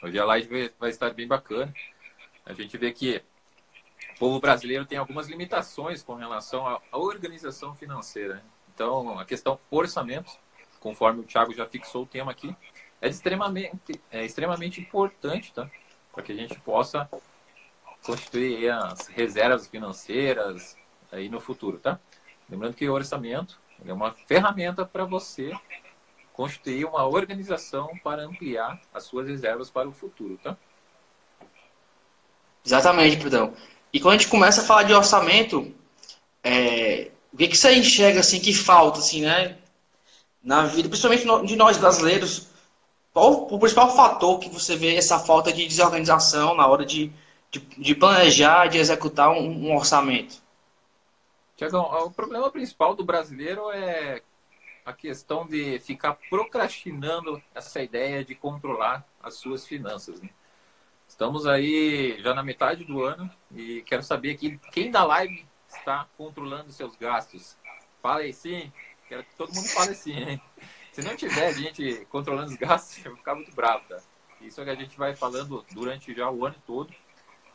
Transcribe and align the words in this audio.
Hoje 0.00 0.16
a 0.16 0.24
live 0.24 0.72
vai 0.78 0.90
estar 0.90 1.12
bem 1.12 1.26
bacana. 1.26 1.74
A 2.46 2.52
gente 2.52 2.78
vê 2.78 2.92
que 2.92 3.20
o 4.14 4.18
povo 4.18 4.38
brasileiro 4.38 4.86
tem 4.86 4.96
algumas 4.96 5.26
limitações 5.26 6.04
com 6.04 6.14
relação 6.14 6.68
à 6.68 6.80
organização 6.96 7.74
financeira. 7.74 8.44
Então, 8.72 9.18
a 9.18 9.24
questão 9.24 9.58
orçamento, 9.68 10.30
conforme 10.78 11.20
o 11.20 11.24
Thiago 11.24 11.52
já 11.52 11.66
fixou 11.66 12.04
o 12.04 12.06
tema 12.06 12.30
aqui, 12.30 12.54
é 13.00 13.08
extremamente, 13.08 14.00
é 14.08 14.24
extremamente 14.24 14.80
importante, 14.80 15.52
tá? 15.52 15.68
Para 16.12 16.22
que 16.22 16.30
a 16.30 16.36
gente 16.36 16.58
possa 16.60 17.10
constituir 18.04 18.70
as 18.70 19.08
reservas 19.08 19.66
financeiras 19.66 20.76
aí 21.10 21.28
no 21.28 21.40
futuro, 21.40 21.80
tá? 21.80 21.98
Lembrando 22.48 22.74
que 22.74 22.88
o 22.88 22.92
orçamento 22.92 23.60
é 23.84 23.92
uma 23.92 24.12
ferramenta 24.12 24.86
para 24.86 25.04
você 25.04 25.52
constituir 26.38 26.84
uma 26.84 27.04
organização 27.04 27.98
para 28.04 28.22
ampliar 28.22 28.80
as 28.94 29.02
suas 29.02 29.26
reservas 29.26 29.70
para 29.70 29.88
o 29.88 29.92
futuro, 29.92 30.38
tá? 30.40 30.56
Exatamente, 32.64 33.16
perdão. 33.16 33.52
E 33.92 33.98
quando 33.98 34.14
a 34.14 34.18
gente 34.18 34.30
começa 34.30 34.60
a 34.60 34.64
falar 34.64 34.84
de 34.84 34.94
orçamento, 34.94 35.74
é, 36.44 37.10
o 37.32 37.36
que, 37.36 37.48
que 37.48 37.56
você 37.56 37.74
enxerga 37.74 38.20
assim 38.20 38.38
que 38.38 38.54
falta, 38.54 39.00
assim, 39.00 39.22
né? 39.22 39.58
Na 40.40 40.64
vida, 40.64 40.88
principalmente 40.88 41.26
de 41.44 41.56
nós 41.56 41.76
brasileiros, 41.76 42.46
qual 43.12 43.52
o 43.52 43.58
principal 43.58 43.92
fator 43.96 44.38
que 44.38 44.48
você 44.48 44.76
vê 44.76 44.94
essa 44.94 45.18
falta 45.18 45.52
de 45.52 45.66
desorganização 45.66 46.54
na 46.54 46.68
hora 46.68 46.86
de, 46.86 47.12
de, 47.50 47.58
de 47.58 47.94
planejar, 47.96 48.68
de 48.68 48.78
executar 48.78 49.32
um, 49.32 49.70
um 49.70 49.74
orçamento? 49.74 50.40
Tiagão, 51.56 51.82
o 52.06 52.12
problema 52.12 52.48
principal 52.52 52.94
do 52.94 53.04
brasileiro 53.04 53.72
é 53.72 54.22
a 54.88 54.92
questão 54.94 55.46
de 55.46 55.78
ficar 55.80 56.14
procrastinando 56.30 57.42
essa 57.54 57.82
ideia 57.82 58.24
de 58.24 58.34
controlar 58.34 59.06
as 59.22 59.34
suas 59.34 59.66
finanças. 59.66 60.18
Né? 60.18 60.30
Estamos 61.06 61.46
aí 61.46 62.18
já 62.22 62.32
na 62.32 62.42
metade 62.42 62.84
do 62.84 63.02
ano 63.02 63.30
e 63.54 63.82
quero 63.82 64.02
saber 64.02 64.30
aqui 64.30 64.58
quem 64.72 64.90
da 64.90 65.04
live 65.04 65.46
está 65.68 66.08
controlando 66.16 66.72
seus 66.72 66.96
gastos. 66.96 67.58
Fala 68.00 68.20
aí 68.20 68.32
sim, 68.32 68.72
quero 69.06 69.24
que 69.24 69.34
todo 69.36 69.54
mundo 69.54 69.68
fale 69.68 69.94
sim, 69.94 70.16
hein? 70.16 70.42
Se 70.90 71.02
não 71.02 71.14
tiver 71.14 71.52
gente 71.52 72.06
controlando 72.06 72.50
os 72.50 72.56
gastos, 72.56 72.96
eu 73.04 73.10
vou 73.10 73.18
ficar 73.18 73.34
muito 73.34 73.54
bravo, 73.54 73.84
tá? 73.86 73.98
Isso 74.40 74.58
é 74.58 74.64
que 74.64 74.70
a 74.70 74.74
gente 74.74 74.96
vai 74.96 75.14
falando 75.14 75.66
durante 75.70 76.14
já 76.14 76.30
o 76.30 76.46
ano 76.46 76.56
todo. 76.66 76.90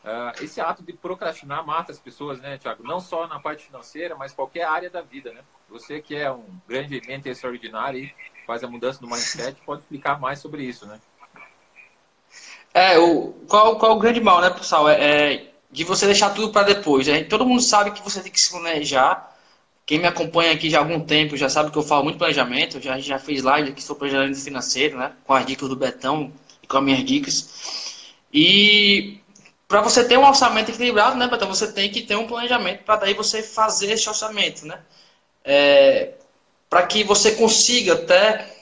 Uh, 0.04 0.44
esse 0.44 0.60
ato 0.60 0.84
de 0.84 0.92
procrastinar 0.92 1.66
mata 1.66 1.90
as 1.90 1.98
pessoas, 1.98 2.38
né, 2.38 2.58
Tiago? 2.58 2.84
Não 2.84 3.00
só 3.00 3.26
na 3.26 3.40
parte 3.40 3.64
financeira, 3.64 4.14
mas 4.14 4.32
qualquer 4.32 4.64
área 4.68 4.88
da 4.88 5.02
vida, 5.02 5.32
né? 5.32 5.42
Você 5.70 6.00
que 6.00 6.14
é 6.14 6.30
um 6.30 6.44
grande 6.68 7.00
mente 7.06 7.28
extraordinário 7.28 8.00
e 8.00 8.14
faz 8.46 8.62
a 8.62 8.68
mudança 8.68 9.00
do 9.00 9.06
mindset, 9.06 9.60
pode 9.64 9.82
explicar 9.82 10.20
mais 10.20 10.38
sobre 10.38 10.62
isso, 10.62 10.86
né? 10.86 11.00
É, 12.72 12.98
o, 12.98 13.32
qual, 13.48 13.78
qual 13.78 13.92
o 13.92 13.98
grande 13.98 14.20
mal, 14.20 14.40
né, 14.40 14.50
pessoal? 14.50 14.88
É, 14.88 15.34
é 15.34 15.54
de 15.74 15.82
você 15.82 16.06
deixar 16.06 16.30
tudo 16.30 16.50
para 16.50 16.62
depois. 16.62 17.06
Né? 17.08 17.24
Todo 17.24 17.44
mundo 17.44 17.60
sabe 17.60 17.90
que 17.90 18.02
você 18.02 18.20
tem 18.22 18.30
que 18.30 18.40
se 18.40 18.50
planejar. 18.50 19.32
Quem 19.84 19.98
me 19.98 20.06
acompanha 20.06 20.52
aqui 20.52 20.70
já 20.70 20.78
há 20.78 20.82
algum 20.82 21.00
tempo 21.00 21.36
já 21.36 21.48
sabe 21.48 21.70
que 21.70 21.76
eu 21.76 21.82
falo 21.82 22.04
muito 22.04 22.16
planejamento. 22.16 22.80
Já, 22.80 22.98
já 23.00 23.18
fiz 23.18 23.42
live 23.42 23.70
aqui 23.70 23.82
sobre 23.82 24.08
planejamento 24.08 24.40
financeiro, 24.40 24.96
né? 24.96 25.12
Com 25.24 25.34
as 25.34 25.44
dicas 25.44 25.68
do 25.68 25.74
Betão 25.74 26.32
e 26.62 26.66
com 26.66 26.78
as 26.78 26.84
minhas 26.84 27.04
dicas. 27.04 28.14
E 28.32 29.18
para 29.66 29.80
você 29.80 30.04
ter 30.04 30.16
um 30.16 30.26
orçamento 30.26 30.70
equilibrado, 30.70 31.16
né, 31.16 31.26
Betão? 31.26 31.48
Você 31.48 31.72
tem 31.72 31.90
que 31.90 32.02
ter 32.02 32.16
um 32.16 32.26
planejamento 32.26 32.84
para 32.84 32.96
daí 32.96 33.14
você 33.14 33.42
fazer 33.42 33.90
esse 33.92 34.08
orçamento, 34.08 34.64
né? 34.66 34.80
É, 35.44 36.14
para 36.68 36.86
que 36.86 37.04
você 37.04 37.32
consiga 37.32 37.94
até. 37.94 38.52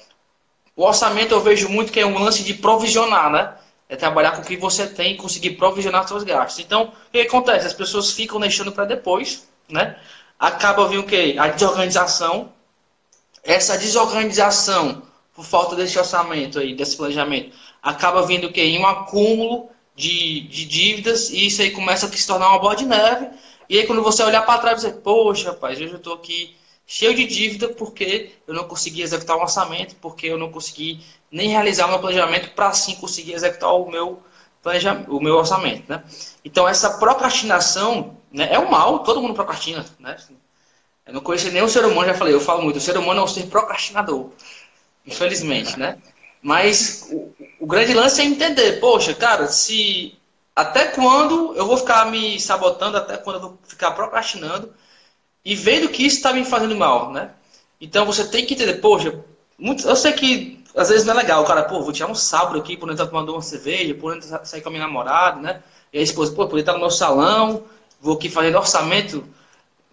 O 0.74 0.84
orçamento 0.84 1.32
eu 1.32 1.40
vejo 1.40 1.68
muito 1.68 1.92
que 1.92 2.00
é 2.00 2.06
um 2.06 2.18
lance 2.18 2.42
de 2.42 2.54
provisionar, 2.54 3.30
né? 3.30 3.54
É 3.88 3.96
trabalhar 3.96 4.32
com 4.32 4.42
o 4.42 4.44
que 4.44 4.56
você 4.56 4.86
tem 4.86 5.14
e 5.14 5.16
conseguir 5.16 5.52
provisionar 5.52 6.08
seus 6.08 6.24
gastos. 6.24 6.64
Então, 6.64 6.92
o 7.08 7.10
que 7.12 7.20
acontece? 7.20 7.66
As 7.66 7.74
pessoas 7.74 8.10
ficam 8.10 8.40
deixando 8.40 8.72
para 8.72 8.84
depois, 8.84 9.46
né? 9.68 9.96
Acaba 10.38 10.88
vindo 10.88 11.00
o 11.00 11.06
quê? 11.06 11.36
A 11.38 11.48
desorganização. 11.48 12.52
Essa 13.44 13.76
desorganização, 13.78 15.02
por 15.34 15.44
falta 15.44 15.76
desse 15.76 15.98
orçamento 15.98 16.58
aí, 16.58 16.74
desse 16.74 16.96
planejamento, 16.96 17.54
acaba 17.82 18.26
vindo 18.26 18.46
o 18.46 18.52
quê? 18.52 18.62
Em 18.62 18.78
um 18.78 18.86
acúmulo 18.86 19.68
de, 19.94 20.40
de 20.42 20.64
dívidas 20.64 21.30
e 21.30 21.46
isso 21.46 21.60
aí 21.62 21.70
começa 21.70 22.06
a 22.06 22.12
se 22.12 22.26
tornar 22.26 22.48
uma 22.48 22.58
bola 22.58 22.76
de 22.76 22.84
neve. 22.84 23.28
E 23.68 23.78
aí 23.78 23.86
quando 23.86 24.02
você 24.02 24.22
olhar 24.22 24.42
para 24.42 24.60
trás, 24.60 24.80
você, 24.80 24.90
poxa, 24.90 25.50
rapaz, 25.50 25.80
hoje 25.80 25.92
eu 25.92 25.96
estou 25.96 26.14
aqui 26.14 26.56
cheio 26.92 27.14
de 27.14 27.24
dívida 27.24 27.68
porque 27.68 28.32
eu 28.46 28.52
não 28.52 28.64
consegui 28.64 29.00
executar 29.00 29.38
um 29.38 29.40
orçamento, 29.40 29.96
porque 29.96 30.26
eu 30.26 30.36
não 30.36 30.52
consegui 30.52 31.02
nem 31.30 31.48
realizar 31.48 31.86
o 31.86 31.88
meu 31.88 31.98
planejamento 31.98 32.50
para 32.50 32.68
assim 32.68 32.94
conseguir 32.96 33.32
executar 33.32 33.72
o 33.72 33.90
meu 33.90 34.22
o 35.08 35.18
meu 35.18 35.34
orçamento, 35.36 35.84
né? 35.88 36.04
Então 36.44 36.68
essa 36.68 36.98
procrastinação 36.98 38.16
né, 38.30 38.48
é 38.52 38.58
um 38.58 38.70
mal, 38.70 39.00
todo 39.00 39.22
mundo 39.22 39.34
procrastina, 39.34 39.84
né? 39.98 40.16
Eu 41.06 41.14
não 41.14 41.22
conheço 41.22 41.50
nenhum 41.50 41.66
ser 41.66 41.84
humano, 41.84 42.06
já 42.06 42.14
falei, 42.14 42.34
eu 42.34 42.40
falo 42.40 42.62
muito, 42.62 42.76
o 42.76 42.80
ser 42.80 42.96
humano 42.96 43.20
é 43.22 43.24
um 43.24 43.26
ser 43.26 43.46
procrastinador, 43.46 44.28
infelizmente, 45.06 45.78
né? 45.78 45.98
Mas 46.42 47.08
o, 47.10 47.34
o 47.58 47.66
grande 47.66 47.94
lance 47.94 48.20
é 48.20 48.24
entender, 48.24 48.80
poxa, 48.80 49.14
cara, 49.14 49.48
se 49.48 50.14
até 50.54 50.88
quando 50.88 51.56
eu 51.56 51.66
vou 51.66 51.78
ficar 51.78 52.10
me 52.10 52.38
sabotando, 52.38 52.98
até 52.98 53.16
quando 53.16 53.36
eu 53.36 53.42
vou 53.42 53.58
ficar 53.66 53.92
procrastinando 53.92 54.72
e 55.44 55.54
vendo 55.54 55.88
que 55.88 56.04
isso 56.04 56.16
está 56.16 56.32
me 56.32 56.44
fazendo 56.44 56.76
mal, 56.76 57.10
né? 57.12 57.30
Então 57.80 58.06
você 58.06 58.24
tem 58.24 58.46
que 58.46 58.54
entender, 58.54 58.74
poxa, 58.74 59.24
muito, 59.58 59.86
eu 59.86 59.96
sei 59.96 60.12
que 60.12 60.62
às 60.74 60.88
vezes 60.88 61.04
não 61.04 61.14
é 61.14 61.16
legal, 61.18 61.42
o 61.42 61.46
cara, 61.46 61.64
pô, 61.64 61.82
vou 61.82 61.92
tirar 61.92 62.10
um 62.10 62.14
sábado 62.14 62.58
aqui 62.58 62.76
por 62.76 62.90
estar 62.90 63.06
tomando 63.06 63.32
uma 63.32 63.42
cerveja, 63.42 63.94
por 63.94 64.16
estar 64.16 64.44
sair 64.44 64.62
com 64.62 64.68
a 64.68 64.72
minha 64.72 64.86
namorada, 64.86 65.40
né? 65.40 65.62
E 65.92 65.98
a 65.98 66.02
esposa, 66.02 66.32
pô, 66.32 66.46
poder 66.46 66.60
estar 66.60 66.72
no 66.72 66.78
meu 66.78 66.90
salão, 66.90 67.64
vou 68.00 68.14
aqui 68.14 68.30
fazendo 68.30 68.56
orçamento. 68.56 69.24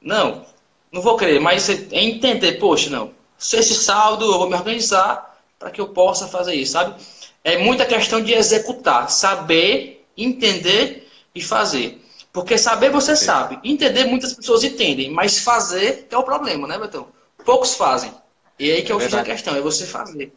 Não, 0.02 0.46
não 0.92 1.02
vou 1.02 1.18
querer, 1.18 1.40
mas 1.40 1.70
é 1.70 1.88
entender, 1.92 2.54
poxa, 2.54 2.90
não. 2.90 3.12
Se 3.38 3.58
esse 3.58 3.76
saldo 3.76 4.26
eu 4.26 4.38
vou 4.38 4.50
me 4.50 4.56
organizar 4.56 5.38
para 5.58 5.70
que 5.72 5.82
eu 5.82 5.90
possa 5.90 6.28
fazer 6.28 6.56
isso, 6.56 6.74
sabe? 6.74 6.96
É 7.44 7.58
muita 7.58 7.86
questão 7.86 8.22
de 8.22 8.34
executar, 8.34 9.10
saber, 9.10 10.06
entender 10.16 11.10
e 11.36 11.42
fazer. 11.42 12.02
Porque 12.32 12.58
saber 12.58 12.92
você 12.92 13.16
Sim. 13.16 13.26
sabe, 13.26 13.60
entender 13.64 14.06
muitas 14.06 14.34
pessoas 14.34 14.64
entendem, 14.64 15.12
mas 15.12 15.40
fazer 15.40 16.08
é 16.10 16.18
o 16.18 16.24
problema, 16.24 16.68
né, 16.68 16.78
Betão? 16.78 17.08
Poucos 17.44 17.76
fazem. 17.76 18.14
E 18.60 18.70
aí 18.72 18.82
que 18.84 18.92
é 18.92 18.96
eu 18.96 19.00
fiz 19.00 19.14
a 19.14 19.24
questão, 19.24 19.56
é 19.56 19.62
você 19.62 19.86
fazer. 19.86 20.34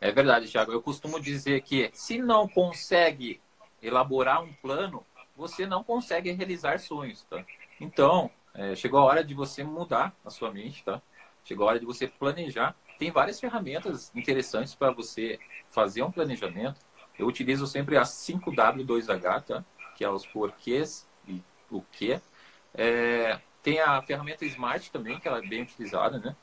É 0.00 0.12
verdade, 0.12 0.48
Thiago. 0.48 0.72
Eu 0.72 0.80
costumo 0.80 1.20
dizer 1.20 1.60
que 1.62 1.90
se 1.92 2.18
não 2.18 2.48
consegue 2.48 3.40
elaborar 3.82 4.42
um 4.42 4.52
plano, 4.54 5.04
você 5.36 5.66
não 5.66 5.82
consegue 5.82 6.30
realizar 6.30 6.78
sonhos, 6.78 7.24
tá? 7.28 7.44
Então, 7.80 8.30
é, 8.54 8.74
chegou 8.74 9.00
a 9.00 9.04
hora 9.04 9.24
de 9.24 9.34
você 9.34 9.64
mudar 9.64 10.14
a 10.24 10.30
sua 10.30 10.52
mente, 10.52 10.84
tá? 10.84 11.02
Chegou 11.44 11.66
a 11.66 11.70
hora 11.70 11.80
de 11.80 11.86
você 11.86 12.06
planejar. 12.06 12.76
Tem 12.98 13.10
várias 13.10 13.40
ferramentas 13.40 14.12
interessantes 14.14 14.74
para 14.74 14.92
você 14.92 15.38
fazer 15.66 16.02
um 16.02 16.10
planejamento. 16.10 16.80
Eu 17.18 17.26
utilizo 17.26 17.66
sempre 17.66 17.96
a 17.96 18.02
5W2H, 18.02 19.42
tá? 19.42 19.64
Que 19.96 20.04
é 20.04 20.10
os 20.10 20.24
porquês 20.26 21.07
o 21.70 21.82
que. 21.92 22.20
É, 22.74 23.40
tem 23.62 23.80
a 23.80 24.00
ferramenta 24.02 24.44
Smart 24.44 24.90
também, 24.90 25.18
que 25.18 25.28
ela 25.28 25.38
é 25.38 25.46
bem 25.46 25.62
utilizada, 25.62 26.18
né? 26.18 26.36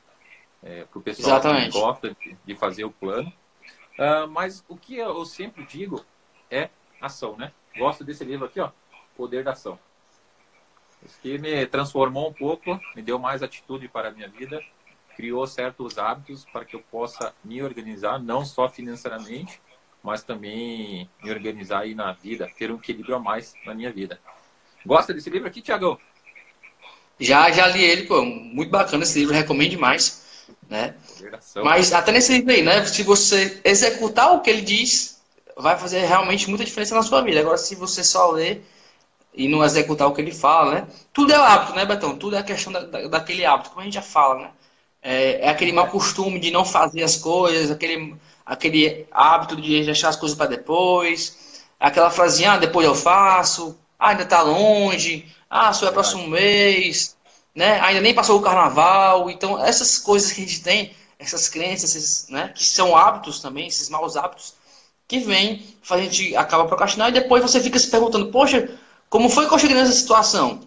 É, 0.62 0.84
para 0.84 0.98
o 0.98 1.02
pessoal 1.02 1.38
Exatamente. 1.38 1.72
que 1.72 1.80
gosta 1.80 2.14
de, 2.14 2.36
de 2.44 2.54
fazer 2.54 2.84
o 2.84 2.90
plano. 2.90 3.32
Uh, 3.98 4.28
mas 4.28 4.64
o 4.68 4.76
que 4.76 4.96
eu 4.96 5.24
sempre 5.24 5.64
digo 5.64 6.04
é 6.50 6.68
ação, 7.00 7.36
né? 7.36 7.52
Gosto 7.76 8.04
desse 8.04 8.24
livro 8.24 8.46
aqui, 8.46 8.60
ó, 8.60 8.70
Poder 9.16 9.42
da 9.42 9.52
Ação. 9.52 9.78
Isso 11.02 11.18
que 11.20 11.38
me 11.38 11.66
transformou 11.66 12.28
um 12.28 12.32
pouco, 12.32 12.80
me 12.94 13.02
deu 13.02 13.18
mais 13.18 13.42
atitude 13.42 13.88
para 13.88 14.08
a 14.08 14.10
minha 14.10 14.28
vida, 14.28 14.62
criou 15.14 15.46
certos 15.46 15.98
hábitos 15.98 16.44
para 16.44 16.64
que 16.64 16.76
eu 16.76 16.80
possa 16.90 17.34
me 17.42 17.62
organizar, 17.62 18.18
não 18.18 18.44
só 18.44 18.68
financeiramente, 18.68 19.60
mas 20.02 20.22
também 20.22 21.08
me 21.22 21.30
organizar 21.30 21.80
aí 21.80 21.94
na 21.94 22.12
vida, 22.12 22.50
ter 22.56 22.70
um 22.70 22.76
equilíbrio 22.76 23.16
a 23.16 23.18
mais 23.18 23.54
na 23.64 23.74
minha 23.74 23.90
vida. 23.90 24.20
Gosta 24.86 25.12
desse 25.12 25.28
livro 25.28 25.48
aqui, 25.48 25.60
Tiagão? 25.60 25.98
Já, 27.18 27.50
já 27.50 27.66
li 27.66 27.82
ele, 27.82 28.06
pô, 28.06 28.22
muito 28.22 28.70
bacana 28.70 29.02
esse 29.02 29.18
livro, 29.18 29.34
recomendo 29.34 29.70
demais. 29.70 30.24
Né? 30.68 30.94
Mas 31.62 31.92
até 31.92 32.12
nesse 32.12 32.32
livro 32.32 32.52
aí, 32.52 32.62
né? 32.62 32.84
Se 32.84 33.02
você 33.02 33.60
executar 33.64 34.32
o 34.32 34.40
que 34.40 34.50
ele 34.50 34.62
diz, 34.62 35.20
vai 35.56 35.76
fazer 35.76 36.00
realmente 36.04 36.48
muita 36.48 36.64
diferença 36.64 36.94
na 36.94 37.02
sua 37.02 37.22
vida. 37.22 37.40
Agora, 37.40 37.58
se 37.58 37.74
você 37.74 38.04
só 38.04 38.30
ler 38.30 38.64
e 39.34 39.48
não 39.48 39.64
executar 39.64 40.08
o 40.08 40.14
que 40.14 40.20
ele 40.20 40.32
fala, 40.32 40.74
né? 40.74 40.88
Tudo 41.12 41.32
é 41.32 41.36
hábito, 41.36 41.74
né, 41.74 41.84
Betão? 41.84 42.16
Tudo 42.16 42.36
é 42.36 42.38
a 42.38 42.44
questão 42.44 42.72
da, 42.72 42.80
da, 42.80 43.08
daquele 43.08 43.44
hábito, 43.44 43.70
como 43.70 43.80
a 43.80 43.84
gente 43.84 43.94
já 43.94 44.02
fala, 44.02 44.40
né? 44.40 44.50
É, 45.02 45.46
é, 45.46 45.48
aquele 45.48 45.72
mau 45.72 45.88
costume 45.88 46.38
de 46.38 46.50
não 46.50 46.64
fazer 46.64 47.02
as 47.02 47.16
coisas, 47.16 47.70
aquele, 47.70 48.16
aquele 48.44 49.06
hábito 49.10 49.56
de 49.56 49.84
deixar 49.84 50.08
as 50.08 50.16
coisas 50.16 50.36
para 50.36 50.46
depois, 50.46 51.64
aquela 51.78 52.10
frasinha, 52.10 52.52
ah, 52.52 52.58
depois 52.58 52.86
eu 52.86 52.94
faço, 52.94 53.78
ah, 53.98 54.10
ainda 54.10 54.24
tá 54.26 54.42
longe, 54.42 55.26
ah, 55.48 55.72
só 55.72 55.86
é 55.86 55.90
próximo 55.90 56.28
mês, 56.28 57.16
né? 57.54 57.80
Ainda 57.80 58.00
nem 58.00 58.14
passou 58.14 58.38
o 58.38 58.42
carnaval. 58.42 59.30
Então, 59.30 59.62
essas 59.62 59.98
coisas 59.98 60.32
que 60.32 60.42
a 60.42 60.46
gente 60.46 60.62
tem, 60.62 60.94
essas 61.18 61.48
crenças, 61.48 61.94
esses, 61.94 62.28
né? 62.28 62.52
que 62.54 62.64
são 62.64 62.96
hábitos 62.96 63.40
também, 63.40 63.66
esses 63.66 63.88
maus 63.88 64.16
hábitos, 64.16 64.54
que 65.08 65.20
vem, 65.20 65.64
a 65.88 65.98
gente 65.98 66.36
acaba 66.36 66.66
procrastinando 66.66 67.16
e 67.16 67.20
depois 67.20 67.42
você 67.42 67.60
fica 67.60 67.78
se 67.78 67.90
perguntando, 67.90 68.30
poxa, 68.30 68.76
como 69.08 69.30
foi 69.30 69.46
que 69.46 69.54
eu 69.54 69.58
cheguei 69.58 69.76
nessa 69.76 69.92
situação? 69.92 70.60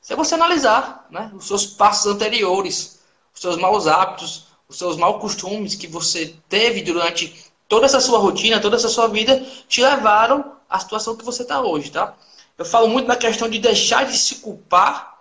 Se 0.00 0.14
você 0.14 0.34
analisar 0.34 1.06
né, 1.10 1.32
os 1.34 1.48
seus 1.48 1.66
passos 1.66 2.06
anteriores, 2.06 3.00
os 3.34 3.40
seus 3.40 3.56
maus 3.56 3.86
hábitos, 3.86 4.46
os 4.68 4.78
seus 4.78 4.96
maus 4.96 5.20
costumes 5.20 5.74
que 5.74 5.86
você 5.86 6.34
teve 6.48 6.82
durante 6.82 7.50
toda 7.68 7.86
essa 7.86 8.00
sua 8.00 8.18
rotina, 8.18 8.60
toda 8.60 8.76
essa 8.76 8.88
sua 8.88 9.08
vida, 9.08 9.44
te 9.66 9.82
levaram 9.82 10.52
à 10.68 10.78
situação 10.78 11.16
que 11.16 11.24
você 11.24 11.42
está 11.42 11.60
hoje, 11.60 11.90
tá? 11.90 12.14
Eu 12.58 12.64
falo 12.64 12.88
muito 12.88 13.06
na 13.06 13.16
questão 13.16 13.48
de 13.48 13.58
deixar 13.58 14.06
de 14.06 14.16
se 14.16 14.36
culpar, 14.36 15.18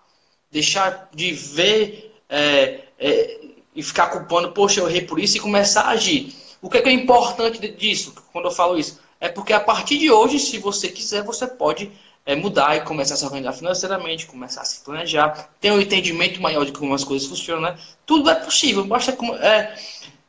deixar 0.49 1.09
de 1.13 1.33
ver 1.33 2.15
é, 2.29 2.85
é, 2.97 3.39
e 3.75 3.83
ficar 3.83 4.07
culpando, 4.07 4.51
poxa, 4.53 4.79
eu 4.79 4.89
errei 4.89 5.01
por 5.01 5.19
isso, 5.19 5.35
e 5.35 5.41
começar 5.41 5.81
a 5.81 5.89
agir. 5.89 6.33
O 6.61 6.69
que 6.69 6.77
é, 6.77 6.81
que 6.81 6.89
é 6.89 6.93
importante 6.93 7.59
disso, 7.73 8.15
quando 8.31 8.45
eu 8.45 8.51
falo 8.51 8.79
isso? 8.79 8.99
É 9.19 9.27
porque 9.27 9.51
a 9.51 9.59
partir 9.59 9.97
de 9.97 10.09
hoje, 10.09 10.39
se 10.39 10.57
você 10.59 10.87
quiser, 10.87 11.23
você 11.23 11.45
pode 11.45 11.91
é, 12.25 12.35
mudar 12.35 12.77
e 12.77 12.81
começar 12.81 13.15
a 13.15 13.17
se 13.17 13.25
organizar 13.25 13.53
financeiramente, 13.53 14.25
começar 14.25 14.61
a 14.61 14.65
se 14.65 14.79
planejar, 14.79 15.49
ter 15.59 15.71
um 15.71 15.81
entendimento 15.81 16.41
maior 16.41 16.65
de 16.65 16.71
como 16.71 16.93
as 16.93 17.03
coisas 17.03 17.27
funcionam, 17.27 17.61
né? 17.61 17.77
Tudo 18.05 18.29
é 18.29 18.35
possível, 18.35 18.85
basta... 18.85 19.11
É, 19.41 19.77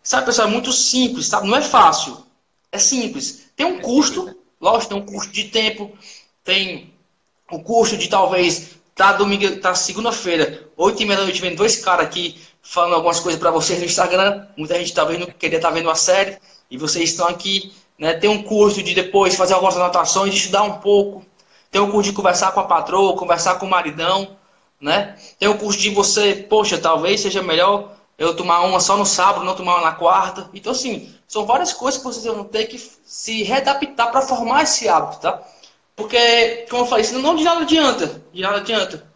sabe, 0.02 0.26
pessoal, 0.26 0.48
é 0.48 0.50
muito 0.50 0.72
simples, 0.72 1.28
sabe? 1.28 1.46
Não 1.46 1.56
é 1.56 1.62
fácil, 1.62 2.26
é 2.72 2.78
simples. 2.78 3.48
Tem 3.54 3.64
um 3.64 3.80
custo, 3.80 4.36
lógico, 4.60 4.94
tem 4.94 5.02
um 5.02 5.06
custo 5.06 5.32
de 5.32 5.44
tempo, 5.44 5.96
tem 6.42 6.95
o 7.50 7.60
custo 7.60 7.96
de 7.96 8.08
talvez 8.08 8.76
tá 8.94 9.12
domingo, 9.12 9.60
tá 9.60 9.74
segunda-feira, 9.74 10.68
oito 10.76 11.02
e 11.02 11.06
meia 11.06 11.18
da 11.18 11.24
noite, 11.24 11.40
vendo 11.40 11.56
dois 11.56 11.76
caras 11.76 12.06
aqui 12.06 12.40
falando 12.62 12.94
algumas 12.94 13.20
coisas 13.20 13.40
para 13.40 13.50
vocês 13.50 13.78
no 13.78 13.84
Instagram. 13.84 14.46
Muita 14.56 14.74
gente 14.76 14.92
tá 14.92 15.04
vendo, 15.04 15.26
queria 15.26 15.58
estar 15.58 15.68
tá 15.68 15.74
vendo 15.74 15.88
a 15.90 15.94
série, 15.94 16.38
e 16.70 16.76
vocês 16.76 17.10
estão 17.10 17.28
aqui, 17.28 17.72
né? 17.98 18.14
Tem 18.14 18.28
um 18.28 18.42
custo 18.42 18.82
de 18.82 18.94
depois 18.94 19.36
fazer 19.36 19.54
algumas 19.54 19.76
anotações, 19.76 20.34
estudar 20.34 20.62
um 20.64 20.78
pouco. 20.78 21.24
Tem 21.70 21.80
o 21.80 21.90
curso 21.90 22.10
de 22.10 22.16
conversar 22.16 22.52
com 22.52 22.60
a 22.60 22.64
patroa, 22.64 23.16
conversar 23.16 23.56
com 23.56 23.66
o 23.66 23.70
maridão, 23.70 24.36
né? 24.80 25.16
Tem 25.38 25.48
o 25.48 25.58
curso 25.58 25.78
de 25.78 25.90
você, 25.90 26.34
poxa, 26.34 26.78
talvez 26.78 27.20
seja 27.20 27.42
melhor 27.42 27.92
eu 28.18 28.34
tomar 28.34 28.62
uma 28.62 28.80
só 28.80 28.96
no 28.96 29.04
sábado, 29.04 29.44
não 29.44 29.54
tomar 29.54 29.76
uma 29.76 29.90
na 29.90 29.92
quarta. 29.92 30.48
Então, 30.54 30.72
assim, 30.72 31.14
são 31.28 31.44
várias 31.44 31.72
coisas 31.72 31.98
que 31.98 32.06
vocês 32.06 32.24
vão 32.24 32.44
ter 32.44 32.66
que 32.66 32.78
se 32.78 33.42
readaptar 33.42 34.10
para 34.10 34.22
formar 34.22 34.62
esse 34.62 34.88
hábito, 34.88 35.20
tá? 35.20 35.42
Porque, 35.96 36.66
como 36.68 36.82
eu 36.82 36.86
falei, 36.86 37.04
senão 37.04 37.22
não 37.22 37.34
de 37.34 37.42
nada 37.42 37.62
adianta. 37.62 38.22
De 38.32 38.42
nada 38.42 38.58
adianta. 38.58 39.10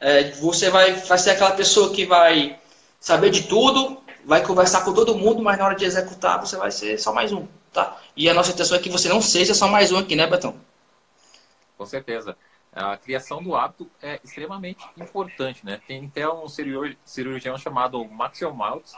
É, 0.00 0.32
você 0.32 0.68
vai, 0.68 0.92
vai 0.92 1.16
ser 1.16 1.30
aquela 1.30 1.52
pessoa 1.52 1.94
que 1.94 2.04
vai 2.04 2.58
saber 3.00 3.30
de 3.30 3.44
tudo, 3.44 4.02
vai 4.24 4.44
conversar 4.44 4.84
com 4.84 4.92
todo 4.92 5.16
mundo, 5.16 5.42
mas 5.42 5.56
na 5.58 5.66
hora 5.66 5.76
de 5.76 5.84
executar 5.84 6.40
você 6.40 6.56
vai 6.56 6.70
ser 6.70 6.98
só 6.98 7.12
mais 7.12 7.32
um, 7.32 7.46
tá? 7.72 7.96
E 8.16 8.28
a 8.28 8.34
nossa 8.34 8.50
intenção 8.50 8.76
é 8.76 8.80
que 8.80 8.90
você 8.90 9.08
não 9.08 9.22
seja 9.22 9.54
só 9.54 9.68
mais 9.68 9.92
um 9.92 9.98
aqui, 9.98 10.16
né, 10.16 10.26
Betão? 10.26 10.58
Com 11.78 11.86
certeza. 11.86 12.36
A 12.72 12.96
criação 12.96 13.42
do 13.42 13.54
hábito 13.54 13.88
é 14.02 14.18
extremamente 14.24 14.84
importante, 14.96 15.64
né? 15.64 15.80
Tem 15.86 16.06
até 16.06 16.28
um 16.28 16.48
cirurgião 16.48 17.56
chamado 17.56 18.04
Maxwell 18.04 18.52
Maltz, 18.52 18.96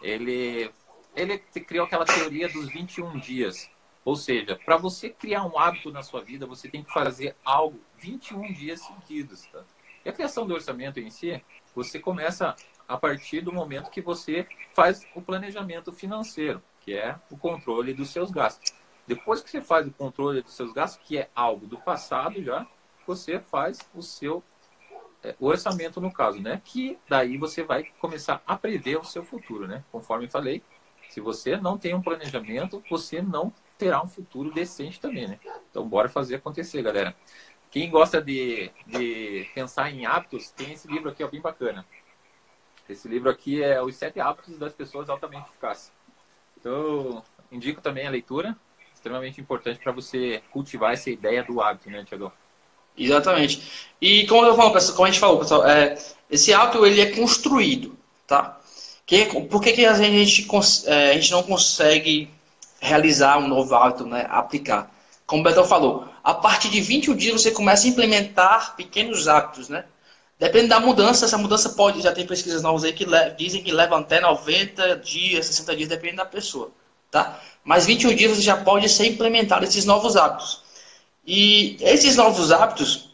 ele, 0.00 0.70
ele 1.14 1.38
criou 1.38 1.84
aquela 1.84 2.06
teoria 2.06 2.48
dos 2.48 2.68
21 2.68 3.18
dias. 3.18 3.68
Ou 4.04 4.16
seja, 4.16 4.58
para 4.64 4.76
você 4.76 5.10
criar 5.10 5.44
um 5.44 5.58
hábito 5.58 5.90
na 5.90 6.02
sua 6.02 6.22
vida, 6.22 6.46
você 6.46 6.68
tem 6.68 6.82
que 6.82 6.92
fazer 6.92 7.36
algo 7.44 7.80
21 7.98 8.52
dias 8.52 8.80
seguidos. 8.80 9.46
Tá? 9.46 9.62
E 10.04 10.08
a 10.08 10.12
criação 10.12 10.46
do 10.46 10.54
orçamento 10.54 10.98
em 10.98 11.10
si, 11.10 11.42
você 11.74 11.98
começa 11.98 12.56
a 12.86 12.96
partir 12.96 13.42
do 13.42 13.52
momento 13.52 13.90
que 13.90 14.00
você 14.00 14.48
faz 14.72 15.06
o 15.14 15.20
planejamento 15.20 15.92
financeiro, 15.92 16.62
que 16.80 16.94
é 16.94 17.18
o 17.30 17.36
controle 17.36 17.92
dos 17.92 18.10
seus 18.10 18.30
gastos. 18.30 18.72
Depois 19.06 19.42
que 19.42 19.50
você 19.50 19.60
faz 19.60 19.86
o 19.86 19.90
controle 19.90 20.42
dos 20.42 20.54
seus 20.54 20.72
gastos, 20.72 21.00
que 21.06 21.18
é 21.18 21.28
algo 21.34 21.66
do 21.66 21.78
passado 21.78 22.42
já, 22.42 22.66
você 23.06 23.40
faz 23.40 23.78
o 23.94 24.02
seu 24.02 24.42
é, 25.22 25.34
orçamento 25.40 26.00
no 26.00 26.12
caso, 26.12 26.40
né? 26.40 26.60
Que 26.64 26.98
daí 27.08 27.36
você 27.36 27.62
vai 27.62 27.84
começar 27.98 28.42
a 28.46 28.56
prever 28.56 28.98
o 28.98 29.04
seu 29.04 29.24
futuro, 29.24 29.66
né? 29.66 29.84
Conforme 29.90 30.28
falei, 30.28 30.62
se 31.08 31.20
você 31.20 31.56
não 31.56 31.78
tem 31.78 31.94
um 31.94 32.02
planejamento, 32.02 32.82
você 32.88 33.20
não 33.22 33.52
terá 33.78 34.02
um 34.02 34.08
futuro 34.08 34.52
decente 34.52 35.00
também, 35.00 35.28
né? 35.28 35.38
Então 35.70 35.88
bora 35.88 36.08
fazer 36.08 36.34
acontecer, 36.34 36.82
galera. 36.82 37.14
Quem 37.70 37.88
gosta 37.88 38.20
de, 38.20 38.70
de 38.86 39.48
pensar 39.54 39.90
em 39.90 40.04
hábitos, 40.04 40.50
tem 40.50 40.72
esse 40.72 40.88
livro 40.88 41.08
aqui, 41.08 41.22
ó, 41.22 41.28
bem 41.28 41.40
bacana. 41.40 41.86
Esse 42.88 43.06
livro 43.06 43.30
aqui 43.30 43.62
é 43.62 43.80
Os 43.82 43.94
Sete 43.96 44.18
Hábitos 44.18 44.58
das 44.58 44.72
Pessoas 44.72 45.08
Altamente 45.08 45.48
Eficazes. 45.50 45.92
Então, 46.58 47.22
indico 47.52 47.80
também 47.80 48.06
a 48.06 48.10
leitura 48.10 48.56
extremamente 48.94 49.40
importante 49.40 49.78
para 49.78 49.92
você 49.92 50.42
cultivar 50.50 50.92
essa 50.92 51.10
ideia 51.10 51.44
do 51.44 51.60
hábito, 51.60 51.88
né, 51.90 52.04
Tiago? 52.04 52.32
Exatamente. 52.96 53.86
E 54.00 54.26
como 54.26 54.46
eu 54.46 54.56
falo, 54.56 54.72
como 54.72 55.04
a 55.04 55.10
gente 55.10 55.20
falou, 55.20 55.38
pessoal, 55.38 55.66
é, 55.66 55.96
esse 56.28 56.52
hábito 56.52 56.84
ele 56.84 57.00
é 57.00 57.14
construído, 57.14 57.96
tá? 58.26 58.60
Que, 59.06 59.26
por 59.44 59.62
que, 59.62 59.72
que 59.72 59.86
a, 59.86 59.94
gente, 59.94 60.46
é, 60.86 61.10
a 61.10 61.14
gente 61.14 61.30
não 61.30 61.42
consegue 61.42 62.28
realizar 62.80 63.38
um 63.38 63.48
novo 63.48 63.74
hábito, 63.74 64.06
né? 64.06 64.26
Aplicar? 64.30 64.90
Como 65.26 65.42
o 65.42 65.44
Betão 65.44 65.64
falou, 65.64 66.08
a 66.24 66.32
partir 66.32 66.70
de 66.70 66.80
21 66.80 67.14
dias 67.14 67.42
você 67.42 67.50
começa 67.50 67.86
a 67.86 67.90
implementar 67.90 68.74
pequenos 68.76 69.28
hábitos, 69.28 69.68
né? 69.68 69.84
Depende 70.38 70.68
da 70.68 70.78
mudança, 70.78 71.24
essa 71.24 71.36
mudança 71.36 71.70
pode, 71.70 72.00
já 72.00 72.12
tem 72.12 72.26
pesquisas 72.26 72.62
novas 72.62 72.84
aí 72.84 72.92
que 72.92 73.04
dizem 73.36 73.62
que 73.62 73.72
leva 73.72 73.98
até 73.98 74.20
90 74.20 74.96
dias, 74.98 75.46
60 75.46 75.76
dias, 75.76 75.88
depende 75.88 76.16
da 76.16 76.24
pessoa, 76.24 76.70
tá? 77.10 77.40
Mas 77.64 77.86
21 77.86 78.14
dias 78.14 78.36
você 78.36 78.42
já 78.42 78.56
pode 78.56 78.88
ser 78.88 79.06
implementado 79.06 79.64
esses 79.64 79.84
novos 79.84 80.16
hábitos. 80.16 80.62
E 81.26 81.76
esses 81.80 82.16
novos 82.16 82.52
hábitos, 82.52 83.10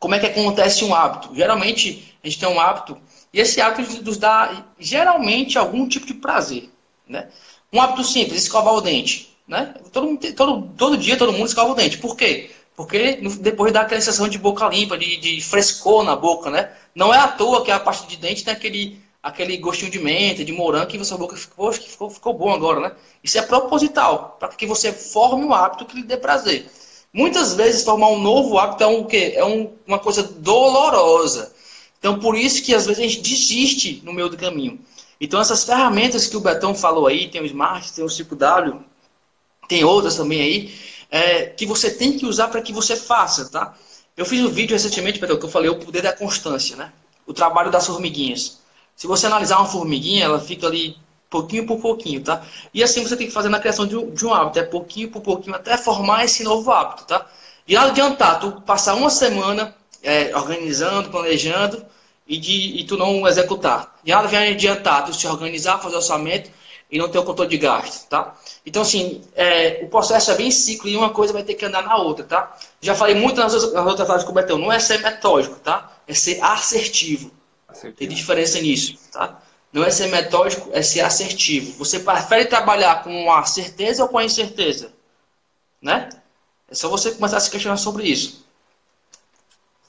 como 0.00 0.14
é 0.14 0.18
que 0.18 0.26
acontece 0.26 0.84
um 0.84 0.94
hábito? 0.94 1.34
Geralmente 1.34 2.16
a 2.24 2.26
gente 2.26 2.40
tem 2.40 2.48
um 2.48 2.58
hábito 2.58 2.98
e 3.32 3.38
esse 3.38 3.60
hábito 3.60 4.02
nos 4.02 4.16
dá 4.16 4.64
geralmente 4.78 5.58
algum 5.58 5.86
tipo 5.86 6.06
de 6.06 6.14
prazer, 6.14 6.70
né? 7.06 7.28
Um 7.72 7.80
hábito 7.80 8.04
simples, 8.04 8.42
escovar 8.42 8.74
o 8.74 8.80
dente, 8.80 9.36
né? 9.46 9.74
Todo, 9.92 10.16
todo, 10.34 10.62
todo 10.76 10.98
dia 10.98 11.16
todo 11.16 11.32
mundo 11.32 11.46
escova 11.46 11.72
o 11.72 11.74
dente. 11.74 11.98
Por 11.98 12.16
quê? 12.16 12.50
Porque 12.76 13.20
depois 13.40 13.72
dá 13.72 13.82
aquela 13.82 14.00
sensação 14.00 14.28
de 14.28 14.38
boca 14.38 14.68
limpa, 14.68 14.98
de, 14.98 15.16
de 15.16 15.40
frescor 15.40 16.04
na 16.04 16.14
boca, 16.14 16.50
né? 16.50 16.70
Não 16.94 17.12
é 17.12 17.18
à 17.18 17.28
toa 17.28 17.64
que 17.64 17.70
a 17.70 17.80
parte 17.80 18.06
de 18.06 18.16
dente 18.16 18.44
tem 18.44 18.52
aquele 18.52 19.06
aquele 19.26 19.56
gostinho 19.56 19.90
de 19.90 19.98
menta, 19.98 20.44
de 20.44 20.52
morango, 20.52 20.86
que 20.86 21.04
sua 21.04 21.18
boca 21.18 21.36
ficou, 21.36 21.72
ficou, 21.72 22.08
ficou 22.08 22.32
bom 22.32 22.52
agora, 22.54 22.78
né? 22.78 22.92
Isso 23.24 23.36
é 23.36 23.42
proposital, 23.42 24.36
para 24.38 24.50
que 24.50 24.64
você 24.66 24.92
forme 24.92 25.44
um 25.44 25.52
hábito 25.52 25.84
que 25.84 25.96
lhe 25.96 26.04
dê 26.04 26.16
prazer. 26.16 26.70
Muitas 27.12 27.54
vezes 27.54 27.82
formar 27.82 28.08
um 28.10 28.20
novo 28.20 28.56
hábito 28.56 28.84
é 28.84 28.86
um 28.86 29.02
quê? 29.02 29.32
É 29.34 29.44
um, 29.44 29.72
uma 29.84 29.98
coisa 29.98 30.22
dolorosa. 30.22 31.52
Então 31.98 32.20
por 32.20 32.36
isso 32.36 32.62
que 32.62 32.72
às 32.72 32.86
vezes 32.86 33.02
a 33.02 33.08
gente 33.08 33.20
desiste 33.20 34.00
no 34.04 34.12
meio 34.12 34.28
do 34.28 34.36
caminho. 34.36 34.78
Então 35.20 35.40
essas 35.40 35.64
ferramentas 35.64 36.26
que 36.26 36.36
o 36.36 36.40
Betão 36.40 36.74
falou 36.74 37.06
aí, 37.06 37.28
tem 37.28 37.40
o 37.40 37.46
Smart, 37.46 37.92
tem 37.92 38.04
o 38.04 38.08
5W, 38.08 38.80
tem 39.68 39.84
outras 39.84 40.16
também 40.16 40.40
aí, 40.40 40.74
é, 41.10 41.46
que 41.46 41.66
você 41.66 41.90
tem 41.90 42.18
que 42.18 42.26
usar 42.26 42.48
para 42.48 42.60
que 42.60 42.72
você 42.72 42.96
faça, 42.96 43.48
tá? 43.50 43.74
Eu 44.16 44.24
fiz 44.24 44.40
um 44.42 44.48
vídeo 44.48 44.74
recentemente, 44.74 45.18
Betão, 45.18 45.38
que 45.38 45.44
eu 45.44 45.50
falei 45.50 45.70
o 45.70 45.78
poder 45.78 46.02
da 46.02 46.12
constância, 46.12 46.76
né? 46.76 46.92
O 47.26 47.32
trabalho 47.32 47.70
das 47.70 47.86
formiguinhas. 47.86 48.60
Se 48.94 49.06
você 49.06 49.26
analisar 49.26 49.58
uma 49.58 49.66
formiguinha, 49.66 50.24
ela 50.24 50.40
fica 50.40 50.66
ali 50.66 50.96
pouquinho 51.28 51.66
por 51.66 51.78
pouquinho, 51.80 52.22
tá? 52.22 52.42
E 52.72 52.82
assim 52.82 53.02
você 53.02 53.16
tem 53.16 53.26
que 53.26 53.32
fazer 53.32 53.48
na 53.48 53.58
criação 53.58 53.86
de 53.86 53.96
um, 53.96 54.10
de 54.10 54.24
um 54.24 54.32
hábito, 54.32 54.58
é 54.58 54.62
pouquinho 54.62 55.10
por 55.10 55.20
pouquinho, 55.22 55.56
até 55.56 55.76
formar 55.76 56.24
esse 56.24 56.42
novo 56.42 56.70
hábito, 56.70 57.04
tá? 57.04 57.26
De 57.66 57.74
nada 57.74 57.90
adiantar 57.90 58.40
tu 58.40 58.60
passar 58.62 58.94
uma 58.94 59.10
semana 59.10 59.74
é, 60.02 60.34
organizando, 60.36 61.10
planejando 61.10 61.84
e, 62.26 62.38
de, 62.38 62.80
e 62.80 62.84
tu 62.84 62.96
não 62.96 63.26
executar. 63.26 63.98
De 64.02 64.12
nada 64.12 64.28
adiantar 64.28 65.04
tu 65.04 65.14
se 65.14 65.26
organizar, 65.26 65.78
fazer 65.78 65.96
orçamento 65.96 66.50
e 66.90 66.98
não 66.98 67.08
ter 67.08 67.18
o 67.18 67.24
controle 67.24 67.50
de 67.50 67.58
gastos, 67.58 68.04
tá? 68.04 68.34
Então, 68.64 68.82
assim, 68.82 69.22
é, 69.34 69.80
o 69.82 69.88
processo 69.88 70.30
é 70.30 70.34
bem 70.36 70.50
ciclo 70.50 70.88
e 70.88 70.96
uma 70.96 71.10
coisa 71.10 71.32
vai 71.32 71.42
ter 71.42 71.54
que 71.54 71.64
andar 71.64 71.82
na 71.82 71.96
outra, 71.96 72.24
tá? 72.24 72.56
Já 72.80 72.94
falei 72.94 73.14
muito 73.14 73.40
nas, 73.40 73.52
nas 73.72 73.86
outras 73.86 74.06
fases 74.06 74.24
com 74.24 74.30
o 74.30 74.34
Betão, 74.34 74.58
não 74.58 74.72
é 74.72 74.78
ser 74.78 75.02
metódico, 75.02 75.56
tá? 75.56 75.92
É 76.06 76.14
ser 76.14 76.42
assertivo. 76.42 77.30
Tem 77.96 78.08
diferença 78.08 78.60
nisso, 78.60 78.98
tá? 79.12 79.42
Não 79.72 79.84
é 79.84 79.90
ser 79.90 80.06
metódico, 80.06 80.70
é 80.72 80.80
ser 80.80 81.00
assertivo. 81.00 81.72
Você 81.78 82.00
prefere 82.00 82.46
trabalhar 82.46 83.02
com 83.02 83.30
a 83.32 83.44
certeza 83.44 84.04
ou 84.04 84.08
com 84.08 84.18
a 84.18 84.24
incerteza? 84.24 84.92
Né? 85.82 86.08
É 86.70 86.74
só 86.74 86.88
você 86.88 87.10
começar 87.10 87.36
a 87.36 87.40
se 87.40 87.50
questionar 87.50 87.76
sobre 87.76 88.04
isso. 88.04 88.45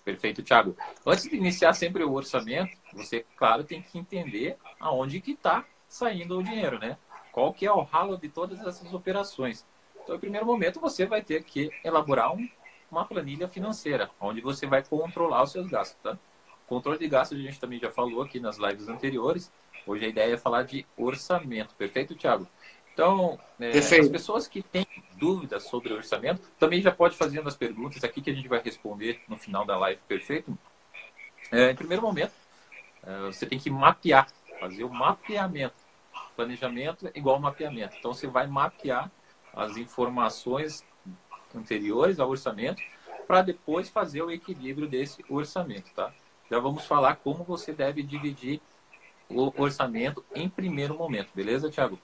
Perfeito, 0.08 0.42
Thiago. 0.42 0.74
Antes 1.06 1.26
de 1.26 1.36
iniciar 1.36 1.74
sempre 1.74 2.02
o 2.02 2.14
orçamento, 2.14 2.78
você, 2.94 3.26
claro, 3.36 3.66
tem 3.66 3.82
que 3.82 4.00
entender 4.00 4.56
aonde 4.80 5.20
que 5.20 5.32
está 5.34 5.66
saindo 5.86 6.40
o 6.40 6.44
dinheiro, 6.44 6.80
né? 6.80 6.98
Qual 7.34 7.52
que 7.52 7.66
é 7.66 7.72
o 7.74 7.82
ralo 7.82 8.18
de 8.18 8.30
todas 8.30 8.58
essas 8.62 8.94
operações. 8.94 9.66
Então, 10.02 10.16
no 10.16 10.22
primeiro 10.22 10.46
momento, 10.46 10.80
você 10.80 11.06
vai 11.06 11.22
ter 11.22 11.44
que 11.44 11.70
elaborar 11.84 12.34
um, 12.34 12.48
uma 12.90 13.04
planilha 13.04 13.50
financeira, 13.50 14.10
onde 14.18 14.40
você 14.40 14.66
vai 14.66 14.82
controlar 14.82 15.44
os 15.44 15.52
seus 15.52 15.68
gastos, 15.68 15.98
tá? 16.02 16.18
Controle 16.68 16.98
de 16.98 17.10
gastos 17.10 17.38
a 17.38 17.42
gente 17.42 17.60
também 17.60 17.78
já 17.78 17.92
falou 17.92 18.22
aqui 18.22 18.40
nas 18.40 18.58
lives 18.58 18.88
anteriores. 18.88 19.52
Hoje 19.86 20.06
a 20.06 20.08
ideia 20.08 20.36
é 20.36 20.38
falar 20.38 20.64
de 20.64 20.86
orçamento. 20.96 21.76
Perfeito, 21.76 22.16
Thiago? 22.16 22.48
Então, 22.94 23.38
é, 23.60 23.78
as 23.78 24.08
pessoas 24.08 24.48
que 24.48 24.64
têm 24.64 24.88
dúvidas 25.18 25.64
sobre 25.64 25.92
o 25.92 25.98
orçamento, 25.98 26.42
também 26.60 26.82
já 26.82 26.92
pode 26.92 27.18
fazer 27.18 27.46
as 27.46 27.56
perguntas 27.56 28.04
aqui 28.04 28.22
que 28.22 28.30
a 28.30 28.34
gente 28.34 28.48
vai 28.48 28.62
responder 28.62 29.22
no 29.28 29.36
final 29.36 29.66
da 29.66 29.78
live, 29.78 30.00
perfeito? 30.08 30.58
É, 31.52 31.72
em 31.72 31.76
primeiro 31.76 32.02
momento, 32.02 32.34
é, 33.04 33.20
você 33.26 33.46
tem 33.46 33.60
que 33.60 33.70
mapear, 33.70 34.28
fazer 34.60 34.84
o 34.84 34.90
mapeamento. 34.90 35.76
Planejamento 36.36 37.08
é 37.08 37.12
igual 37.16 37.40
mapeamento. 37.40 37.96
Então, 37.98 38.14
você 38.14 38.28
vai 38.28 38.48
mapear 38.48 39.12
as 39.54 39.76
informações 39.78 40.86
anteriores 41.56 42.20
ao 42.20 42.30
orçamento 42.30 42.82
para 43.28 43.42
depois 43.42 43.90
fazer 43.90 44.22
o 44.22 44.32
equilíbrio 44.32 44.88
desse 44.88 45.24
orçamento, 45.30 45.92
tá? 45.94 46.14
Já 46.50 46.60
vamos 46.60 46.86
falar 46.86 47.18
como 47.18 47.44
você 47.44 47.74
deve 47.74 48.02
dividir 48.02 48.62
o 49.30 49.52
orçamento 49.62 50.24
em 50.34 50.48
primeiro 50.48 50.98
momento, 50.98 51.30
beleza, 51.36 51.70
Thiago? 51.70 52.00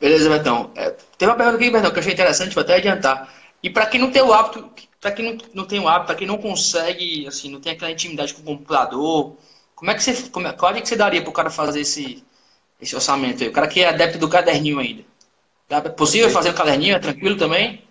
Beleza, 0.00 0.30
Betão. 0.30 0.72
É, 0.74 0.90
tem 1.18 1.28
uma 1.28 1.36
pergunta 1.36 1.56
aqui, 1.56 1.70
Betão, 1.70 1.90
que 1.90 1.96
eu 1.96 2.00
achei 2.00 2.12
interessante, 2.14 2.54
vou 2.54 2.62
até 2.62 2.76
adiantar. 2.76 3.32
E 3.62 3.68
para 3.68 3.86
quem 3.86 4.00
não 4.00 4.10
tem 4.10 4.22
o 4.22 4.32
hábito, 4.32 4.70
para 4.98 5.12
quem 5.12 5.24
não, 5.24 5.38
não 5.52 5.66
tem 5.66 5.78
o 5.78 5.86
hábito, 5.86 6.06
para 6.06 6.14
quem 6.14 6.26
não 6.26 6.38
consegue, 6.38 7.26
assim, 7.28 7.50
não 7.50 7.60
tem 7.60 7.72
aquela 7.72 7.90
intimidade 7.90 8.32
com 8.32 8.40
o 8.40 8.44
computador, 8.44 9.36
como 9.74 9.90
é 9.90 9.94
que 9.94 10.02
você, 10.02 10.28
como 10.30 10.46
é, 10.46 10.52
qual 10.52 10.74
é 10.74 10.80
que 10.80 10.88
você 10.88 10.96
daria 10.96 11.20
para 11.20 11.30
o 11.30 11.34
cara 11.34 11.50
fazer 11.50 11.80
esse, 11.80 12.24
esse 12.80 12.94
orçamento 12.94 13.42
aí? 13.42 13.48
O 13.48 13.52
cara 13.52 13.68
que 13.68 13.82
é 13.82 13.88
adepto 13.88 14.18
do 14.18 14.28
caderninho 14.28 14.78
ainda. 14.78 15.04
É 15.68 15.80
possível 15.88 16.30
fazer 16.30 16.50
o 16.50 16.54
caderninho? 16.54 16.96
É 16.96 16.98
tranquilo 16.98 17.36
também? 17.36 17.84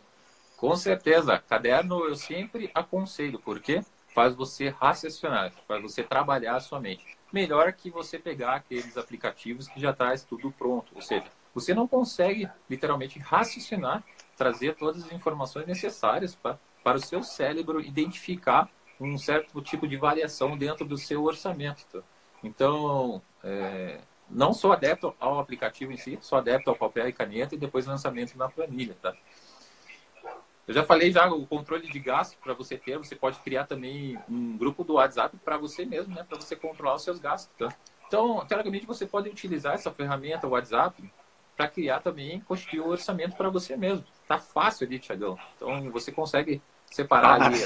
Com 0.57 0.75
certeza. 0.75 1.37
Caderno 1.47 2.05
eu 2.05 2.15
sempre 2.15 2.69
aconselho, 2.75 3.39
porque 3.39 3.81
faz 4.13 4.35
você 4.35 4.69
raciocinar, 4.69 5.53
faz 5.67 5.81
você 5.81 6.03
trabalhar 6.03 6.57
a 6.57 6.59
sua 6.59 6.79
mente. 6.79 7.05
Melhor 7.31 7.71
que 7.73 7.89
você 7.89 8.19
pegar 8.19 8.55
aqueles 8.55 8.97
aplicativos 8.97 9.67
que 9.67 9.79
já 9.79 9.93
traz 9.93 10.23
tudo 10.23 10.51
pronto, 10.51 10.91
ou 10.93 11.01
seja, 11.01 11.25
você 11.53 11.73
não 11.73 11.87
consegue 11.87 12.49
literalmente 12.69 13.19
raciocinar, 13.19 14.03
trazer 14.37 14.75
todas 14.75 15.05
as 15.05 15.11
informações 15.11 15.65
necessárias 15.65 16.35
para, 16.35 16.59
para 16.83 16.97
o 16.97 17.01
seu 17.01 17.23
cérebro 17.23 17.81
identificar 17.81 18.69
um 18.99 19.17
certo 19.17 19.61
tipo 19.61 19.87
de 19.87 19.97
variação 19.97 20.57
dentro 20.57 20.85
do 20.85 20.97
seu 20.97 21.23
orçamento. 21.23 21.85
Tá? 21.91 21.99
Então, 22.43 23.21
é, 23.43 23.99
não 24.29 24.53
sou 24.53 24.71
adepto 24.71 25.15
ao 25.19 25.39
aplicativo 25.39 25.91
em 25.91 25.97
si, 25.97 26.17
sou 26.21 26.37
adepto 26.37 26.69
ao 26.69 26.75
papel 26.75 27.07
e 27.07 27.13
caneta 27.13 27.55
e 27.55 27.57
depois 27.57 27.85
lançamento 27.85 28.37
na 28.37 28.49
planilha. 28.49 28.95
Tá? 29.01 29.15
Eu 30.67 30.73
já 30.73 30.83
falei 30.83 31.11
já 31.11 31.27
o 31.27 31.47
controle 31.47 31.89
de 31.89 31.99
gasto 31.99 32.37
para 32.37 32.53
você 32.53 32.77
ter, 32.77 32.97
você 32.97 33.15
pode 33.15 33.39
criar 33.39 33.65
também 33.65 34.19
um 34.29 34.55
grupo 34.55 34.83
do 34.83 34.93
WhatsApp 34.93 35.35
para 35.43 35.57
você 35.57 35.83
mesmo, 35.83 36.13
né, 36.13 36.23
para 36.23 36.39
você 36.39 36.55
controlar 36.55 36.95
os 36.95 37.03
seus 37.03 37.17
gastos. 37.17 37.51
Tá? 37.57 37.75
Então, 38.07 38.45
teoricamente, 38.45 38.85
você 38.85 39.05
pode 39.05 39.29
utilizar 39.29 39.73
essa 39.73 39.91
ferramenta, 39.91 40.45
o 40.45 40.51
WhatsApp, 40.51 41.11
para 41.59 41.67
criar 41.67 41.99
também, 41.99 42.39
constituir 42.39 42.79
o 42.79 42.85
um 42.85 42.89
orçamento 42.91 43.35
para 43.35 43.49
você 43.49 43.75
mesmo. 43.75 44.05
Tá 44.25 44.39
fácil 44.39 44.87
ali, 44.87 44.97
Tiagão. 44.97 45.37
Então 45.57 45.91
você 45.91 46.09
consegue 46.09 46.61
separar 46.85 47.41
ah, 47.41 47.45
ali, 47.47 47.59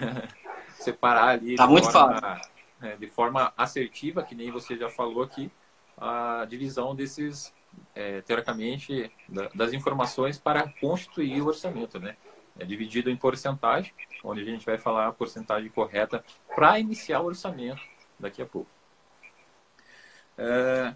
separar 0.80 1.28
ali 1.28 1.54
tá 1.54 1.66
de, 1.66 1.70
muito 1.70 1.92
forma, 1.92 2.18
fácil. 2.18 2.50
É, 2.80 2.96
de 2.96 3.06
forma 3.06 3.52
assertiva, 3.54 4.22
que 4.22 4.34
nem 4.34 4.50
você 4.50 4.78
já 4.78 4.88
falou 4.88 5.22
aqui, 5.22 5.52
a 5.98 6.46
divisão 6.48 6.94
desses, 6.94 7.52
é, 7.94 8.22
teoricamente, 8.22 9.12
da, 9.28 9.50
das 9.54 9.74
informações 9.74 10.38
para 10.38 10.66
constituir 10.80 11.42
o 11.42 11.48
orçamento, 11.48 12.00
né? 12.00 12.16
É 12.58 12.64
dividido 12.64 13.10
em 13.10 13.16
porcentagem, 13.16 13.92
onde 14.24 14.40
a 14.40 14.44
gente 14.44 14.64
vai 14.64 14.78
falar 14.78 15.06
a 15.06 15.12
porcentagem 15.12 15.68
correta 15.68 16.24
para 16.56 16.80
iniciar 16.80 17.20
o 17.20 17.26
orçamento 17.26 17.82
daqui 18.18 18.40
a 18.40 18.46
pouco. 18.46 18.70
É, 20.38 20.94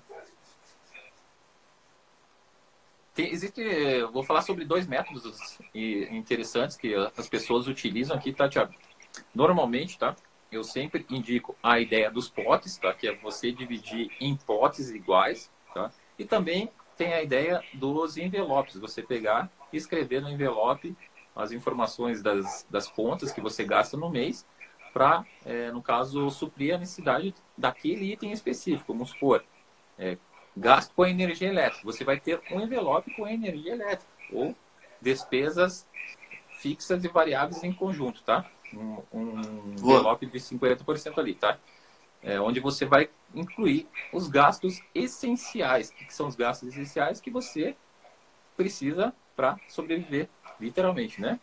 tem, 3.14 3.31
existe, 3.31 3.62
vou 4.12 4.23
falar 4.23 4.42
sobre 4.42 4.64
dois 4.64 4.87
métodos 4.87 5.59
interessantes 5.75 6.76
que 6.76 6.95
as 7.16 7.28
pessoas 7.28 7.66
utilizam 7.66 8.16
aqui, 8.16 8.33
tá? 8.33 8.49
Normalmente, 9.35 9.99
tá? 9.99 10.16
Eu 10.50 10.64
sempre 10.64 11.07
indico 11.11 11.57
a 11.62 11.78
ideia 11.81 12.11
dos 12.11 12.28
potes, 12.28 12.76
tá? 12.78 12.92
Que 12.92 13.09
é 13.09 13.16
você 13.16 13.52
dividir 13.52 14.11
em 14.21 14.37
potes 14.37 14.90
iguais, 14.90 15.50
tá? 15.75 15.90
E 16.19 16.25
também 16.25 16.71
tem 16.97 17.12
a 17.12 17.23
ideia 17.23 17.62
dos 17.75 18.16
envelopes, 18.16 18.76
você 18.76 19.02
pegar 19.02 19.50
e 19.73 19.76
escrever 19.76 20.21
no 20.21 20.31
envelope 20.31 20.97
as 21.35 21.52
informações 21.52 22.23
das, 22.23 22.66
das 22.71 22.87
contas 22.88 23.33
que 23.33 23.40
você 23.40 23.64
gasta 23.64 23.97
no 23.97 24.11
mês 24.11 24.47
para, 24.92 25.25
é, 25.45 25.71
no 25.71 25.83
caso, 25.83 26.31
suprir 26.31 26.75
a 26.75 26.78
necessidade 26.78 27.35
daquele 27.57 28.12
item 28.12 28.33
específico. 28.33 28.92
Vamos 28.92 29.11
supor, 29.11 29.42
é, 29.99 30.19
gasto 30.57 30.93
com 30.95 31.07
energia 31.07 31.49
elétrica. 31.49 31.85
Você 31.85 32.05
vai 32.05 32.19
ter 32.21 32.41
um 32.51 32.61
envelope 32.61 33.15
com 33.15 33.27
energia 33.27 33.73
elétrica 33.73 34.13
ou 34.33 34.55
despesas 35.01 35.87
fixas 36.59 37.05
e 37.05 37.09
variáveis 37.09 37.63
em 37.65 37.73
conjunto, 37.73 38.23
tá? 38.23 38.49
Um, 38.73 39.03
um 39.13 39.73
envelope 39.73 40.27
de 40.27 40.39
50% 40.39 41.19
ali, 41.19 41.35
tá? 41.35 41.59
É, 42.23 42.41
onde 42.41 42.61
você 42.61 42.85
vai 42.85 43.11
incluir 43.35 43.89
os 44.13 44.29
gastos 44.29 44.81
essenciais. 44.95 45.91
O 45.91 45.95
que 45.95 46.15
são 46.15 46.29
os 46.29 46.37
gastos 46.37 46.69
essenciais 46.69 47.21
que 47.21 47.31
você 47.31 47.77
precisa 48.57 49.13
para 49.35 49.59
sobreviver, 49.69 50.29
literalmente, 50.61 51.21
né? 51.21 51.41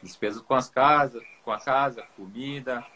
Despesas 0.00 0.42
com 0.42 0.54
as 0.54 0.70
casas, 0.70 1.22
com 1.44 1.50
a 1.50 1.58
casa, 1.58 2.02
comida, 2.16 2.86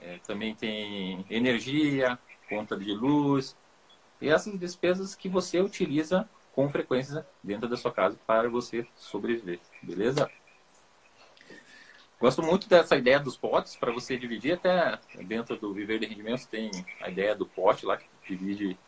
é, 0.00 0.18
também 0.26 0.54
tem 0.54 1.24
energia, 1.30 2.18
conta 2.48 2.76
de 2.76 2.92
luz, 2.92 3.56
e 4.22 4.28
essas 4.28 4.58
despesas 4.58 5.14
que 5.14 5.28
você 5.28 5.60
utiliza 5.60 6.28
com 6.52 6.68
frequência 6.68 7.26
dentro 7.42 7.68
da 7.68 7.76
sua 7.76 7.92
casa 7.92 8.18
para 8.26 8.48
você 8.48 8.86
sobreviver, 8.96 9.58
beleza? 9.82 10.30
Gosto 12.20 12.40
muito 12.40 12.68
dessa 12.68 12.96
ideia 12.96 13.18
dos 13.18 13.36
potes 13.36 13.74
para 13.74 13.90
você 13.90 14.16
dividir 14.16 14.52
até 14.52 14.96
dentro 15.24 15.56
do 15.56 15.74
viver 15.74 15.98
de 15.98 16.06
rendimentos 16.06 16.46
tem 16.46 16.70
a 17.00 17.10
ideia 17.10 17.34
do 17.34 17.44
pote 17.44 17.84
lá 17.84 17.96
que 17.96 18.06
divide 18.28 18.78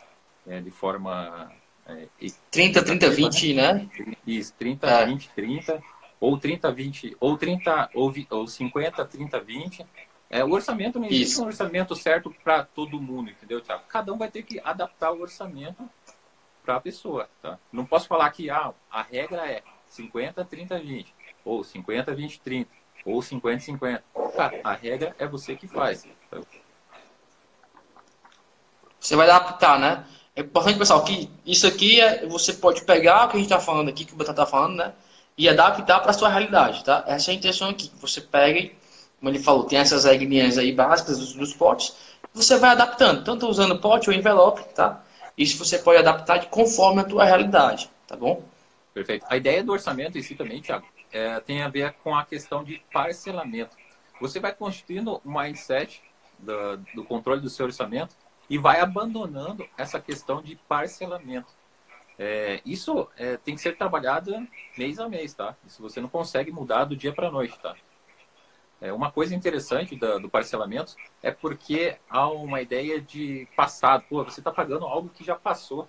é, 0.47 0.61
de 0.61 0.71
forma 0.71 1.51
é, 1.85 2.07
30 2.53 2.85
30 2.85 3.11
20, 3.11 3.55
né? 3.55 3.89
Isso, 4.25 4.55
30 4.55 4.87
é. 4.87 5.07
20 5.07 5.31
30 5.31 5.83
ou 6.21 6.39
30 6.39 6.71
20 6.71 7.17
ou 7.19 7.37
30 7.37 7.91
ou, 7.93 8.15
ou 8.31 8.47
50 8.47 9.05
30 9.05 9.41
20 9.41 9.87
é, 10.35 10.45
o 10.45 10.51
orçamento 10.51 10.99
não 10.99 11.07
existe 11.07 11.31
Isso. 11.31 11.45
um 11.45 11.47
orçamento 11.47 11.95
certo 11.95 12.35
para 12.43 12.65
todo 12.65 13.01
mundo, 13.01 13.31
entendeu, 13.31 13.61
Tiago? 13.61 13.85
Cada 13.89 14.13
um 14.13 14.19
vai 14.19 14.29
ter 14.29 14.43
que 14.43 14.61
adaptar 14.65 15.13
o 15.13 15.21
orçamento 15.21 15.89
para 16.65 16.75
a 16.75 16.81
pessoa, 16.81 17.29
tá? 17.41 17.57
Não 17.73 17.87
posso 17.87 18.09
falar 18.09 18.29
que 18.33 18.51
ah, 18.51 18.73
a 18.91 19.01
regra 19.01 19.49
é 19.49 19.63
50, 19.87 20.45
30, 20.45 20.81
20, 20.81 21.15
ou 21.45 21.63
50, 21.63 22.13
20, 22.13 22.41
30, 22.41 22.71
ou 23.05 23.23
50, 23.23 23.61
50. 23.61 24.05
Cara, 24.37 24.61
a 24.65 24.73
regra 24.73 25.15
é 25.21 25.27
você 25.29 25.55
que 25.55 25.69
faz. 25.69 26.05
Tá? 26.29 26.41
Você 28.99 29.15
vai 29.15 29.31
adaptar, 29.31 29.79
né? 29.79 30.05
É 30.35 30.41
importante, 30.41 30.81
pessoal, 30.81 31.05
que 31.05 31.31
isso 31.47 31.65
aqui 31.65 32.01
é, 32.01 32.27
você 32.27 32.55
pode 32.55 32.83
pegar 32.83 33.27
o 33.27 33.29
que 33.29 33.37
a 33.37 33.39
gente 33.39 33.53
está 33.53 33.61
falando 33.61 33.89
aqui, 33.89 34.05
que 34.05 34.15
o 34.15 34.17
Batata 34.17 34.43
está 34.43 34.51
falando, 34.51 34.79
né? 34.79 34.95
E 35.39 35.49
adaptar 35.49 36.01
para 36.01 36.11
a 36.11 36.15
sua 36.15 36.29
realidade, 36.29 36.83
tá? 36.83 37.05
Essa 37.07 37.31
é 37.31 37.35
a 37.35 37.37
intenção 37.37 37.71
aqui, 37.71 37.87
que 37.87 38.01
você 38.01 38.21
pegue 38.21 38.77
como 39.25 39.35
ele 39.35 39.43
falou, 39.43 39.65
tem 39.65 39.79
essas 39.79 40.05
regrinhas 40.05 40.59
aí 40.59 40.71
básicas 40.71 41.19
dos, 41.19 41.33
dos 41.33 41.55
potes, 41.55 41.97
você 42.35 42.59
vai 42.59 42.73
adaptando, 42.73 43.25
tanto 43.25 43.49
usando 43.49 43.79
pote 43.79 44.11
ou 44.11 44.15
envelope, 44.15 44.63
tá? 44.75 45.03
Isso 45.37 45.57
você 45.57 45.79
pode 45.79 45.99
adaptar 45.99 46.37
de 46.37 46.47
conforme 46.49 47.01
a 47.01 47.05
tua 47.05 47.25
realidade, 47.25 47.89
tá 48.07 48.17
bom? 48.17 48.45
Perfeito. 48.93 49.25
A 49.31 49.35
ideia 49.35 49.65
do 49.65 49.73
orçamento 49.73 50.19
em 50.19 50.23
si 50.23 50.35
também, 50.35 50.61
Thiago, 50.61 50.87
é, 51.11 51.41
tem 51.41 51.63
a 51.63 51.69
ver 51.69 51.95
com 52.05 52.15
a 52.15 52.23
questão 52.23 52.63
de 52.63 52.83
parcelamento. 52.93 53.75
Você 54.21 54.39
vai 54.39 54.55
construindo 54.55 55.23
um 55.25 55.41
mindset 55.41 56.03
do, 56.39 56.77
do 56.95 57.05
controle 57.05 57.41
do 57.41 57.49
seu 57.49 57.65
orçamento 57.65 58.15
e 58.51 58.59
vai 58.59 58.81
abandonando 58.81 59.67
essa 59.79 59.99
questão 59.99 60.43
de 60.43 60.55
parcelamento. 60.69 61.49
É, 62.19 62.61
isso 62.67 63.09
é, 63.17 63.39
tem 63.39 63.55
que 63.55 63.63
ser 63.63 63.79
trabalhado 63.79 64.47
mês 64.77 65.01
a 65.01 65.09
mês, 65.09 65.33
tá? 65.33 65.57
Isso 65.67 65.81
você 65.81 65.99
não 65.99 66.11
consegue 66.11 66.53
mudar 66.53 66.85
do 66.85 66.95
dia 66.95 67.13
para 67.13 67.31
noite, 67.31 67.59
tá? 67.59 67.75
É, 68.85 68.93
uma 68.93 69.11
coisa 69.11 69.35
interessante 69.35 69.97
do, 69.97 70.21
do 70.21 70.29
parcelamento 70.29 70.95
é 71.23 71.31
porque 71.31 71.97
há 72.07 72.29
uma 72.29 72.61
ideia 72.61 73.01
de 73.01 73.49
passado. 73.57 74.05
Pô, 74.11 74.23
você 74.23 74.41
está 74.41 74.53
pagando 74.53 74.85
algo 74.85 75.09
que 75.09 75.25
já 75.25 75.35
passou. 75.35 75.89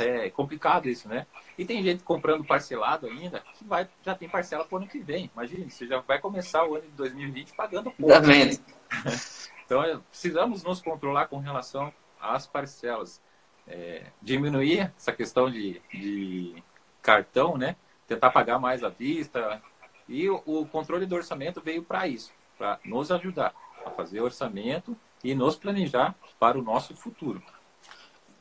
É, 0.00 0.26
é, 0.26 0.30
complicado 0.30 0.88
isso, 0.88 1.08
né? 1.08 1.24
E 1.56 1.64
tem 1.64 1.80
gente 1.84 2.02
comprando 2.02 2.44
parcelado 2.44 3.06
ainda 3.06 3.44
que 3.56 3.64
vai, 3.64 3.88
já 4.02 4.12
tem 4.12 4.28
parcela 4.28 4.64
para 4.64 4.74
o 4.74 4.78
ano 4.78 4.88
que 4.88 4.98
vem. 4.98 5.30
Imagine, 5.32 5.70
você 5.70 5.86
já 5.86 6.00
vai 6.00 6.18
começar 6.18 6.66
o 6.66 6.74
ano 6.74 6.84
de 6.84 6.92
2020 6.96 7.54
pagando 7.54 7.92
pouco. 7.92 8.12
Tá 8.12 8.18
vendo? 8.18 8.58
então, 9.64 9.84
é, 9.84 9.96
precisamos 10.10 10.64
nos 10.64 10.82
controlar 10.82 11.28
com 11.28 11.38
relação 11.38 11.94
às 12.20 12.44
parcelas. 12.44 13.22
É, 13.68 14.06
diminuir 14.20 14.92
essa 14.96 15.12
questão 15.12 15.48
de, 15.48 15.80
de 15.94 16.60
cartão, 17.00 17.56
né? 17.56 17.76
Tentar 18.08 18.30
pagar 18.30 18.58
mais 18.58 18.82
à 18.82 18.88
vista, 18.88 19.62
e 20.08 20.28
o, 20.28 20.66
controle 20.70 21.06
do 21.06 21.14
orçamento 21.14 21.60
veio 21.60 21.82
para 21.82 22.08
isso, 22.08 22.30
para 22.56 22.78
nos 22.84 23.10
ajudar 23.10 23.52
a 23.84 23.90
fazer 23.90 24.20
orçamento 24.20 24.96
e 25.22 25.34
nos 25.34 25.56
planejar 25.56 26.14
para 26.38 26.58
o 26.58 26.62
nosso 26.62 26.96
futuro. 26.96 27.42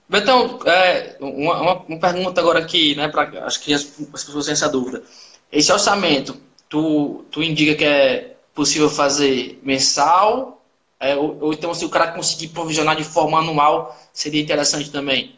Betão, 0.08 0.60
é, 0.66 1.18
uma, 1.20 1.62
uma, 1.62 1.74
uma, 1.82 2.00
pergunta 2.00 2.40
agora 2.40 2.60
aqui, 2.60 2.96
né? 2.96 3.10
Pra, 3.10 3.46
acho 3.46 3.62
que 3.62 3.74
as, 3.74 3.82
as 4.14 4.24
pessoas 4.24 4.46
têm 4.46 4.54
essa 4.54 4.70
dúvida. 4.70 5.04
Esse 5.52 5.72
orçamento, 5.72 6.40
tu, 6.70 7.26
tu 7.30 7.44
indica 7.44 7.76
que 7.76 7.84
é 7.84 8.38
possível 8.54 8.90
fazer 8.90 9.60
mensal? 9.64 10.64
É, 11.00 11.16
ou, 11.16 11.38
ou, 11.42 11.54
então, 11.54 11.74
se 11.74 11.84
o 11.84 11.90
cara 11.90 12.12
conseguir 12.12 12.48
provisionar 12.50 12.96
de 12.96 13.04
forma 13.04 13.40
anual, 13.40 13.96
seria 14.14 14.42
interessante 14.42 14.90
também? 14.92 15.36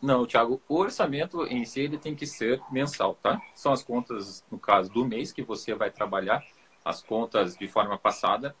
Não, 0.00 0.26
Thiago, 0.26 0.62
o 0.68 0.76
orçamento 0.76 1.44
em 1.46 1.64
si 1.64 1.80
ele 1.80 1.98
tem 1.98 2.14
que 2.14 2.26
ser 2.26 2.62
mensal, 2.70 3.16
tá? 3.16 3.40
São 3.54 3.72
as 3.72 3.82
contas, 3.82 4.44
no 4.50 4.58
caso 4.58 4.90
do 4.92 5.04
mês 5.04 5.32
que 5.32 5.42
você 5.42 5.74
vai 5.74 5.90
trabalhar, 5.90 6.44
as 6.84 7.02
contas 7.02 7.56
de 7.56 7.66
forma 7.66 7.98
passada. 7.98 8.54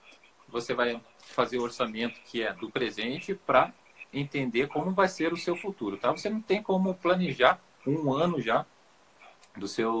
Você 0.48 0.74
vai 0.74 1.00
fazer 1.20 1.58
o 1.58 1.62
orçamento 1.62 2.20
que 2.24 2.42
é 2.42 2.52
do 2.52 2.70
presente 2.70 3.34
para 3.34 3.72
entender 4.12 4.66
como 4.68 4.90
vai 4.90 5.06
ser 5.06 5.32
o 5.32 5.36
seu 5.36 5.54
futuro, 5.54 5.96
tá? 5.96 6.10
Você 6.10 6.28
não 6.28 6.40
tem 6.40 6.62
como 6.62 6.94
planejar 6.94 7.60
um 7.86 8.12
ano 8.12 8.40
já 8.40 8.66
do 9.56 9.68
seu, 9.68 9.92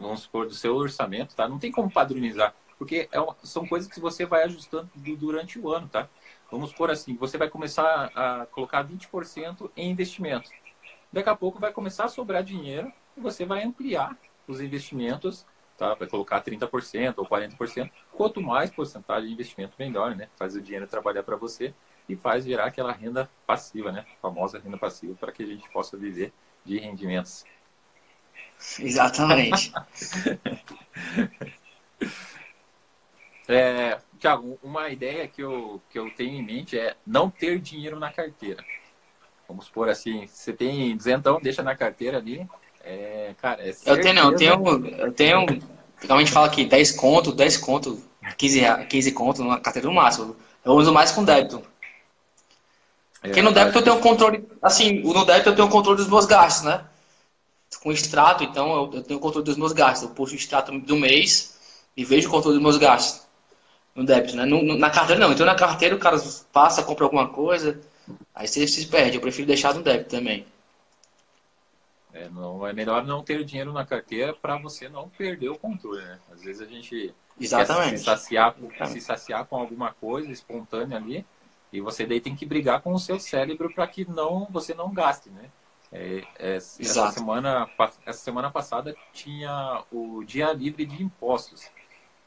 vamos 0.00 0.20
supor, 0.20 0.46
do 0.46 0.54
seu 0.54 0.76
orçamento, 0.76 1.34
tá? 1.34 1.48
Não 1.48 1.58
tem 1.58 1.72
como 1.72 1.90
padronizar, 1.90 2.54
porque 2.78 3.08
é 3.10 3.26
são 3.42 3.66
coisas 3.66 3.90
que 3.90 4.00
você 4.00 4.26
vai 4.26 4.44
ajustando 4.44 4.90
durante 4.94 5.58
o 5.58 5.72
ano, 5.72 5.88
tá? 5.88 6.08
Vamos 6.50 6.70
supor 6.70 6.90
assim, 6.90 7.16
você 7.16 7.36
vai 7.36 7.48
começar 7.48 8.10
a 8.14 8.46
colocar 8.46 8.84
20% 8.84 9.70
em 9.76 9.90
investimento. 9.90 10.50
Daqui 11.16 11.30
a 11.30 11.34
pouco 11.34 11.58
vai 11.58 11.72
começar 11.72 12.04
a 12.04 12.08
sobrar 12.08 12.44
dinheiro 12.44 12.92
e 13.16 13.20
você 13.22 13.46
vai 13.46 13.64
ampliar 13.64 14.14
os 14.46 14.60
investimentos, 14.60 15.46
tá? 15.78 15.94
Vai 15.94 16.06
colocar 16.06 16.42
30% 16.42 17.14
ou 17.16 17.26
40%. 17.26 17.90
Quanto 18.12 18.42
mais 18.42 18.70
porcentagem 18.70 19.28
de 19.28 19.32
investimento, 19.32 19.72
melhor, 19.78 20.14
né? 20.14 20.28
Faz 20.36 20.54
o 20.54 20.60
dinheiro 20.60 20.86
trabalhar 20.86 21.22
para 21.22 21.34
você 21.34 21.72
e 22.06 22.14
faz 22.14 22.44
gerar 22.44 22.66
aquela 22.66 22.92
renda 22.92 23.30
passiva, 23.46 23.90
né? 23.90 24.04
A 24.18 24.20
famosa 24.20 24.58
renda 24.58 24.76
passiva, 24.76 25.14
para 25.14 25.32
que 25.32 25.42
a 25.42 25.46
gente 25.46 25.66
possa 25.70 25.96
viver 25.96 26.34
de 26.62 26.78
rendimentos. 26.78 27.46
Exatamente. 28.78 29.72
é, 33.48 33.98
Tiago, 34.18 34.58
uma 34.62 34.90
ideia 34.90 35.26
que 35.26 35.42
eu, 35.42 35.80
que 35.88 35.98
eu 35.98 36.10
tenho 36.10 36.34
em 36.34 36.44
mente 36.44 36.78
é 36.78 36.94
não 37.06 37.30
ter 37.30 37.58
dinheiro 37.58 37.98
na 37.98 38.12
carteira. 38.12 38.62
Vamos 39.48 39.66
supor 39.66 39.88
assim, 39.88 40.26
você 40.26 40.52
tem 40.52 40.96
duzentão, 40.96 41.40
deixa 41.40 41.62
na 41.62 41.76
carteira 41.76 42.18
ali. 42.18 42.46
É, 42.84 43.34
cara, 43.40 43.62
é 43.62 43.74
eu 43.84 44.00
tenho, 44.00 44.14
não, 44.14 44.30
eu 44.30 44.36
tenho, 44.36 44.86
eu 44.98 45.12
tenho, 45.12 45.46
realmente 46.00 46.30
fala 46.30 46.46
aqui, 46.46 46.64
10 46.64 46.92
conto, 46.92 47.32
10 47.32 47.56
conto, 47.56 48.02
15, 48.36 48.86
15 48.88 49.12
conto 49.12 49.44
na 49.44 49.58
carteira 49.58 49.88
no 49.88 49.94
máximo. 49.94 50.36
Eu 50.64 50.72
uso 50.72 50.92
mais 50.92 51.12
com 51.12 51.24
débito. 51.24 51.62
É, 53.22 53.28
Porque 53.28 53.42
no 53.42 53.52
débito 53.52 53.78
eu 53.78 53.82
tenho 53.82 54.00
controle, 54.00 54.48
assim, 54.60 55.00
no 55.00 55.24
débito 55.24 55.48
eu 55.48 55.54
tenho 55.56 55.68
controle 55.68 55.98
dos 55.98 56.08
meus 56.08 56.26
gastos, 56.26 56.64
né? 56.64 56.84
Com 57.82 57.92
extrato, 57.92 58.42
então 58.42 58.74
eu, 58.74 58.90
eu 58.94 59.02
tenho 59.02 59.20
controle 59.20 59.44
dos 59.44 59.56
meus 59.56 59.72
gastos. 59.72 60.08
Eu 60.08 60.14
puxo 60.14 60.34
o 60.34 60.36
extrato 60.36 60.76
do 60.78 60.96
mês 60.96 61.56
e 61.96 62.04
vejo 62.04 62.28
o 62.28 62.30
controle 62.30 62.56
dos 62.56 62.62
meus 62.62 62.78
gastos 62.78 63.26
no 63.94 64.04
débito, 64.04 64.36
né? 64.36 64.44
No, 64.44 64.62
no, 64.62 64.76
na 64.76 64.90
carteira 64.90 65.20
não. 65.20 65.32
Então 65.32 65.46
na 65.46 65.54
carteira 65.54 65.94
o 65.96 65.98
cara 65.98 66.20
passa, 66.52 66.82
compra 66.82 67.04
alguma 67.04 67.28
coisa, 67.28 67.80
aí 68.34 68.46
você 68.46 68.66
se 68.66 68.86
perde. 68.86 69.16
Eu 69.16 69.20
prefiro 69.20 69.46
deixar 69.46 69.74
no 69.74 69.82
débito 69.82 70.10
também. 70.10 70.46
É, 72.12 72.28
não, 72.30 72.66
é 72.66 72.72
melhor 72.72 73.04
não 73.04 73.22
ter 73.22 73.44
dinheiro 73.44 73.72
na 73.72 73.84
carteira 73.84 74.32
para 74.32 74.56
você 74.56 74.88
não 74.88 75.08
perder 75.08 75.50
o 75.50 75.58
controle, 75.58 76.02
né? 76.02 76.18
Às 76.32 76.42
vezes 76.42 76.62
a 76.62 76.64
gente 76.64 77.14
Exatamente. 77.38 77.90
quer 77.90 77.98
se 77.98 78.04
saciar, 78.04 78.56
se 78.86 79.00
saciar 79.00 79.44
com 79.44 79.56
alguma 79.56 79.92
coisa 79.92 80.30
espontânea 80.32 80.96
ali 80.96 81.26
e 81.70 81.80
você 81.80 82.06
daí 82.06 82.20
tem 82.20 82.34
que 82.34 82.46
brigar 82.46 82.80
com 82.80 82.94
o 82.94 82.98
seu 82.98 83.20
cérebro 83.20 83.72
para 83.72 83.86
que 83.86 84.08
não 84.08 84.46
você 84.50 84.72
não 84.72 84.94
gaste, 84.94 85.28
né? 85.28 85.50
É, 85.92 86.22
é, 86.38 86.56
essa, 86.56 87.10
semana, 87.12 87.68
essa 88.04 88.18
semana 88.18 88.50
passada 88.50 88.96
tinha 89.12 89.84
o 89.92 90.24
dia 90.24 90.52
livre 90.52 90.84
de 90.84 91.02
impostos 91.02 91.70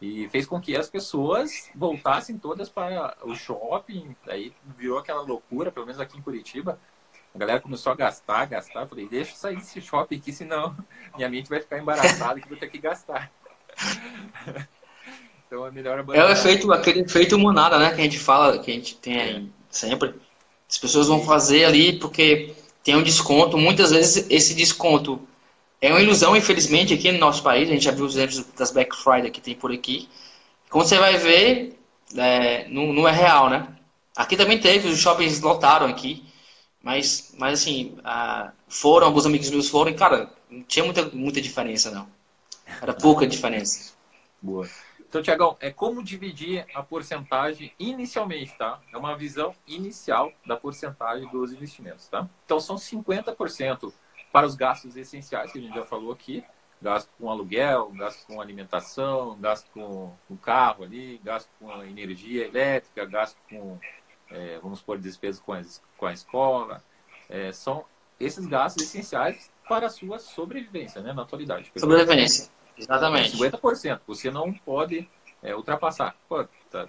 e 0.01 0.29
fez 0.29 0.45
com 0.45 0.59
que 0.61 0.75
as 0.75 0.89
pessoas 0.89 1.69
voltassem 1.75 2.37
todas 2.37 2.69
para 2.69 3.17
o 3.23 3.35
shopping, 3.35 4.15
aí 4.27 4.53
virou 4.77 4.97
aquela 4.97 5.21
loucura, 5.21 5.71
pelo 5.71 5.85
menos 5.85 5.99
aqui 5.99 6.17
em 6.17 6.21
Curitiba. 6.21 6.79
A 7.35 7.37
galera 7.37 7.59
começou 7.59 7.91
a 7.91 7.95
gastar, 7.95 8.45
gastar. 8.45 8.81
Eu 8.81 8.87
falei, 8.87 9.07
deixa 9.07 9.31
eu 9.31 9.35
sair 9.35 9.57
desse 9.57 9.81
shopping 9.81 10.15
aqui, 10.15 10.31
senão 10.31 10.75
minha 11.15 11.29
mente 11.29 11.49
vai 11.49 11.59
ficar 11.59 11.77
embaraçada 11.77 12.39
que 12.39 12.47
vou 12.47 12.57
ter 12.57 12.69
que 12.69 12.77
gastar. 12.77 13.29
então 15.45 15.65
é 15.67 15.71
melhor 15.71 15.99
abandonar. 15.99 16.29
É 16.29 16.29
o 16.29 16.33
efeito, 16.33 16.71
aquele 16.71 17.01
efeito 17.01 17.37
monada, 17.37 17.77
né? 17.77 17.93
Que 17.93 18.01
a 18.01 18.03
gente 18.03 18.19
fala, 18.19 18.57
que 18.57 18.71
a 18.71 18.73
gente 18.73 18.95
tem 18.95 19.19
aí 19.19 19.51
sempre. 19.69 20.15
As 20.67 20.77
pessoas 20.77 21.07
vão 21.07 21.23
fazer 21.25 21.65
ali 21.65 21.99
porque 21.99 22.55
tem 22.83 22.95
um 22.95 23.03
desconto. 23.03 23.57
Muitas 23.57 23.91
vezes 23.91 24.27
esse 24.29 24.55
desconto 24.55 25.27
é 25.81 25.91
uma 25.91 26.01
ilusão, 26.01 26.35
infelizmente, 26.35 26.93
aqui 26.93 27.11
no 27.11 27.19
nosso 27.19 27.41
país. 27.41 27.69
A 27.69 27.73
gente 27.73 27.85
já 27.85 27.91
viu 27.91 28.05
os 28.05 28.15
exemplos 28.15 28.45
das 28.57 28.71
Black 28.71 28.95
Friday 28.95 29.31
que 29.31 29.39
tem 29.39 29.55
por 29.55 29.71
aqui. 29.71 30.09
Quando 30.69 30.87
você 30.87 30.97
vai 30.97 31.17
ver, 31.17 31.79
é, 32.15 32.67
não, 32.67 32.91
não 32.91 33.07
é 33.07 33.11
real, 33.11 33.49
né? 33.49 33.67
Aqui 34.15 34.35
também 34.35 34.59
teve, 34.59 34.89
os 34.89 34.99
shoppings 34.99 35.39
lotaram 35.39 35.87
aqui. 35.87 36.25
Mas, 36.81 37.33
mas 37.37 37.61
assim, 37.61 37.97
foram, 38.67 39.07
alguns 39.07 39.25
amigos 39.25 39.49
meus 39.49 39.69
foram 39.69 39.91
e, 39.91 39.95
cara, 39.95 40.31
não 40.49 40.63
tinha 40.63 40.83
muita, 40.83 41.05
muita 41.09 41.41
diferença, 41.41 41.91
não. 41.91 42.07
Era 42.81 42.93
pouca 42.93 43.27
diferença. 43.27 43.93
Boa. 44.41 44.67
Então, 45.09 45.23
Tiagão, 45.23 45.57
é 45.59 45.71
como 45.71 46.03
dividir 46.03 46.65
a 46.73 46.83
porcentagem 46.83 47.73
inicialmente, 47.79 48.55
tá? 48.57 48.79
É 48.93 48.97
uma 48.97 49.17
visão 49.17 49.55
inicial 49.67 50.31
da 50.45 50.55
porcentagem 50.55 51.27
dos 51.29 51.51
investimentos, 51.51 52.07
tá? 52.07 52.29
Então, 52.45 52.59
são 52.59 52.75
50% 52.75 53.91
para 54.31 54.45
os 54.45 54.55
gastos 54.55 54.95
essenciais, 54.95 55.51
que 55.51 55.59
a 55.59 55.61
gente 55.61 55.75
já 55.75 55.83
falou 55.83 56.11
aqui, 56.11 56.43
gasto 56.81 57.09
com 57.19 57.29
aluguel, 57.29 57.91
gasto 57.91 58.25
com 58.25 58.39
alimentação, 58.39 59.37
gasto 59.39 59.69
com, 59.71 60.13
com 60.27 60.37
carro 60.37 60.83
ali, 60.83 61.19
gasto 61.23 61.49
com 61.59 61.83
energia 61.83 62.45
elétrica, 62.45 63.05
gasto 63.05 63.37
com 63.49 63.77
é, 64.31 64.59
vamos 64.61 64.79
supor, 64.79 64.97
despesas 64.97 65.41
com 65.41 65.53
a, 65.53 65.61
com 65.97 66.05
a 66.05 66.13
escola. 66.13 66.83
É, 67.29 67.51
são 67.51 67.85
esses 68.19 68.45
gastos 68.45 68.83
essenciais 68.83 69.51
para 69.67 69.87
a 69.87 69.89
sua 69.89 70.19
sobrevivência, 70.19 71.01
né, 71.01 71.13
na 71.13 71.23
atualidade. 71.23 71.71
Sobrevivência, 71.75 72.49
exatamente. 72.77 73.37
50%. 73.37 74.01
Você 74.07 74.31
não 74.31 74.53
pode 74.53 75.09
é, 75.41 75.55
ultrapassar. 75.55 76.15
Pô, 76.27 76.43
tá, 76.69 76.85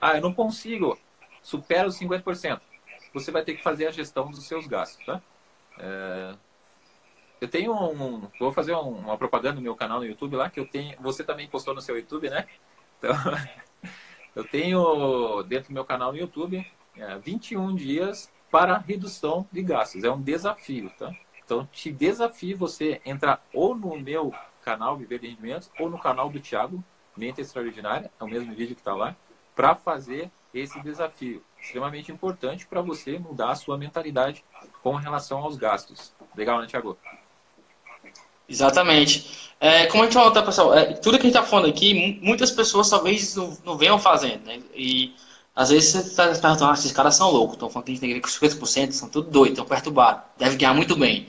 ah, 0.00 0.16
eu 0.16 0.20
não 0.20 0.32
consigo, 0.32 0.98
supera 1.42 1.88
os 1.88 1.98
50%. 1.98 2.60
Você 3.12 3.30
vai 3.30 3.42
ter 3.42 3.54
que 3.54 3.62
fazer 3.62 3.86
a 3.86 3.90
gestão 3.90 4.30
dos 4.30 4.46
seus 4.46 4.66
gastos, 4.66 5.04
tá? 5.04 5.20
É, 5.78 6.34
eu 7.40 7.48
tenho 7.48 7.72
um. 7.72 8.28
Vou 8.38 8.52
fazer 8.52 8.72
uma 8.74 9.16
propaganda 9.16 9.56
no 9.56 9.62
meu 9.62 9.74
canal 9.74 9.98
no 9.98 10.06
YouTube 10.06 10.36
lá, 10.36 10.50
que 10.50 10.60
eu 10.60 10.66
tenho. 10.66 10.96
Você 11.00 11.24
também 11.24 11.48
postou 11.48 11.74
no 11.74 11.80
seu 11.80 11.96
YouTube, 11.96 12.28
né? 12.30 12.46
Então, 12.98 13.12
Eu 14.34 14.44
tenho 14.44 15.42
dentro 15.42 15.68
do 15.68 15.74
meu 15.74 15.84
canal 15.84 16.12
no 16.12 16.18
YouTube 16.18 16.64
é, 16.96 17.18
21 17.18 17.74
dias 17.74 18.32
para 18.50 18.78
redução 18.78 19.46
de 19.50 19.62
gastos. 19.62 20.04
É 20.04 20.10
um 20.10 20.20
desafio, 20.20 20.90
tá? 20.98 21.12
Então, 21.44 21.66
te 21.72 21.90
desafio 21.90 22.56
você 22.56 23.00
entrar 23.04 23.44
ou 23.52 23.74
no 23.74 23.98
meu 23.98 24.32
canal 24.62 24.96
Viver 24.96 25.18
de 25.18 25.28
Rendimentos 25.28 25.70
ou 25.78 25.90
no 25.90 25.98
canal 25.98 26.30
do 26.30 26.38
Thiago, 26.38 26.82
Mente 27.16 27.40
Extraordinária, 27.40 28.10
é 28.20 28.24
o 28.24 28.28
mesmo 28.28 28.54
vídeo 28.54 28.76
que 28.76 28.80
está 28.80 28.94
lá, 28.94 29.16
para 29.54 29.74
fazer 29.74 30.30
esse 30.54 30.80
desafio. 30.80 31.42
Extremamente 31.60 32.12
importante 32.12 32.66
para 32.66 32.80
você 32.80 33.18
mudar 33.18 33.50
a 33.50 33.56
sua 33.56 33.76
mentalidade 33.76 34.44
com 34.80 34.94
relação 34.94 35.38
aos 35.40 35.56
gastos. 35.56 36.14
Legal, 36.36 36.60
né, 36.60 36.66
Thiago? 36.66 36.96
Exatamente. 38.50 39.30
É, 39.60 39.86
como 39.86 40.02
a 40.02 40.06
gente 40.06 40.14
falou, 40.14 40.32
tá, 40.32 40.42
pessoal? 40.42 40.74
É, 40.76 40.94
tudo 40.94 41.18
que 41.18 41.26
a 41.26 41.28
gente 41.28 41.36
está 41.36 41.42
falando 41.42 41.68
aqui, 41.68 42.18
muitas 42.20 42.50
pessoas 42.50 42.90
talvez 42.90 43.36
não, 43.36 43.56
não 43.64 43.76
venham 43.76 43.98
fazendo, 43.98 44.44
né? 44.46 44.60
E 44.74 45.14
às 45.54 45.70
vezes 45.70 45.90
você 45.90 45.98
está 45.98 46.26
perguntando, 46.26 46.70
ah, 46.70 46.74
esses 46.74 46.90
caras 46.92 47.14
são 47.14 47.30
loucos, 47.30 47.54
estão 47.54 47.70
falando 47.70 47.84
que 47.86 47.92
a 47.92 47.94
gente 47.94 48.00
tem 48.00 48.14
que 48.14 48.20
com 48.20 48.28
50%, 48.28 48.92
são 48.92 49.08
tudo 49.08 49.30
doidos, 49.30 49.52
estão 49.52 49.66
perturbados, 49.66 50.22
deve 50.38 50.56
ganhar 50.56 50.74
muito 50.74 50.96
bem. 50.96 51.28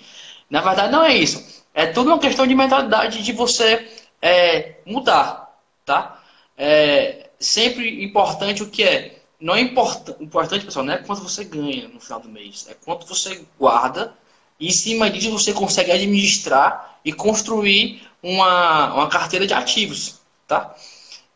Na 0.49 0.61
verdade, 0.61 0.91
não 0.91 1.03
é 1.03 1.15
isso. 1.15 1.63
É 1.73 1.85
tudo 1.87 2.07
uma 2.07 2.19
questão 2.19 2.47
de 2.47 2.55
mentalidade 2.55 3.21
de 3.21 3.31
você 3.33 3.87
é, 4.21 4.75
mudar, 4.85 5.53
tá? 5.85 6.19
É 6.57 7.29
sempre 7.39 8.03
importante 8.03 8.63
o 8.63 8.69
que 8.69 8.83
é. 8.83 9.21
Não 9.39 9.55
é 9.55 9.61
import, 9.61 10.09
importante, 10.19 10.65
pessoal, 10.65 10.85
não 10.85 10.93
é 10.93 10.97
quanto 10.99 11.23
você 11.23 11.43
ganha 11.43 11.87
no 11.87 11.99
final 11.99 12.19
do 12.19 12.29
mês, 12.29 12.67
é 12.69 12.75
quanto 12.85 13.07
você 13.07 13.43
guarda 13.59 14.13
e 14.59 14.67
em 14.67 14.71
cima 14.71 15.09
disso 15.09 15.31
você 15.31 15.51
consegue 15.51 15.91
administrar 15.91 16.90
e 17.03 17.11
construir 17.11 18.07
uma, 18.21 18.93
uma 18.93 19.09
carteira 19.09 19.47
de 19.47 19.53
ativos, 19.53 20.21
tá? 20.47 20.75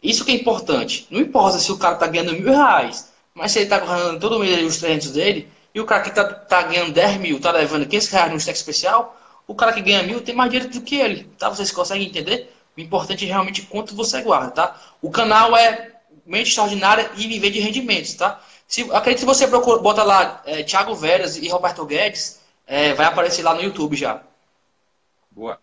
Isso 0.01 0.23
que 0.23 0.31
é 0.31 0.35
importante. 0.35 1.07
Não 1.09 1.19
importa 1.19 1.57
se 1.57 1.71
o 1.71 1.77
cara 1.77 1.95
está 1.95 2.07
ganhando 2.07 2.33
mil 2.33 2.51
reais, 2.51 3.11
mas 3.33 3.51
se 3.51 3.59
ele 3.59 3.65
está 3.65 3.79
ganhando 3.79 4.19
todo 4.19 4.39
mês 4.39 4.63
os 4.63 4.77
300 4.77 5.11
dele, 5.11 5.49
e 5.73 5.79
o 5.79 5.85
cara 5.85 6.01
que 6.01 6.09
está 6.09 6.23
tá 6.23 6.61
ganhando 6.61 6.93
10 6.93 7.17
mil 7.17 7.37
está 7.37 7.51
levando 7.51 7.85
500 7.85 8.07
reais 8.09 8.31
no 8.31 8.37
stack 8.37 8.57
especial, 8.57 9.19
o 9.47 9.53
cara 9.53 9.73
que 9.73 9.81
ganha 9.81 10.03
mil 10.03 10.21
tem 10.21 10.33
mais 10.33 10.49
dinheiro 10.49 10.71
do 10.71 10.81
que 10.81 10.95
ele, 10.95 11.25
tá? 11.37 11.49
Vocês 11.49 11.71
conseguem 11.71 12.07
entender? 12.07 12.53
O 12.77 12.81
importante 12.81 13.25
é 13.25 13.27
realmente 13.27 13.63
quanto 13.63 13.95
você 13.95 14.21
guarda, 14.21 14.51
tá? 14.51 14.81
O 15.01 15.09
canal 15.09 15.55
é 15.55 15.91
mente 16.25 16.49
extraordinária 16.49 17.11
e 17.15 17.27
viver 17.27 17.51
de 17.51 17.59
rendimentos, 17.59 18.13
tá? 18.13 18.39
Se, 18.67 18.81
acredito 18.91 19.21
que 19.21 19.25
você 19.25 19.47
procura, 19.47 19.79
bota 19.79 20.03
lá 20.03 20.41
é, 20.45 20.63
Thiago 20.63 20.95
Veras 20.95 21.37
e 21.37 21.47
Roberto 21.47 21.85
Guedes, 21.85 22.41
é, 22.65 22.93
vai 22.93 23.05
aparecer 23.05 23.43
lá 23.43 23.53
no 23.53 23.61
YouTube 23.61 23.95
já. 23.95 24.21
Boa. 25.35 25.61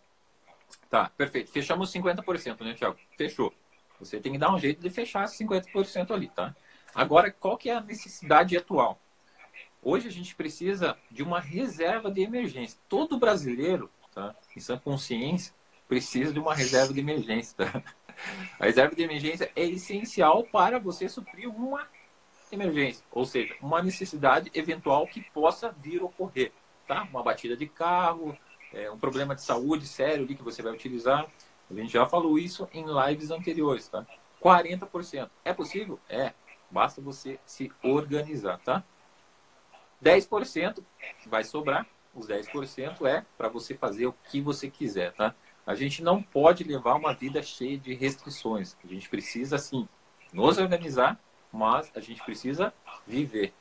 Tá, 0.90 1.10
perfeito. 1.16 1.50
Fechamos 1.50 1.90
50%, 1.90 2.60
né, 2.60 2.74
Thiago? 2.74 2.98
Fechou. 3.16 3.52
Você 3.98 4.20
tem 4.20 4.32
que 4.32 4.38
dar 4.38 4.54
um 4.54 4.58
jeito 4.58 4.82
de 4.82 4.90
fechar 4.90 5.24
50% 5.24 6.10
ali, 6.10 6.28
tá? 6.28 6.54
Agora, 6.94 7.30
qual 7.30 7.56
que 7.56 7.70
é 7.70 7.74
a 7.74 7.80
necessidade 7.80 8.56
atual? 8.56 9.00
Hoje 9.82 10.08
a 10.08 10.10
gente 10.10 10.34
precisa 10.34 10.96
de 11.10 11.22
uma 11.22 11.40
reserva 11.40 12.10
de 12.10 12.20
emergência. 12.20 12.78
Todo 12.88 13.18
brasileiro, 13.18 13.90
tá, 14.14 14.34
em 14.54 14.60
sã 14.60 14.76
consciência, 14.76 15.54
precisa 15.88 16.32
de 16.32 16.38
uma 16.38 16.54
reserva 16.54 16.92
de 16.92 17.00
emergência. 17.00 17.56
Tá? 17.56 17.82
A 18.60 18.66
reserva 18.66 18.94
de 18.94 19.02
emergência 19.02 19.50
é 19.56 19.64
essencial 19.64 20.44
para 20.44 20.78
você 20.78 21.08
suprir 21.08 21.48
uma 21.48 21.88
emergência, 22.50 23.02
ou 23.10 23.24
seja, 23.24 23.56
uma 23.62 23.82
necessidade 23.82 24.50
eventual 24.54 25.06
que 25.06 25.22
possa 25.30 25.74
vir 25.80 26.02
a 26.02 26.04
ocorrer, 26.04 26.52
tá? 26.86 27.04
Uma 27.04 27.22
batida 27.22 27.56
de 27.56 27.66
carro, 27.66 28.36
é, 28.72 28.90
um 28.90 28.98
problema 28.98 29.34
de 29.34 29.42
saúde 29.42 29.86
sério 29.86 30.24
ali 30.24 30.34
que 30.34 30.42
você 30.42 30.62
vai 30.62 30.72
utilizar. 30.72 31.26
A 31.70 31.74
gente 31.74 31.92
já 31.92 32.06
falou 32.06 32.38
isso 32.38 32.68
em 32.72 32.84
lives 32.84 33.30
anteriores, 33.30 33.88
tá? 33.88 34.06
40%. 34.42 35.30
É 35.44 35.52
possível? 35.52 35.98
É. 36.08 36.32
Basta 36.70 37.00
você 37.00 37.38
se 37.44 37.70
organizar, 37.82 38.58
tá? 38.58 38.82
10% 40.02 40.82
vai 41.26 41.44
sobrar. 41.44 41.86
Os 42.14 42.26
10% 42.26 43.06
é 43.06 43.24
para 43.38 43.48
você 43.48 43.74
fazer 43.74 44.06
o 44.06 44.14
que 44.30 44.40
você 44.40 44.68
quiser, 44.68 45.12
tá? 45.12 45.34
A 45.66 45.74
gente 45.74 46.02
não 46.02 46.22
pode 46.22 46.64
levar 46.64 46.94
uma 46.94 47.14
vida 47.14 47.42
cheia 47.42 47.78
de 47.78 47.94
restrições. 47.94 48.76
A 48.84 48.86
gente 48.86 49.08
precisa, 49.08 49.56
sim, 49.56 49.88
nos 50.32 50.58
organizar, 50.58 51.18
mas 51.52 51.90
a 51.94 52.00
gente 52.00 52.22
precisa 52.22 52.74
viver. 53.06 53.54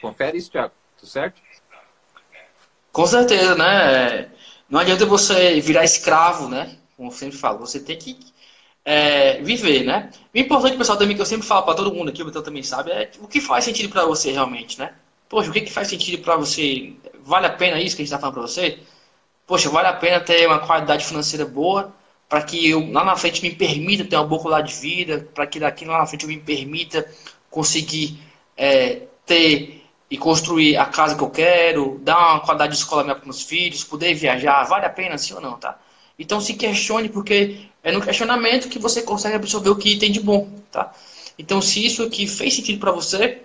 Confere 0.00 0.38
isso, 0.38 0.50
Thiago. 0.50 0.74
Tudo 0.96 1.08
certo? 1.08 1.42
Com 2.92 3.06
certeza, 3.06 3.54
né? 3.54 4.28
Não 4.68 4.80
adianta 4.80 5.06
você 5.06 5.60
virar 5.60 5.84
escravo, 5.84 6.48
né? 6.48 6.76
Como 6.96 7.08
eu 7.08 7.12
sempre 7.12 7.36
falo, 7.38 7.58
você 7.58 7.80
tem 7.80 7.96
que 7.96 8.18
é, 8.84 9.40
viver, 9.42 9.84
né? 9.84 10.10
O 10.34 10.38
importante, 10.38 10.76
pessoal, 10.76 10.98
também 10.98 11.16
que 11.16 11.22
eu 11.22 11.26
sempre 11.26 11.46
falo 11.46 11.62
para 11.64 11.74
todo 11.74 11.94
mundo 11.94 12.10
aqui, 12.10 12.22
o 12.22 12.26
Betão 12.26 12.42
também 12.42 12.62
sabe, 12.62 12.90
é 12.90 13.10
o 13.20 13.28
que 13.28 13.40
faz 13.40 13.64
sentido 13.64 13.90
para 13.90 14.04
você 14.04 14.32
realmente, 14.32 14.78
né? 14.78 14.94
Poxa, 15.28 15.50
o 15.50 15.52
que, 15.52 15.62
que 15.62 15.72
faz 15.72 15.88
sentido 15.88 16.22
para 16.22 16.36
você? 16.36 16.94
Vale 17.22 17.46
a 17.46 17.50
pena 17.50 17.80
isso 17.80 17.96
que 17.96 18.02
a 18.02 18.04
gente 18.04 18.12
está 18.12 18.18
falando 18.18 18.34
para 18.34 18.42
você? 18.42 18.78
Poxa, 19.46 19.70
vale 19.70 19.88
a 19.88 19.94
pena 19.94 20.20
ter 20.20 20.46
uma 20.46 20.60
qualidade 20.60 21.04
financeira 21.04 21.44
boa 21.46 21.94
para 22.28 22.42
que 22.42 22.68
eu 22.70 22.90
lá 22.92 23.04
na 23.04 23.16
frente 23.16 23.42
me 23.42 23.54
permita 23.54 24.04
ter 24.04 24.16
uma 24.16 24.26
boa 24.26 24.40
qualidade 24.40 24.74
de 24.74 24.80
vida, 24.80 25.28
para 25.34 25.46
que 25.46 25.60
daqui 25.60 25.84
lá 25.84 25.98
na 25.98 26.06
frente 26.06 26.24
eu 26.24 26.28
me 26.28 26.38
permita 26.40 27.06
conseguir 27.50 28.18
é, 28.56 29.02
ter 29.26 29.81
e 30.12 30.18
construir 30.18 30.76
a 30.76 30.84
casa 30.84 31.16
que 31.16 31.22
eu 31.22 31.30
quero, 31.30 31.98
dar 32.02 32.34
uma 32.34 32.40
qualidade 32.40 32.72
de 32.74 32.78
escola 32.78 33.02
para 33.02 33.24
meus 33.24 33.40
filhos, 33.44 33.82
poder 33.82 34.12
viajar, 34.12 34.62
vale 34.64 34.84
a 34.84 34.90
pena 34.90 35.16
sim 35.16 35.32
ou 35.32 35.40
não, 35.40 35.56
tá? 35.56 35.78
Então 36.18 36.38
se 36.38 36.52
questione, 36.52 37.08
porque 37.08 37.62
é 37.82 37.90
no 37.90 38.02
questionamento 38.02 38.68
que 38.68 38.78
você 38.78 39.00
consegue 39.00 39.36
absorver 39.36 39.70
o 39.70 39.76
que 39.76 39.96
tem 39.96 40.12
de 40.12 40.20
bom, 40.20 40.50
tá? 40.70 40.92
Então 41.38 41.62
se 41.62 41.82
isso 41.82 42.02
aqui 42.02 42.26
fez 42.26 42.54
sentido 42.54 42.78
para 42.78 42.92
você, 42.92 43.40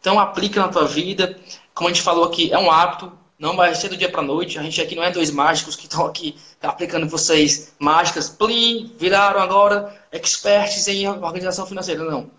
então 0.00 0.18
aplica 0.18 0.58
na 0.58 0.68
tua 0.68 0.86
vida. 0.86 1.38
Como 1.74 1.90
a 1.90 1.92
gente 1.92 2.02
falou 2.02 2.24
aqui, 2.24 2.50
é 2.50 2.58
um 2.58 2.70
hábito, 2.70 3.12
não 3.38 3.54
vai 3.54 3.74
ser 3.74 3.90
do 3.90 3.96
dia 3.98 4.10
para 4.10 4.22
noite. 4.22 4.58
A 4.58 4.62
gente 4.62 4.80
aqui 4.80 4.96
não 4.96 5.02
é 5.02 5.10
dois 5.10 5.30
mágicos 5.30 5.76
que 5.76 5.84
estão 5.84 6.06
aqui 6.06 6.34
aplicando 6.62 7.06
vocês 7.06 7.74
mágicas, 7.78 8.30
plim, 8.30 8.90
viraram 8.98 9.42
agora 9.42 9.94
experts 10.10 10.88
em 10.88 11.06
organização 11.06 11.66
financeira, 11.66 12.04
não. 12.04 12.30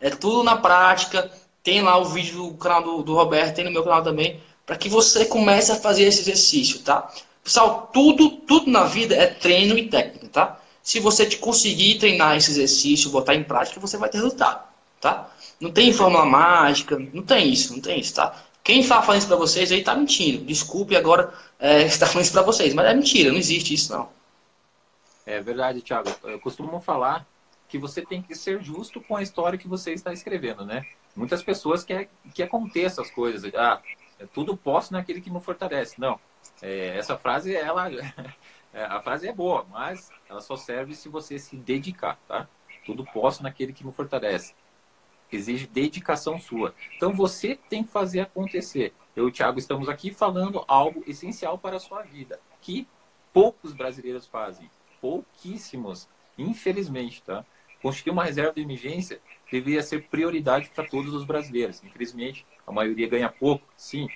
É 0.00 0.10
tudo 0.10 0.42
na 0.42 0.56
prática, 0.56 1.30
tem 1.62 1.82
lá 1.82 1.96
o 1.98 2.04
vídeo 2.06 2.36
do 2.48 2.54
canal 2.54 2.82
do, 2.82 3.02
do 3.02 3.14
Roberto, 3.14 3.54
tem 3.54 3.64
no 3.64 3.70
meu 3.70 3.84
canal 3.84 4.02
também, 4.02 4.40
para 4.66 4.76
que 4.76 4.88
você 4.88 5.24
comece 5.24 5.72
a 5.72 5.76
fazer 5.76 6.04
esse 6.04 6.20
exercício, 6.20 6.80
tá? 6.80 7.10
Pessoal, 7.42 7.90
tudo, 7.92 8.30
tudo 8.30 8.70
na 8.70 8.84
vida 8.84 9.14
é 9.14 9.26
treino 9.26 9.76
e 9.78 9.88
técnica, 9.88 10.28
tá? 10.28 10.60
Se 10.82 11.00
você 11.00 11.26
conseguir 11.36 11.98
treinar 11.98 12.36
esse 12.36 12.50
exercício, 12.50 13.10
botar 13.10 13.34
em 13.34 13.44
prática, 13.44 13.80
você 13.80 13.96
vai 13.96 14.08
ter 14.08 14.18
resultado, 14.18 14.62
tá? 15.00 15.30
Não 15.60 15.70
tem 15.70 15.92
fórmula 15.92 16.24
mágica, 16.24 16.98
não 17.12 17.22
tem 17.22 17.52
isso, 17.52 17.72
não 17.72 17.80
tem 17.80 18.00
isso, 18.00 18.14
tá? 18.14 18.34
Quem 18.64 18.80
está 18.80 19.02
falando 19.02 19.20
isso 19.20 19.28
para 19.28 19.36
vocês 19.36 19.72
aí 19.72 19.80
está 19.80 19.94
mentindo. 19.94 20.44
Desculpe 20.44 20.96
agora 20.96 21.32
é, 21.58 21.82
está 21.86 22.06
falando 22.06 22.24
isso 22.24 22.32
para 22.32 22.42
vocês, 22.42 22.74
mas 22.74 22.86
é 22.86 22.94
mentira, 22.94 23.30
não 23.30 23.38
existe 23.38 23.74
isso 23.74 23.92
não. 23.92 24.08
É 25.24 25.40
verdade, 25.40 25.80
Thiago. 25.80 26.10
Eu 26.24 26.38
costumo 26.40 26.80
falar 26.80 27.26
que 27.72 27.78
você 27.78 28.04
tem 28.04 28.20
que 28.20 28.34
ser 28.34 28.62
justo 28.62 29.00
com 29.00 29.16
a 29.16 29.22
história 29.22 29.58
que 29.58 29.66
você 29.66 29.94
está 29.94 30.12
escrevendo, 30.12 30.62
né? 30.62 30.84
Muitas 31.16 31.42
pessoas 31.42 31.82
querem 31.82 32.06
que 32.34 32.42
aconteça 32.42 33.00
as 33.00 33.10
coisas. 33.10 33.50
Ah, 33.54 33.80
tudo 34.34 34.54
posso 34.54 34.92
naquele 34.92 35.22
que 35.22 35.30
me 35.30 35.40
fortalece. 35.40 35.98
Não. 35.98 36.20
É, 36.60 36.98
essa 36.98 37.16
frase, 37.16 37.56
ela, 37.56 37.88
é, 38.74 38.84
a 38.84 39.00
frase 39.00 39.26
é 39.26 39.32
boa, 39.32 39.66
mas 39.70 40.10
ela 40.28 40.42
só 40.42 40.54
serve 40.54 40.94
se 40.94 41.08
você 41.08 41.38
se 41.38 41.56
dedicar, 41.56 42.18
tá? 42.28 42.46
Tudo 42.84 43.06
posso 43.06 43.42
naquele 43.42 43.72
que 43.72 43.86
me 43.86 43.92
fortalece. 43.92 44.54
Exige 45.32 45.66
dedicação 45.66 46.38
sua. 46.38 46.74
Então 46.94 47.14
você 47.14 47.58
tem 47.70 47.82
que 47.82 47.90
fazer 47.90 48.20
acontecer. 48.20 48.92
Eu 49.16 49.28
e 49.28 49.28
o 49.28 49.32
Thiago 49.32 49.58
estamos 49.58 49.88
aqui 49.88 50.12
falando 50.12 50.62
algo 50.68 51.02
essencial 51.06 51.56
para 51.56 51.76
a 51.76 51.80
sua 51.80 52.02
vida, 52.02 52.38
que 52.60 52.86
poucos 53.32 53.72
brasileiros 53.72 54.26
fazem. 54.26 54.70
Pouquíssimos, 55.00 56.06
infelizmente, 56.36 57.22
tá? 57.22 57.46
Constituir 57.82 58.12
uma 58.12 58.24
reserva 58.24 58.52
de 58.52 58.62
emergência 58.62 59.20
deveria 59.50 59.82
ser 59.82 60.08
prioridade 60.08 60.70
para 60.72 60.86
todos 60.86 61.12
os 61.12 61.24
brasileiros. 61.24 61.82
Infelizmente, 61.82 62.46
a 62.64 62.70
maioria 62.70 63.08
ganha 63.08 63.28
pouco, 63.28 63.66
sim, 63.76 64.08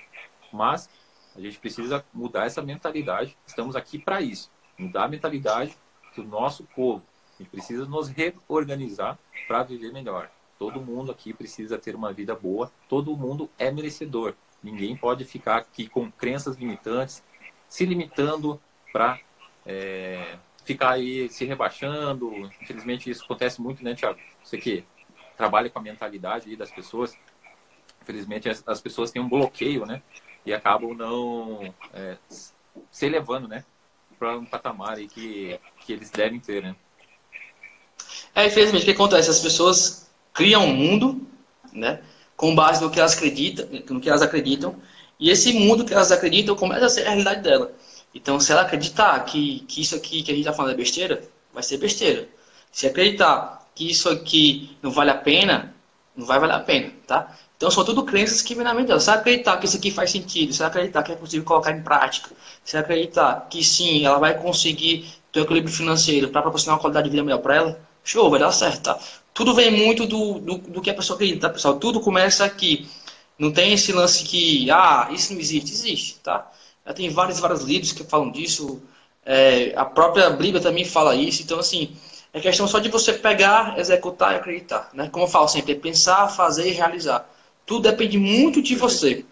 mas 0.51 0.89
a 1.35 1.41
gente 1.41 1.59
precisa 1.59 2.03
mudar 2.13 2.45
essa 2.45 2.61
mentalidade. 2.61 3.37
Estamos 3.45 3.75
aqui 3.75 3.99
para 3.99 4.21
isso, 4.21 4.49
mudar 4.77 5.03
a 5.03 5.07
mentalidade 5.07 5.77
do 6.15 6.23
nosso 6.23 6.63
povo. 6.63 7.05
A 7.35 7.43
gente 7.43 7.51
precisa 7.51 7.85
nos 7.85 8.07
reorganizar 8.07 9.19
para 9.47 9.63
viver 9.63 9.91
melhor. 9.91 10.31
Todo 10.57 10.81
mundo 10.81 11.11
aqui 11.11 11.33
precisa 11.33 11.77
ter 11.77 11.93
uma 11.93 12.11
vida 12.11 12.33
boa. 12.33 12.71
Todo 12.89 13.15
mundo 13.15 13.49
é 13.59 13.69
merecedor. 13.69 14.33
Ninguém 14.63 14.97
pode 14.97 15.23
ficar 15.23 15.57
aqui 15.57 15.87
com 15.87 16.11
crenças 16.11 16.57
limitantes, 16.57 17.23
se 17.69 17.85
limitando 17.85 18.59
para 18.91 19.19
é, 19.65 20.37
ficar 20.67 20.91
aí 20.91 21.29
se 21.29 21.45
rebaixando. 21.45 22.29
Infelizmente 22.61 23.09
isso 23.09 23.23
acontece 23.23 23.61
muito, 23.61 23.83
né, 23.83 23.95
Tiago? 23.95 24.19
Você 24.43 24.57
que 24.57 24.83
trabalha 25.37 25.69
com 25.69 25.79
a 25.79 25.81
mentalidade 25.81 26.53
das 26.57 26.69
pessoas, 26.69 27.17
infelizmente 28.01 28.49
as, 28.49 28.61
as, 28.67 28.81
pessoas 28.81 29.09
têm 29.09 29.21
um 29.21 29.29
bloqueio, 29.29 29.85
né? 29.85 30.01
E 30.45 30.53
acabam 30.53 30.93
não 30.93 31.73
é, 31.93 32.17
se 32.91 33.05
elevando, 33.05 33.47
né? 33.47 33.63
Para 34.19 34.37
um 34.37 34.45
patamar 34.45 34.97
aí 34.97 35.07
que, 35.07 35.57
que 35.85 35.93
eles 35.93 36.09
devem 36.09 36.39
ter, 36.39 36.61
né? 36.61 36.75
É, 38.35 38.45
infelizmente, 38.47 38.81
o 38.81 38.85
que 38.85 38.91
acontece? 38.91 39.29
As 39.29 39.39
pessoas 39.39 40.11
criam 40.33 40.65
um 40.65 40.73
mundo, 40.73 41.25
né? 41.71 42.01
Com 42.35 42.53
base 42.53 42.83
no 42.83 42.91
que 42.91 42.99
elas 42.99 43.15
acreditam, 43.15 43.67
no 43.89 44.01
que 44.01 44.09
elas 44.09 44.21
acreditam, 44.21 44.79
e 45.19 45.29
esse 45.29 45.53
mundo 45.53 45.85
que 45.85 45.93
elas 45.93 46.11
acreditam 46.11 46.55
começa 46.55 46.85
a 46.85 46.89
ser 46.89 47.05
a 47.05 47.09
realidade 47.09 47.41
dela. 47.41 47.73
Então, 48.13 48.39
se 48.39 48.51
ela 48.51 48.61
acreditar 48.61 49.19
que, 49.25 49.59
que 49.67 49.81
isso 49.81 49.95
aqui 49.95 50.23
que 50.23 50.31
a 50.31 50.35
gente 50.35 50.45
está 50.45 50.53
falando 50.53 50.73
é 50.73 50.77
besteira, 50.77 51.23
vai 51.53 51.63
ser 51.63 51.77
besteira. 51.77 52.27
Se 52.71 52.87
acreditar 52.87 53.67
que 53.75 53.89
isso 53.89 54.09
aqui 54.09 54.75
não 54.81 54.91
vale 54.91 55.11
a 55.11 55.15
pena, 55.15 55.73
não 56.15 56.25
vai 56.25 56.39
valer 56.39 56.55
a 56.55 56.59
pena, 56.59 56.91
tá? 57.05 57.35
Então, 57.55 57.71
são 57.71 57.83
tudo 57.83 58.03
crenças 58.03 58.41
que 58.41 58.53
vêm 58.53 58.63
na 58.63 58.73
mente 58.73 58.87
dela. 58.87 58.99
Se 58.99 59.09
ela 59.09 59.19
acreditar 59.19 59.57
que 59.57 59.65
isso 59.65 59.77
aqui 59.77 59.91
faz 59.91 60.11
sentido, 60.11 60.53
se 60.53 60.61
ela 60.61 60.69
acreditar 60.69 61.03
que 61.03 61.11
é 61.11 61.15
possível 61.15 61.45
colocar 61.45 61.71
em 61.71 61.81
prática, 61.81 62.29
se 62.63 62.75
ela 62.75 62.83
acreditar 62.83 63.47
que 63.49 63.63
sim, 63.63 64.05
ela 64.05 64.19
vai 64.19 64.39
conseguir 64.39 65.07
ter 65.31 65.41
um 65.41 65.43
equilíbrio 65.43 65.73
financeiro 65.73 66.29
para 66.29 66.41
proporcionar 66.41 66.75
uma 66.75 66.81
qualidade 66.81 67.05
de 67.05 67.11
vida 67.11 67.23
melhor 67.23 67.39
para 67.39 67.55
ela, 67.55 67.79
show, 68.03 68.29
vai 68.29 68.39
dar 68.39 68.51
certo, 68.51 68.83
tá? 68.83 68.99
Tudo 69.33 69.53
vem 69.53 69.71
muito 69.71 70.05
do, 70.07 70.39
do, 70.39 70.57
do 70.57 70.81
que 70.81 70.89
a 70.89 70.93
pessoa 70.93 71.15
acredita, 71.15 71.47
tá, 71.47 71.53
pessoal? 71.53 71.75
Tudo 71.77 71.99
começa 71.99 72.45
aqui. 72.45 72.87
Não 73.37 73.51
tem 73.51 73.73
esse 73.73 73.91
lance 73.91 74.23
que, 74.23 74.69
ah, 74.71 75.09
isso 75.11 75.33
não 75.33 75.39
existe. 75.39 75.71
Existe, 75.71 76.19
tá? 76.23 76.49
Tem 76.93 77.09
vários, 77.09 77.39
vários 77.39 77.61
livros 77.63 77.91
que 77.91 78.03
falam 78.03 78.31
disso. 78.31 78.81
É, 79.25 79.73
a 79.75 79.85
própria 79.85 80.29
Bíblia 80.29 80.61
também 80.61 80.85
fala 80.85 81.15
isso. 81.15 81.41
Então, 81.41 81.59
assim, 81.59 81.95
é 82.33 82.39
questão 82.39 82.67
só 82.67 82.79
de 82.79 82.89
você 82.89 83.13
pegar, 83.13 83.77
executar 83.77 84.33
e 84.33 84.35
acreditar. 84.37 84.89
Né? 84.93 85.09
Como 85.11 85.25
eu 85.25 85.29
falo 85.29 85.47
sempre, 85.47 85.73
é 85.73 85.75
pensar, 85.75 86.27
fazer 86.29 86.69
e 86.69 86.71
realizar. 86.71 87.27
Tudo 87.65 87.89
depende 87.89 88.17
muito 88.17 88.61
de 88.61 88.75
você. 88.75 89.25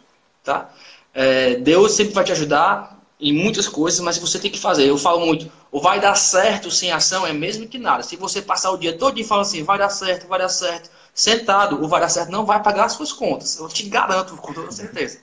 Tá? 0.44 0.70
É, 1.14 1.56
Deus 1.56 1.94
sempre 1.94 2.14
vai 2.14 2.24
te 2.24 2.32
ajudar 2.32 2.96
em 3.20 3.34
muitas 3.34 3.68
coisas, 3.68 4.00
mas 4.02 4.18
você 4.18 4.38
tem 4.40 4.52
que 4.52 4.60
fazer. 4.60 4.88
Eu 4.88 4.98
falo 4.98 5.26
muito, 5.26 5.50
ou 5.72 5.82
vai 5.82 6.00
dar 6.00 6.16
certo 6.16 6.70
sem 6.70 6.92
ação, 6.92 7.26
é 7.26 7.34
mesmo 7.34 7.68
que 7.68 7.78
nada. 7.78 8.04
Se 8.04 8.16
você 8.16 8.42
passar 8.42 8.72
o 8.72 8.78
dia 8.78 8.98
todo 8.98 9.20
e 9.20 9.24
falar 9.24 9.44
assim, 9.44 9.64
vai 9.64 9.78
dar 9.78 9.90
certo, 9.90 10.28
vai 10.28 10.40
dar 10.40 10.50
certo, 10.50 10.90
sentado, 11.14 11.84
o 11.84 11.88
vai 11.88 12.02
dar 12.02 12.10
certo 12.10 12.30
não 12.30 12.46
vai 12.46 12.62
pagar 12.62 12.86
as 12.86 12.94
suas 12.94 13.14
contas. 13.14 13.58
Eu 13.58 13.68
te 13.70 13.84
garanto, 13.84 14.36
com 14.36 14.54
toda 14.54 14.72
certeza. 14.72 15.20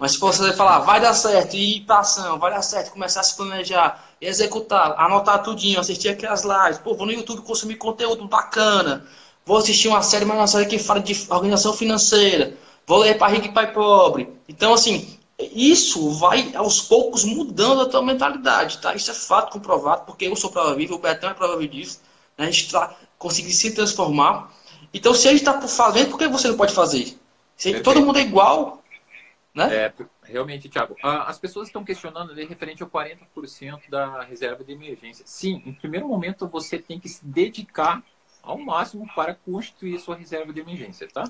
Mas 0.00 0.12
se 0.12 0.18
você 0.18 0.50
falar, 0.54 0.78
vai 0.78 0.98
dar 0.98 1.12
certo, 1.12 1.54
e 1.54 1.76
ir 1.76 1.80
para 1.82 1.98
ação, 1.98 2.38
vai 2.38 2.50
dar 2.50 2.62
certo, 2.62 2.90
começar 2.90 3.20
a 3.20 3.22
se 3.22 3.36
planejar, 3.36 4.02
executar, 4.18 4.94
anotar 4.98 5.42
tudinho, 5.42 5.78
assistir 5.78 6.08
aquelas 6.08 6.42
lives, 6.42 6.78
pô, 6.78 6.94
vou 6.94 7.04
no 7.04 7.12
YouTube 7.12 7.42
consumir 7.42 7.76
conteúdo 7.76 8.26
bacana, 8.26 9.04
vou 9.44 9.58
assistir 9.58 9.88
uma 9.88 10.00
série, 10.00 10.24
mas 10.24 10.38
uma 10.38 10.46
série 10.46 10.64
que 10.64 10.78
fala 10.78 11.00
de 11.00 11.26
organização 11.28 11.74
financeira, 11.74 12.56
vou 12.86 12.96
ler 12.96 13.18
Pai 13.18 13.34
Rico 13.34 13.48
e 13.48 13.52
Pai 13.52 13.74
Pobre. 13.74 14.26
Então, 14.48 14.72
assim, 14.72 15.18
isso 15.38 16.08
vai 16.12 16.50
aos 16.54 16.80
poucos 16.80 17.22
mudando 17.22 17.82
a 17.82 17.86
tua 17.86 18.02
mentalidade, 18.02 18.78
tá? 18.78 18.94
Isso 18.94 19.10
é 19.10 19.14
fato 19.14 19.52
comprovado, 19.52 20.06
porque 20.06 20.24
eu 20.24 20.34
sou 20.34 20.48
prova 20.50 20.74
viva, 20.74 20.94
o 20.94 20.98
Betão 20.98 21.28
é 21.28 21.34
prova 21.34 21.58
viva 21.58 21.74
disso. 21.74 22.00
Né? 22.38 22.46
A 22.46 22.50
gente 22.50 22.64
está 22.64 22.94
conseguindo 23.18 23.52
se 23.52 23.72
transformar. 23.72 24.50
Então, 24.94 25.12
se 25.12 25.28
a 25.28 25.30
gente 25.30 25.40
está 25.40 25.60
fazendo, 25.60 26.08
por 26.08 26.18
que 26.18 26.26
você 26.26 26.48
não 26.48 26.56
pode 26.56 26.72
fazer? 26.72 27.18
Se 27.54 27.80
todo 27.80 28.00
mundo 28.00 28.18
é 28.18 28.22
igual, 28.22 28.79
né? 29.54 29.74
É, 29.74 29.92
realmente, 30.22 30.68
Thiago. 30.68 30.96
As 31.02 31.38
pessoas 31.38 31.68
estão 31.68 31.84
questionando 31.84 32.30
ali 32.30 32.44
referente 32.44 32.82
ao 32.82 32.88
40% 32.88 33.88
da 33.88 34.22
reserva 34.22 34.62
de 34.62 34.72
emergência. 34.72 35.24
Sim, 35.26 35.62
em 35.66 35.72
primeiro 35.72 36.06
momento 36.06 36.46
você 36.46 36.78
tem 36.78 37.00
que 37.00 37.08
se 37.08 37.24
dedicar 37.24 38.02
ao 38.42 38.58
máximo 38.58 39.06
para 39.14 39.34
constituir 39.34 39.98
sua 39.98 40.16
reserva 40.16 40.52
de 40.52 40.60
emergência, 40.60 41.08
tá? 41.12 41.24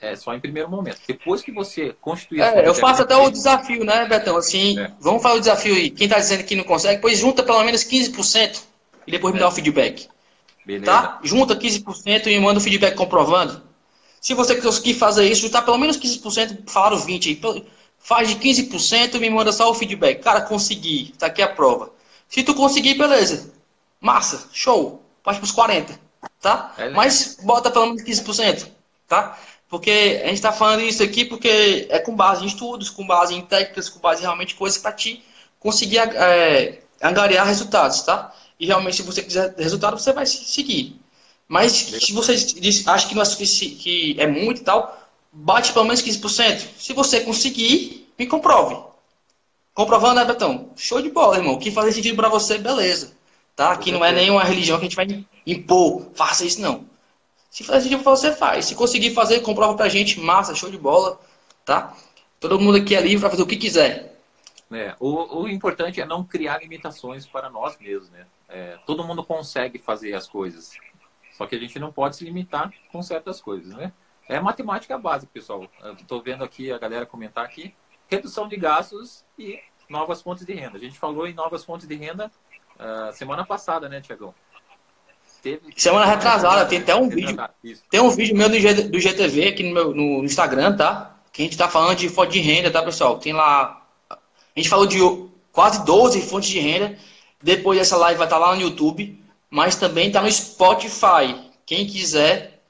É 0.00 0.16
só 0.16 0.34
em 0.34 0.40
primeiro 0.40 0.70
momento. 0.70 0.98
Depois 1.06 1.42
que 1.42 1.52
você 1.52 1.94
constituir 2.00 2.40
é, 2.40 2.66
Eu 2.66 2.74
faço 2.74 3.02
até 3.02 3.14
o 3.14 3.30
desafio, 3.30 3.84
né, 3.84 4.06
Betão? 4.06 4.36
Assim, 4.38 4.78
é. 4.80 4.90
vamos 4.98 5.22
fazer 5.22 5.36
o 5.36 5.40
desafio 5.40 5.74
aí. 5.74 5.90
Quem 5.90 6.06
está 6.06 6.18
dizendo 6.18 6.44
que 6.44 6.56
não 6.56 6.64
consegue, 6.64 7.02
pois 7.02 7.18
junta 7.18 7.42
pelo 7.42 7.62
menos 7.62 7.84
15% 7.84 8.62
e 9.06 9.10
depois 9.10 9.34
me 9.34 9.40
dá 9.40 9.48
o 9.48 9.52
feedback. 9.52 10.08
Beleza. 10.64 10.86
Tá? 10.86 11.20
Junta 11.22 11.54
15% 11.54 12.26
e 12.28 12.40
manda 12.40 12.58
o 12.58 12.62
feedback 12.62 12.94
comprovando. 12.94 13.62
Se 14.20 14.34
você 14.34 14.54
conseguir 14.60 14.94
fazer 14.94 15.28
isso, 15.30 15.42
juntar 15.42 15.62
pelo 15.62 15.78
menos 15.78 15.98
15%, 15.98 16.68
falaram 16.68 16.98
20%, 16.98 17.64
faz 17.98 18.28
de 18.28 18.36
15% 18.36 19.14
e 19.14 19.18
me 19.18 19.30
manda 19.30 19.50
só 19.50 19.70
o 19.70 19.74
feedback. 19.74 20.22
Cara, 20.22 20.42
consegui, 20.42 21.14
tá 21.18 21.26
aqui 21.26 21.40
a 21.40 21.48
prova. 21.48 21.90
Se 22.28 22.42
tu 22.42 22.54
conseguir, 22.54 22.94
beleza. 22.94 23.52
Massa, 24.00 24.48
show. 24.52 25.02
Parte 25.22 25.38
pros 25.38 25.52
40%, 25.52 25.98
tá? 26.40 26.74
É, 26.78 26.90
Mas 26.90 27.38
bota 27.42 27.70
pelo 27.70 27.86
menos 27.86 28.02
15%, 28.02 28.68
tá? 29.08 29.38
Porque 29.68 30.20
a 30.22 30.26
gente 30.26 30.34
está 30.34 30.52
falando 30.52 30.82
isso 30.82 31.02
aqui 31.02 31.24
porque 31.24 31.86
é 31.90 31.98
com 31.98 32.14
base 32.14 32.42
em 32.42 32.46
estudos, 32.46 32.90
com 32.90 33.06
base 33.06 33.34
em 33.34 33.42
técnicas, 33.42 33.88
com 33.88 34.00
base 34.00 34.20
em 34.20 34.24
realmente 34.24 34.54
coisas 34.54 34.78
para 34.78 34.92
te 34.92 35.24
conseguir 35.58 35.98
é, 35.98 36.80
angariar 37.00 37.46
resultados, 37.46 38.02
tá? 38.02 38.34
E 38.58 38.66
realmente, 38.66 38.96
se 38.96 39.02
você 39.02 39.22
quiser 39.22 39.54
resultado, 39.56 39.98
você 39.98 40.12
vai 40.12 40.26
seguir. 40.26 40.99
Mas 41.50 41.72
se 41.72 42.12
você 42.12 42.32
acha 42.86 43.08
que 43.08 43.14
não 43.16 43.22
é 43.22 43.24
suficiente, 43.24 43.74
que 43.74 44.14
é 44.20 44.24
muito 44.24 44.60
e 44.60 44.64
tal, 44.64 44.96
bate 45.32 45.72
pelo 45.72 45.84
menos 45.84 46.00
15%. 46.00 46.64
Se 46.78 46.92
você 46.92 47.22
conseguir, 47.22 48.08
me 48.16 48.24
comprove. 48.24 48.76
Comprovando, 49.74 50.20
né, 50.20 50.24
Betão? 50.24 50.70
Show 50.76 51.02
de 51.02 51.10
bola, 51.10 51.38
irmão. 51.38 51.54
O 51.54 51.58
que 51.58 51.72
fazer 51.72 51.90
sentido 51.90 52.14
para 52.14 52.28
você, 52.28 52.56
beleza. 52.56 53.16
Tá? 53.56 53.72
Aqui 53.72 53.90
não 53.90 54.04
é 54.04 54.12
nenhuma 54.12 54.44
religião 54.44 54.78
que 54.78 54.86
a 54.86 54.88
gente 54.88 54.94
vai 54.94 55.26
impor. 55.44 56.12
Faça 56.14 56.44
isso, 56.44 56.60
não. 56.60 56.84
Se 57.50 57.64
fazer 57.64 57.82
sentido 57.82 58.04
para 58.04 58.12
você, 58.12 58.30
faz. 58.30 58.66
Se 58.66 58.76
conseguir 58.76 59.12
fazer, 59.12 59.40
comprova 59.40 59.74
pra 59.74 59.88
gente. 59.88 60.20
Massa, 60.20 60.54
show 60.54 60.70
de 60.70 60.78
bola. 60.78 61.18
Tá? 61.64 61.96
Todo 62.38 62.60
mundo 62.60 62.78
aqui 62.78 62.94
é 62.94 63.00
livre 63.00 63.22
para 63.22 63.30
fazer 63.30 63.42
o 63.42 63.46
que 63.46 63.56
quiser. 63.56 64.16
É, 64.70 64.94
o, 65.00 65.40
o, 65.40 65.48
importante 65.48 66.00
é 66.00 66.06
não 66.06 66.22
criar 66.22 66.58
limitações 66.58 67.26
para 67.26 67.50
nós 67.50 67.76
mesmos, 67.80 68.08
né? 68.10 68.24
É, 68.48 68.78
todo 68.86 69.02
mundo 69.02 69.24
consegue 69.24 69.80
fazer 69.80 70.14
as 70.14 70.28
coisas, 70.28 70.70
só 71.40 71.46
que 71.46 71.56
a 71.56 71.58
gente 71.58 71.78
não 71.78 71.90
pode 71.90 72.16
se 72.16 72.24
limitar 72.26 72.70
com 72.92 73.02
certas 73.02 73.40
coisas, 73.40 73.74
né? 73.74 73.94
É 74.28 74.38
matemática 74.38 74.98
básica, 74.98 75.32
pessoal. 75.32 75.66
Estou 75.98 76.22
vendo 76.22 76.44
aqui 76.44 76.70
a 76.70 76.76
galera 76.76 77.06
comentar 77.06 77.42
aqui. 77.42 77.74
Redução 78.10 78.46
de 78.46 78.58
gastos 78.58 79.24
e 79.38 79.58
novas 79.88 80.20
fontes 80.20 80.44
de 80.44 80.52
renda. 80.52 80.76
A 80.76 80.78
gente 80.78 80.98
falou 80.98 81.26
em 81.26 81.32
novas 81.32 81.64
fontes 81.64 81.88
de 81.88 81.94
renda 81.94 82.30
uh, 82.78 83.10
semana 83.14 83.42
passada, 83.42 83.88
né, 83.88 84.02
Tiagão? 84.02 84.34
Teve... 85.42 85.72
Semana 85.78 86.04
retrasada, 86.04 86.66
tem 86.66 86.80
até 86.80 86.94
um 86.94 87.08
vídeo. 87.08 87.34
Tem 87.90 88.00
um 88.00 88.10
vídeo 88.10 88.36
meu 88.36 88.50
do 88.50 89.00
GTV 89.00 89.48
aqui 89.48 89.62
no, 89.62 89.72
meu, 89.72 89.94
no 89.94 90.22
Instagram, 90.22 90.76
tá? 90.76 91.16
Que 91.32 91.40
a 91.40 91.44
gente 91.46 91.56
tá 91.56 91.70
falando 91.70 91.96
de 91.96 92.10
fonte 92.10 92.32
de 92.32 92.40
renda, 92.40 92.70
tá, 92.70 92.82
pessoal? 92.82 93.18
Tem 93.18 93.32
lá. 93.32 93.82
A 94.10 94.18
gente 94.54 94.68
falou 94.68 94.84
de 94.84 94.98
quase 95.52 95.86
12 95.86 96.20
fontes 96.20 96.50
de 96.50 96.60
renda. 96.60 96.98
Depois 97.42 97.78
dessa 97.78 97.96
live 97.96 98.18
vai 98.18 98.26
estar 98.26 98.38
tá 98.38 98.44
lá 98.44 98.54
no 98.54 98.60
YouTube. 98.60 99.19
Mas 99.50 99.76
também 99.76 100.12
tá 100.12 100.22
no 100.22 100.30
Spotify. 100.30 101.50
Quem 101.66 101.86
quiser 101.86 102.62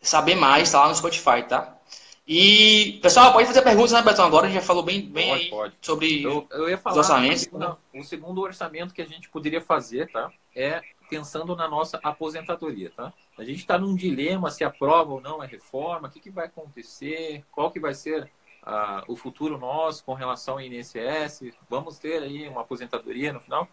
saber 0.00 0.34
mais, 0.34 0.70
tá 0.70 0.80
lá 0.80 0.88
no 0.88 0.94
Spotify, 0.94 1.44
tá? 1.48 1.78
E, 2.26 2.98
pessoal, 3.02 3.32
pode 3.32 3.46
fazer 3.46 3.62
perguntas, 3.62 3.92
né, 3.92 4.02
Betão? 4.02 4.24
Agora 4.24 4.46
a 4.46 4.48
gente 4.48 4.60
já 4.60 4.66
falou 4.66 4.82
bem, 4.82 5.02
bem 5.02 5.28
pode, 5.28 5.42
aí 5.42 5.50
pode. 5.50 5.74
sobre 5.80 6.22
eu, 6.22 6.46
eu 6.52 6.68
ia 6.68 6.78
falar 6.78 6.94
os 6.94 6.98
orçamentos. 6.98 7.50
Né? 7.50 7.76
O 7.94 8.02
segundo 8.02 8.40
orçamento 8.40 8.94
que 8.94 9.02
a 9.02 9.06
gente 9.06 9.28
poderia 9.28 9.60
fazer, 9.60 10.10
tá? 10.10 10.30
É 10.54 10.80
pensando 11.10 11.54
na 11.54 11.68
nossa 11.68 12.00
aposentadoria, 12.02 12.90
tá? 12.96 13.12
A 13.36 13.44
gente 13.44 13.58
está 13.58 13.76
num 13.76 13.94
dilema 13.94 14.50
se 14.50 14.64
aprova 14.64 15.12
ou 15.12 15.20
não 15.20 15.42
a 15.42 15.46
reforma, 15.46 16.08
o 16.08 16.10
que, 16.10 16.20
que 16.20 16.30
vai 16.30 16.46
acontecer, 16.46 17.44
qual 17.50 17.70
que 17.70 17.78
vai 17.78 17.92
ser 17.92 18.30
uh, 18.62 19.04
o 19.06 19.14
futuro 19.14 19.58
nosso 19.58 20.04
com 20.04 20.14
relação 20.14 20.54
ao 20.54 20.60
INSS, 20.60 21.52
vamos 21.68 21.98
ter 21.98 22.22
aí 22.22 22.48
uma 22.48 22.62
aposentadoria 22.62 23.32
no 23.32 23.40
final. 23.40 23.68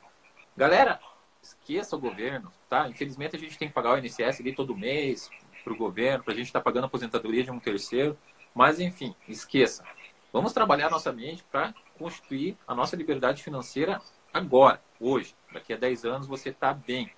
Galera, 0.57 0.99
esqueça 1.41 1.95
o 1.95 1.99
governo, 1.99 2.51
tá? 2.69 2.87
Infelizmente 2.87 3.35
a 3.35 3.39
gente 3.39 3.57
tem 3.57 3.67
que 3.67 3.73
pagar 3.73 3.93
o 3.93 3.97
INSS 3.97 4.41
ali 4.41 4.53
todo 4.53 4.75
mês 4.75 5.29
para 5.63 5.73
o 5.73 5.77
governo, 5.77 6.23
para 6.23 6.33
a 6.33 6.35
gente 6.35 6.47
estar 6.47 6.59
tá 6.59 6.63
pagando 6.63 6.85
a 6.85 6.87
aposentadoria 6.87 7.43
de 7.43 7.51
um 7.51 7.59
terceiro, 7.59 8.17
mas 8.53 8.79
enfim, 8.79 9.15
esqueça. 9.27 9.83
Vamos 10.31 10.53
trabalhar 10.53 10.89
nossa 10.89 11.11
mente 11.11 11.43
para 11.51 11.73
constituir 11.97 12.57
a 12.67 12.75
nossa 12.75 12.95
liberdade 12.95 13.43
financeira 13.43 14.01
agora, 14.33 14.81
hoje. 14.99 15.35
Daqui 15.51 15.73
a 15.73 15.77
10 15.77 16.05
anos 16.05 16.27
você 16.27 16.49
está 16.49 16.73
bem. 16.73 17.11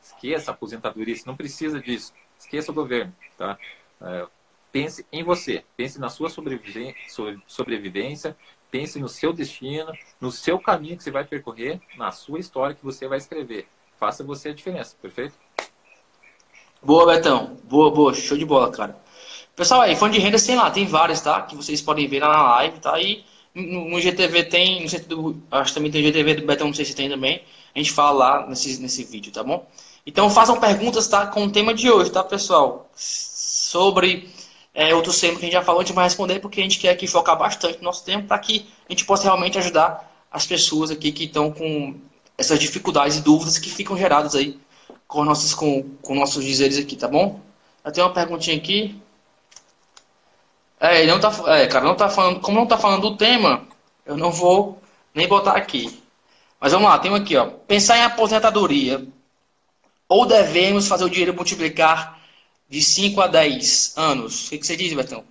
Esqueça 0.00 0.50
a 0.50 0.54
aposentadoria, 0.54 1.14
você 1.14 1.26
não 1.26 1.36
precisa 1.36 1.80
disso. 1.80 2.12
Esqueça 2.38 2.70
o 2.70 2.74
governo, 2.74 3.14
tá? 3.36 3.58
É, 4.00 4.26
pense 4.70 5.06
em 5.12 5.22
você, 5.22 5.64
pense 5.76 6.00
na 6.00 6.08
sua 6.08 6.28
sobrevivência, 6.28 8.36
pense 8.72 8.98
no 8.98 9.08
seu 9.08 9.34
destino, 9.34 9.92
no 10.18 10.32
seu 10.32 10.58
caminho 10.58 10.96
que 10.96 11.04
você 11.04 11.10
vai 11.10 11.24
percorrer, 11.24 11.78
na 11.96 12.10
sua 12.10 12.40
história 12.40 12.74
que 12.74 12.82
você 12.82 13.06
vai 13.06 13.18
escrever. 13.18 13.68
Faça 14.00 14.24
você 14.24 14.48
a 14.48 14.54
diferença, 14.54 14.96
perfeito? 15.00 15.34
Boa, 16.82 17.06
Betão. 17.06 17.56
Boa, 17.64 17.90
boa. 17.90 18.14
Show 18.14 18.36
de 18.36 18.46
bola, 18.46 18.72
cara. 18.72 18.96
Pessoal, 19.54 19.82
aí, 19.82 19.94
fone 19.94 20.14
de 20.14 20.18
renda 20.18 20.42
tem 20.44 20.56
lá, 20.56 20.70
tem 20.70 20.86
várias, 20.86 21.20
tá? 21.20 21.42
Que 21.42 21.54
vocês 21.54 21.82
podem 21.82 22.08
ver 22.08 22.20
lá 22.20 22.28
na 22.28 22.42
live, 22.56 22.80
tá? 22.80 22.98
E 22.98 23.24
no, 23.54 23.90
no 23.90 24.00
GTV 24.00 24.44
tem, 24.44 24.84
no 24.84 25.00
do, 25.00 25.42
acho 25.50 25.70
que 25.70 25.74
também 25.74 25.92
tem 25.92 26.02
GTV 26.02 26.36
do 26.36 26.46
Betão, 26.46 26.68
não 26.68 26.74
sei 26.74 26.86
se 26.86 26.96
tem 26.96 27.10
também. 27.10 27.44
A 27.74 27.78
gente 27.78 27.92
fala 27.92 28.12
lá 28.12 28.46
nesse, 28.46 28.80
nesse 28.80 29.04
vídeo, 29.04 29.30
tá 29.30 29.44
bom? 29.44 29.68
Então 30.06 30.30
façam 30.30 30.58
perguntas, 30.58 31.06
tá? 31.06 31.26
Com 31.26 31.44
o 31.44 31.52
tema 31.52 31.74
de 31.74 31.90
hoje, 31.90 32.10
tá, 32.10 32.24
pessoal? 32.24 32.90
Sobre 32.94 34.28
é, 34.74 34.94
outros 34.94 35.20
temas 35.20 35.38
que 35.38 35.44
a 35.44 35.46
gente 35.46 35.52
já 35.54 35.62
falou, 35.62 35.80
a 35.80 35.84
gente 35.84 35.94
vai 35.94 36.04
responder 36.04 36.40
porque 36.40 36.60
a 36.60 36.62
gente 36.62 36.78
quer 36.78 36.90
aqui 36.90 37.06
focar 37.06 37.36
bastante 37.36 37.78
no 37.78 37.84
nosso 37.84 38.04
tempo 38.04 38.26
para 38.26 38.38
que 38.38 38.66
a 38.88 38.92
gente 38.92 39.04
possa 39.04 39.24
realmente 39.24 39.58
ajudar 39.58 40.10
as 40.30 40.46
pessoas 40.46 40.90
aqui 40.90 41.12
que 41.12 41.24
estão 41.24 41.52
com 41.52 41.94
essas 42.38 42.58
dificuldades 42.58 43.18
e 43.18 43.20
dúvidas 43.20 43.58
que 43.58 43.70
ficam 43.70 43.96
geradas 43.96 44.34
aí 44.34 44.58
com 45.06 45.24
nossos, 45.24 45.54
com, 45.54 45.82
com 46.00 46.14
nossos 46.14 46.42
dizeres 46.42 46.78
aqui, 46.78 46.96
tá 46.96 47.06
bom? 47.06 47.40
Eu 47.84 47.92
tenho 47.92 48.06
uma 48.06 48.14
perguntinha 48.14 48.56
aqui. 48.56 48.98
É, 50.80 51.02
ele 51.02 51.12
não 51.12 51.20
tá, 51.20 51.32
é, 51.48 51.66
cara, 51.66 51.84
não 51.84 51.94
tá 51.94 52.08
falando, 52.08 52.40
como 52.40 52.58
não 52.58 52.66
tá 52.66 52.78
falando 52.78 53.02
do 53.02 53.16
tema, 53.16 53.66
eu 54.06 54.16
não 54.16 54.32
vou 54.32 54.80
nem 55.14 55.28
botar 55.28 55.52
aqui. 55.52 56.02
Mas 56.58 56.72
vamos 56.72 56.88
lá, 56.88 56.98
tem 56.98 57.14
aqui, 57.14 57.36
ó. 57.36 57.46
Pensar 57.46 57.98
em 57.98 58.04
aposentadoria. 58.04 59.06
Ou 60.08 60.24
devemos 60.26 60.88
fazer 60.88 61.04
o 61.04 61.10
dinheiro 61.10 61.34
multiplicar 61.34 62.21
de 62.72 62.80
5 62.80 63.20
a 63.20 63.26
10 63.26 63.98
anos? 63.98 64.46
O 64.46 64.50
que, 64.50 64.66
você 64.66 64.74
diz, 64.74 64.94
Betão? 64.94 65.26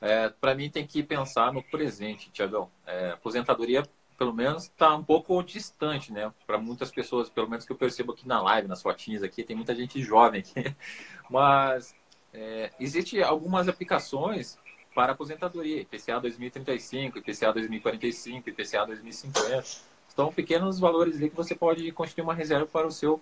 É, 0.00 0.28
Para 0.28 0.54
mim 0.54 0.70
tem 0.70 0.86
que 0.86 1.02
pensar 1.02 1.52
no 1.52 1.60
presente, 1.60 2.30
Tiagão. 2.30 2.70
É, 2.86 3.10
aposentadoria, 3.10 3.82
pelo 4.16 4.32
menos, 4.32 4.66
está 4.66 4.94
um 4.94 5.02
pouco 5.02 5.42
distante, 5.42 6.12
né? 6.12 6.32
Para 6.46 6.56
muitas 6.56 6.92
pessoas, 6.92 7.28
pelo 7.28 7.50
menos 7.50 7.64
que 7.64 7.72
eu 7.72 7.76
percebo 7.76 8.12
aqui 8.12 8.28
na 8.28 8.40
live, 8.40 8.68
nas 8.68 8.80
fotinhas 8.80 9.24
aqui, 9.24 9.42
tem 9.42 9.56
muita 9.56 9.74
gente 9.74 10.00
jovem 10.00 10.38
aqui. 10.38 10.72
Mas 11.28 11.92
é, 12.32 12.70
existe 12.78 13.20
algumas 13.20 13.66
aplicações 13.66 14.56
para 14.94 15.14
aposentadoria, 15.14 15.80
IPCA 15.80 16.20
2035, 16.20 17.18
IPCA 17.18 17.52
2045, 17.52 18.50
IPCA 18.50 18.86
2050. 18.86 19.64
São 20.14 20.32
pequenos 20.32 20.78
valores 20.78 21.16
ali 21.16 21.28
que 21.28 21.36
você 21.36 21.56
pode 21.56 21.90
construir 21.90 22.22
uma 22.22 22.34
reserva 22.34 22.66
para 22.66 22.86
o 22.86 22.92
seu 22.92 23.20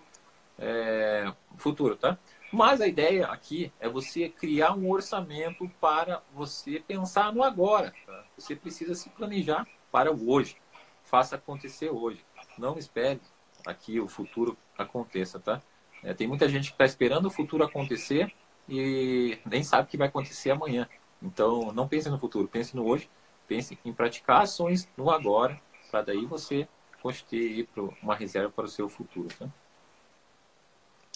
é, 0.59 1.33
futuro, 1.57 1.95
tá? 1.95 2.19
Mas 2.51 2.79
a 2.79 2.87
ideia 2.87 3.27
aqui 3.27 3.71
é 3.79 3.89
você 3.89 4.29
criar 4.29 4.73
um 4.73 4.89
orçamento 4.89 5.69
para 5.81 6.21
você 6.33 6.79
pensar 6.79 7.33
no 7.33 7.43
agora. 7.43 7.93
Você 8.37 8.55
precisa 8.55 8.95
se 8.95 9.09
planejar 9.09 9.67
para 9.91 10.11
o 10.11 10.29
hoje. 10.29 10.57
Faça 11.03 11.35
acontecer 11.35 11.89
hoje. 11.89 12.23
Não 12.57 12.77
espere 12.77 13.19
aqui 13.65 13.99
o 13.99 14.07
futuro 14.07 14.57
aconteça, 14.77 15.39
tá? 15.39 15.61
É, 16.03 16.13
tem 16.13 16.27
muita 16.27 16.47
gente 16.47 16.69
que 16.69 16.75
está 16.75 16.85
esperando 16.85 17.25
o 17.25 17.31
futuro 17.31 17.63
acontecer 17.63 18.33
e 18.69 19.39
nem 19.45 19.63
sabe 19.63 19.87
o 19.87 19.87
que 19.87 19.97
vai 19.97 20.07
acontecer 20.07 20.51
amanhã. 20.51 20.87
Então, 21.21 21.71
não 21.73 21.87
pense 21.87 22.09
no 22.09 22.17
futuro, 22.17 22.47
pense 22.47 22.75
no 22.75 22.85
hoje. 22.85 23.09
Pense 23.47 23.79
em 23.85 23.93
praticar 23.93 24.41
ações 24.41 24.89
no 24.97 25.09
agora, 25.09 25.59
para 25.89 26.01
daí 26.01 26.25
você 26.25 26.67
construir 27.01 27.67
uma 28.03 28.13
reserva 28.13 28.49
para 28.49 28.65
o 28.65 28.69
seu 28.69 28.89
futuro. 28.89 29.29
Tá? 29.39 29.47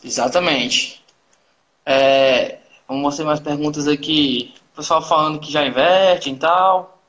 Exatamente. 0.02 1.04
É, 1.86 2.60
vamos 2.88 3.16
ter 3.18 3.24
mais 3.24 3.40
perguntas 3.40 3.88
aqui. 3.88 4.54
O 4.74 4.76
pessoal 4.78 5.02
falando 5.02 5.40
que 5.40 5.52
já 5.52 5.66
investe 5.66 6.30
e 6.30 6.38
tal. 6.38 7.00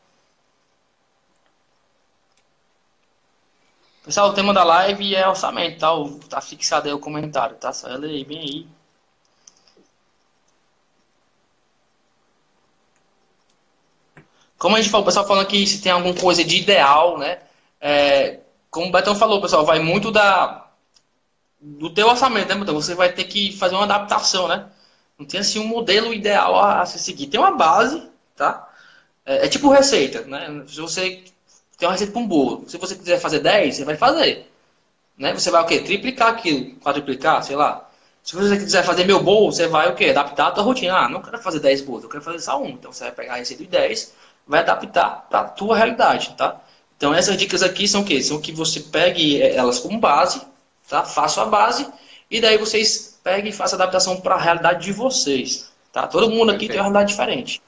Pessoal, 4.04 4.30
o 4.30 4.32
tema 4.34 4.52
da 4.52 4.64
live 4.64 5.14
é 5.14 5.28
orçamento, 5.28 5.78
tá? 5.78 5.88
Tá 6.28 6.40
fixado 6.40 6.88
aí 6.88 6.94
o 6.94 6.98
comentário, 6.98 7.56
tá? 7.56 7.72
Só 7.72 7.88
ela 7.88 8.06
aí, 8.06 8.24
bem 8.24 8.38
aí. 8.40 8.66
Como 14.58 14.76
a 14.76 14.80
gente 14.80 14.90
falou, 14.90 15.02
o 15.02 15.06
pessoal 15.06 15.26
falando 15.26 15.46
que 15.46 15.66
se 15.66 15.82
tem 15.82 15.92
alguma 15.92 16.14
coisa 16.14 16.44
de 16.44 16.56
ideal, 16.56 17.18
né? 17.18 17.40
É, 17.80 18.40
como 18.70 18.88
o 18.88 18.92
Betão 18.92 19.14
falou, 19.14 19.40
pessoal, 19.40 19.64
vai 19.64 19.78
muito 19.80 20.10
da 20.10 20.61
do 21.62 21.90
teu 21.94 22.08
orçamento, 22.08 22.48
né, 22.48 22.56
Betão? 22.56 22.74
Você 22.74 22.94
vai 22.94 23.12
ter 23.12 23.24
que 23.24 23.56
fazer 23.56 23.76
uma 23.76 23.84
adaptação, 23.84 24.48
né? 24.48 24.66
Não 25.18 25.24
tem 25.26 25.40
assim 25.40 25.60
um 25.60 25.66
modelo 25.66 26.12
ideal 26.12 26.58
a, 26.58 26.82
a 26.82 26.86
se 26.86 26.98
seguir. 26.98 27.28
Tem 27.28 27.38
uma 27.38 27.52
base, 27.52 28.02
tá? 28.36 28.68
É, 29.24 29.46
é 29.46 29.48
tipo 29.48 29.70
receita, 29.70 30.22
né? 30.22 30.64
Se 30.66 30.80
você 30.80 31.22
tem 31.78 31.86
uma 31.88 31.92
receita 31.92 32.12
para 32.12 32.22
um 32.22 32.26
bolo. 32.26 32.64
Se 32.68 32.76
você 32.76 32.96
quiser 32.96 33.20
fazer 33.20 33.40
10, 33.40 33.76
você 33.76 33.84
vai 33.84 33.96
fazer. 33.96 34.50
Né? 35.16 35.32
Você 35.34 35.50
vai 35.50 35.62
o 35.62 35.66
quê? 35.66 35.80
Triplicar 35.80 36.28
aquilo, 36.28 36.76
quadruplicar, 36.76 37.42
sei 37.44 37.56
lá. 37.56 37.88
Se 38.22 38.34
você 38.36 38.56
quiser 38.56 38.84
fazer 38.84 39.04
meu 39.04 39.22
bolo, 39.22 39.52
você 39.52 39.66
vai 39.68 39.88
o 39.90 39.94
quê? 39.94 40.06
Adaptar 40.06 40.48
a 40.48 40.50
tua 40.52 40.64
rotina. 40.64 40.96
Ah, 40.96 41.08
não 41.08 41.22
quero 41.22 41.38
fazer 41.38 41.60
10 41.60 41.82
bolos, 41.82 42.04
eu 42.04 42.10
quero 42.10 42.22
fazer 42.22 42.40
só 42.40 42.60
um. 42.60 42.70
Então 42.70 42.92
você 42.92 43.04
vai 43.04 43.12
pegar 43.12 43.34
a 43.34 43.36
receita 43.36 43.62
de 43.62 43.68
10, 43.68 44.14
vai 44.46 44.60
adaptar 44.60 45.26
para 45.28 45.40
a 45.40 45.44
tua 45.44 45.76
realidade, 45.76 46.34
tá? 46.36 46.60
Então 46.96 47.12
essas 47.14 47.36
dicas 47.36 47.62
aqui 47.62 47.88
são 47.88 48.02
o 48.02 48.04
quê? 48.04 48.22
São 48.22 48.40
que 48.40 48.52
você 48.52 48.80
pegue 48.80 49.42
elas 49.42 49.80
como 49.80 49.98
base, 49.98 50.40
tá? 50.92 51.04
Faça 51.04 51.40
a 51.40 51.46
base 51.46 51.90
e 52.30 52.38
daí 52.38 52.58
vocês 52.58 53.18
peguem 53.24 53.50
e 53.50 53.52
façam 53.52 53.78
a 53.78 53.82
adaptação 53.82 54.20
para 54.20 54.34
a 54.34 54.38
realidade 54.38 54.84
de 54.84 54.92
vocês, 54.92 55.72
tá? 55.90 56.06
Todo 56.06 56.30
mundo 56.30 56.50
aqui 56.50 56.66
Perfeito. 56.66 56.72
tem 56.72 56.80
uma 56.80 56.84
realidade 56.84 57.10
diferente. 57.10 57.62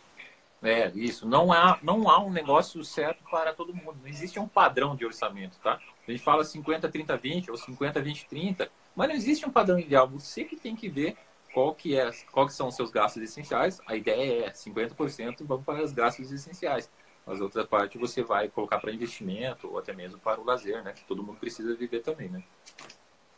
É, 0.63 0.91
isso. 0.95 1.27
Não 1.27 1.53
há, 1.53 1.79
não 1.83 2.09
há 2.09 2.23
um 2.23 2.31
negócio 2.31 2.83
certo 2.85 3.23
para 3.31 3.53
todo 3.53 3.75
mundo. 3.75 3.97
Não 4.03 4.09
existe 4.09 4.39
um 4.39 4.49
padrão 4.49 4.95
de 4.95 5.05
orçamento, 5.05 5.59
tá? 5.63 5.79
A 6.07 6.11
gente 6.11 6.23
fala 6.23 6.45
50, 6.45 6.89
30, 6.89 7.17
20 7.17 7.51
ou 7.51 7.57
50, 7.57 8.01
20, 8.01 8.27
30, 8.27 8.71
mas 8.95 9.09
não 9.09 9.15
existe 9.15 9.47
um 9.47 9.51
padrão 9.51 9.79
ideal. 9.79 10.09
Você 10.09 10.45
que 10.45 10.57
tem 10.57 10.77
que 10.77 10.89
ver 10.89 11.17
qual 11.53 11.75
que 11.75 11.97
é, 11.99 12.11
qual 12.33 12.47
que 12.47 12.53
são 12.53 12.69
os 12.69 12.77
seus 12.77 12.91
gastos 12.91 13.23
essenciais. 13.23 13.81
A 13.87 13.95
ideia 13.95 14.47
é 14.47 14.51
50% 14.51 15.45
vão 15.47 15.63
para 15.63 15.83
os 15.83 15.93
gastos 15.93 16.31
essenciais. 16.33 16.91
Mas 17.27 17.41
outra 17.41 17.67
parte 17.67 17.97
você 17.97 18.23
vai 18.23 18.49
colocar 18.49 18.79
para 18.79 18.93
investimento 18.93 19.71
ou 19.71 19.79
até 19.79 19.95
mesmo 19.95 20.19
para 20.19 20.41
o 20.41 20.45
lazer, 20.45 20.83
né? 20.83 20.93
Que 20.93 21.05
todo 21.05 21.23
mundo 21.23 21.39
precisa 21.39 21.75
viver 21.75 22.01
também, 22.01 22.29
né? 22.29 22.43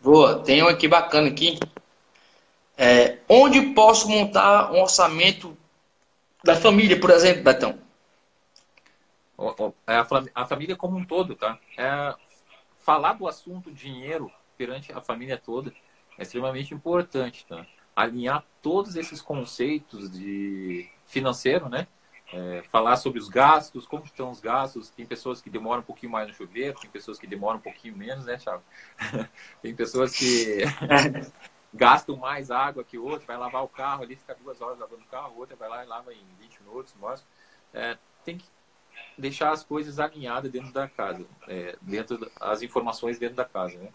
Boa, 0.01 0.39
tem 0.41 0.63
um 0.63 0.69
aqui 0.69 0.87
bacana 0.87 1.29
aqui. 1.29 1.59
É, 2.77 3.19
onde 3.29 3.61
posso 3.75 4.09
montar 4.09 4.71
um 4.73 4.81
orçamento 4.81 5.57
da 6.45 6.55
família, 6.55 7.01
por 7.01 7.11
exemplo, 7.11 7.43
Betão? 7.43 7.79
É 9.87 9.97
a, 10.35 10.47
família 10.47 10.77
como 10.77 10.97
um 10.97 11.05
todo, 11.05 11.35
tá? 11.35 11.59
É, 11.77 12.15
falar 12.79 13.15
do 13.15 13.27
assunto 13.27 13.73
dinheiro 13.73 14.31
perante 14.57 14.93
a 14.93 15.01
família 15.01 15.37
toda 15.37 15.73
é 16.19 16.23
extremamente 16.23 16.73
importante, 16.73 17.45
tá? 17.47 17.67
Alinhar 17.95 18.45
todos 18.63 18.97
esses 18.97 19.21
conceitos 19.21 20.11
de 20.11 20.89
financeiro, 21.07 21.69
né? 21.69 21.87
É, 22.33 22.63
falar 22.71 22.97
sobre 22.97 23.21
os 23.21 23.29
gastos, 23.29 23.87
como 23.87 24.05
estão 24.05 24.31
os 24.31 24.41
gastos. 24.41 24.91
Tem 24.91 25.07
pessoas 25.07 25.41
que 25.41 25.49
demoram 25.49 25.81
um 25.81 25.85
pouquinho 25.85 26.13
mais 26.13 26.27
no 26.27 26.35
chuveiro, 26.35 26.79
tem 26.81 26.91
pessoas 26.91 27.19
que 27.19 27.27
demoram 27.27 27.59
um 27.59 27.63
pouquinho 27.63 27.97
menos, 27.97 28.25
né, 28.25 28.37
Thiago? 28.37 28.63
tem 29.63 29.75
pessoas 29.75 30.17
que 30.17 30.63
gastam 31.73 32.17
mais 32.17 32.51
água 32.51 32.83
que 32.83 32.99
outro, 32.99 33.27
vai 33.27 33.37
lavar 33.37 33.63
o 33.63 33.69
carro 33.69 34.03
ali, 34.03 34.17
fica 34.17 34.35
duas 34.35 34.61
horas 34.61 34.79
lavando 34.79 35.03
o 35.03 35.07
carro, 35.07 35.35
outra 35.37 35.55
vai 35.57 35.69
lá 35.69 35.85
e 35.85 35.87
lava 35.87 36.13
em 36.13 36.27
20 36.41 36.63
minutos, 36.63 36.95
mostra. 36.99 37.27
É, 37.73 37.97
tem 38.25 38.39
que 38.39 38.47
deixar 39.17 39.51
as 39.51 39.63
coisas 39.63 39.99
alinhadas 39.99 40.51
dentro 40.51 40.73
da 40.73 40.89
casa, 40.89 41.25
é, 41.47 41.77
dentro 41.81 42.19
das 42.19 42.63
informações 42.63 43.19
dentro 43.19 43.37
da 43.37 43.45
casa, 43.45 43.79
né? 43.79 43.89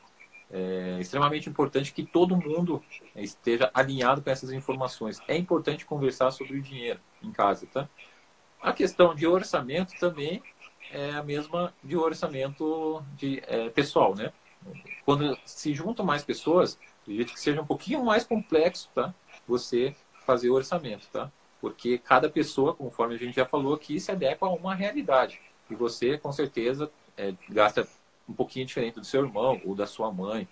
É 0.53 0.97
extremamente 0.99 1.49
importante 1.49 1.93
que 1.93 2.05
todo 2.05 2.35
mundo 2.35 2.83
esteja 3.15 3.71
alinhado 3.73 4.21
com 4.21 4.29
essas 4.29 4.51
informações. 4.51 5.21
É 5.25 5.37
importante 5.37 5.85
conversar 5.85 6.29
sobre 6.31 6.57
o 6.57 6.61
dinheiro 6.61 6.99
em 7.23 7.31
casa, 7.31 7.65
tá? 7.67 7.87
A 8.61 8.73
questão 8.73 9.15
de 9.15 9.25
orçamento 9.25 9.93
também 9.99 10.41
é 10.91 11.11
a 11.11 11.23
mesma 11.23 11.73
de 11.83 11.95
orçamento 11.97 13.03
de 13.15 13.41
é, 13.47 13.69
pessoal, 13.69 14.15
né? 14.15 14.31
Quando 15.05 15.37
se 15.45 15.73
juntam 15.73 16.05
mais 16.05 16.23
pessoas, 16.23 16.77
Acredito 17.01 17.33
que 17.33 17.39
seja 17.39 17.61
um 17.61 17.65
pouquinho 17.65 18.03
mais 18.05 18.23
complexo, 18.23 18.89
tá? 18.93 19.13
Você 19.47 19.95
fazer 20.25 20.49
orçamento, 20.49 21.07
tá? 21.11 21.31
Porque 21.59 21.97
cada 21.97 22.29
pessoa, 22.29 22.75
conforme 22.75 23.15
a 23.15 23.17
gente 23.17 23.35
já 23.35 23.45
falou 23.45 23.73
aqui, 23.73 23.99
se 23.99 24.11
adequa 24.11 24.45
a 24.45 24.49
uma 24.49 24.75
realidade. 24.75 25.41
E 25.69 25.75
você, 25.75 26.17
com 26.17 26.31
certeza, 26.31 26.91
é, 27.17 27.33
gasta 27.49 27.87
um 28.29 28.33
pouquinho 28.33 28.65
diferente 28.65 28.99
do 28.99 29.05
seu 29.05 29.23
irmão 29.23 29.59
ou 29.65 29.75
da 29.75 29.87
sua 29.87 30.11
mãe, 30.11 30.47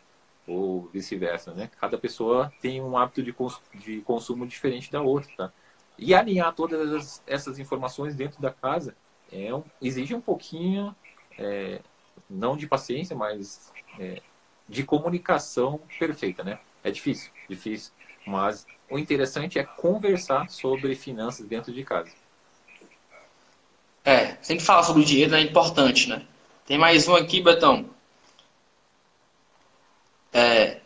ou 0.48 0.90
vice-versa, 0.92 1.54
né? 1.54 1.70
Cada 1.80 1.98
pessoa 1.98 2.52
tem 2.60 2.82
um 2.82 2.98
hábito 2.98 3.22
de, 3.22 3.32
cons 3.32 3.62
de 3.76 4.02
consumo 4.02 4.48
diferente 4.48 4.92
da 4.92 5.02
outra, 5.02 5.32
tá? 5.38 5.54
E 6.02 6.16
alinhar 6.16 6.54
todas 6.56 7.22
essas 7.28 7.60
informações 7.60 8.16
dentro 8.16 8.42
da 8.42 8.52
casa 8.52 8.96
é 9.32 9.50
exige 9.82 10.16
um 10.16 10.22
pouquinho, 10.22 10.96
é, 11.38 11.82
não 12.30 12.56
de 12.56 12.66
paciência, 12.66 13.16
mas 13.16 13.72
é, 14.00 14.22
de 14.68 14.84
comunicação 14.84 15.82
perfeita, 16.00 16.44
né? 16.44 16.60
É 16.84 16.90
difícil, 16.90 17.32
difícil. 17.50 17.92
Mas 18.26 18.66
o 18.90 18.98
interessante 18.98 19.60
é 19.60 19.64
conversar 19.64 20.50
sobre 20.50 20.96
finanças 20.96 21.46
dentro 21.46 21.74
de 21.74 21.84
casa. 21.84 22.12
É, 24.06 24.38
sempre 24.42 24.64
falar 24.64 24.84
sobre 24.84 25.04
dinheiro 25.04 25.36
é 25.36 25.42
importante, 25.42 26.08
né? 26.08 26.26
Tem 26.66 26.78
mais 26.78 27.08
um 27.08 27.16
aqui, 27.16 27.42
Betão. 27.42 27.90
É, 30.32 30.80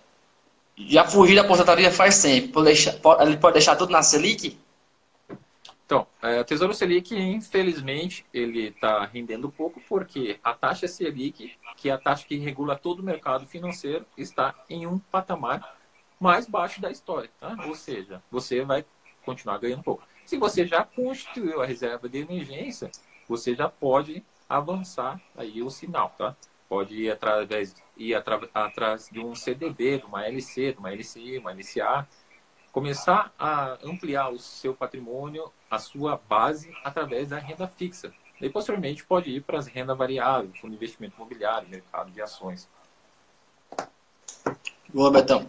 já 0.75 1.05
fugi 1.05 1.35
da 1.35 1.41
aposentadoria 1.41 1.91
faz 1.91 2.15
pode, 3.01 3.23
ele 3.23 3.37
pode 3.37 3.53
deixar 3.53 3.75
tudo 3.75 3.91
na 3.91 4.01
Selic? 4.01 4.57
Então, 5.85 6.07
é, 6.21 6.39
o 6.39 6.45
Tesouro 6.45 6.73
Selic, 6.73 7.13
infelizmente, 7.15 8.25
ele 8.33 8.67
está 8.67 9.05
rendendo 9.05 9.51
pouco 9.51 9.81
porque 9.87 10.39
a 10.43 10.53
taxa 10.53 10.87
Selic, 10.87 11.53
que 11.75 11.89
é 11.89 11.93
a 11.93 11.97
taxa 11.97 12.25
que 12.25 12.37
regula 12.37 12.75
todo 12.75 13.01
o 13.01 13.03
mercado 13.03 13.45
financeiro, 13.45 14.05
está 14.17 14.55
em 14.69 14.87
um 14.87 14.97
patamar 14.97 15.77
mais 16.19 16.47
baixo 16.47 16.81
da 16.81 16.89
história. 16.89 17.29
Tá? 17.39 17.55
Ou 17.67 17.75
seja, 17.75 18.23
você 18.31 18.63
vai 18.63 18.85
continuar 19.25 19.57
ganhando 19.57 19.83
pouco. 19.83 20.03
Se 20.25 20.37
você 20.37 20.65
já 20.65 20.83
constituiu 20.83 21.61
a 21.61 21.65
reserva 21.65 22.07
de 22.07 22.19
emergência, 22.19 22.89
você 23.27 23.53
já 23.53 23.67
pode 23.67 24.23
avançar 24.47 25.19
aí 25.35 25.61
o 25.61 25.69
sinal, 25.69 26.13
tá? 26.17 26.35
Pode 26.69 26.95
ir 26.95 27.11
através 27.11 27.75
ir 27.97 28.15
atra, 28.15 28.49
atrás 28.53 29.09
de 29.11 29.19
um 29.19 29.35
CDB, 29.35 29.99
de 29.99 30.05
uma 30.05 30.25
LC, 30.25 30.73
de 30.73 30.79
uma 30.79 30.91
LCI, 30.91 31.37
uma 31.37 31.51
LCA, 31.51 32.07
começar 32.73 33.31
a 33.37 33.77
ampliar 33.83 34.29
o 34.29 34.39
seu 34.39 34.73
patrimônio, 34.73 35.49
a 35.69 35.77
sua 35.77 36.19
base, 36.27 36.75
através 36.83 37.29
da 37.29 37.37
renda 37.37 37.67
fixa. 37.67 38.11
E 38.41 38.49
posteriormente 38.49 39.05
pode 39.05 39.29
ir 39.29 39.41
para 39.41 39.59
as 39.59 39.67
renda 39.67 39.93
variável, 39.93 40.51
fundo 40.59 40.71
de 40.71 40.77
investimento 40.77 41.15
imobiliário, 41.15 41.69
mercado 41.69 42.11
de 42.11 42.19
ações. 42.19 42.67
Boa, 44.91 45.11
Betão. 45.11 45.47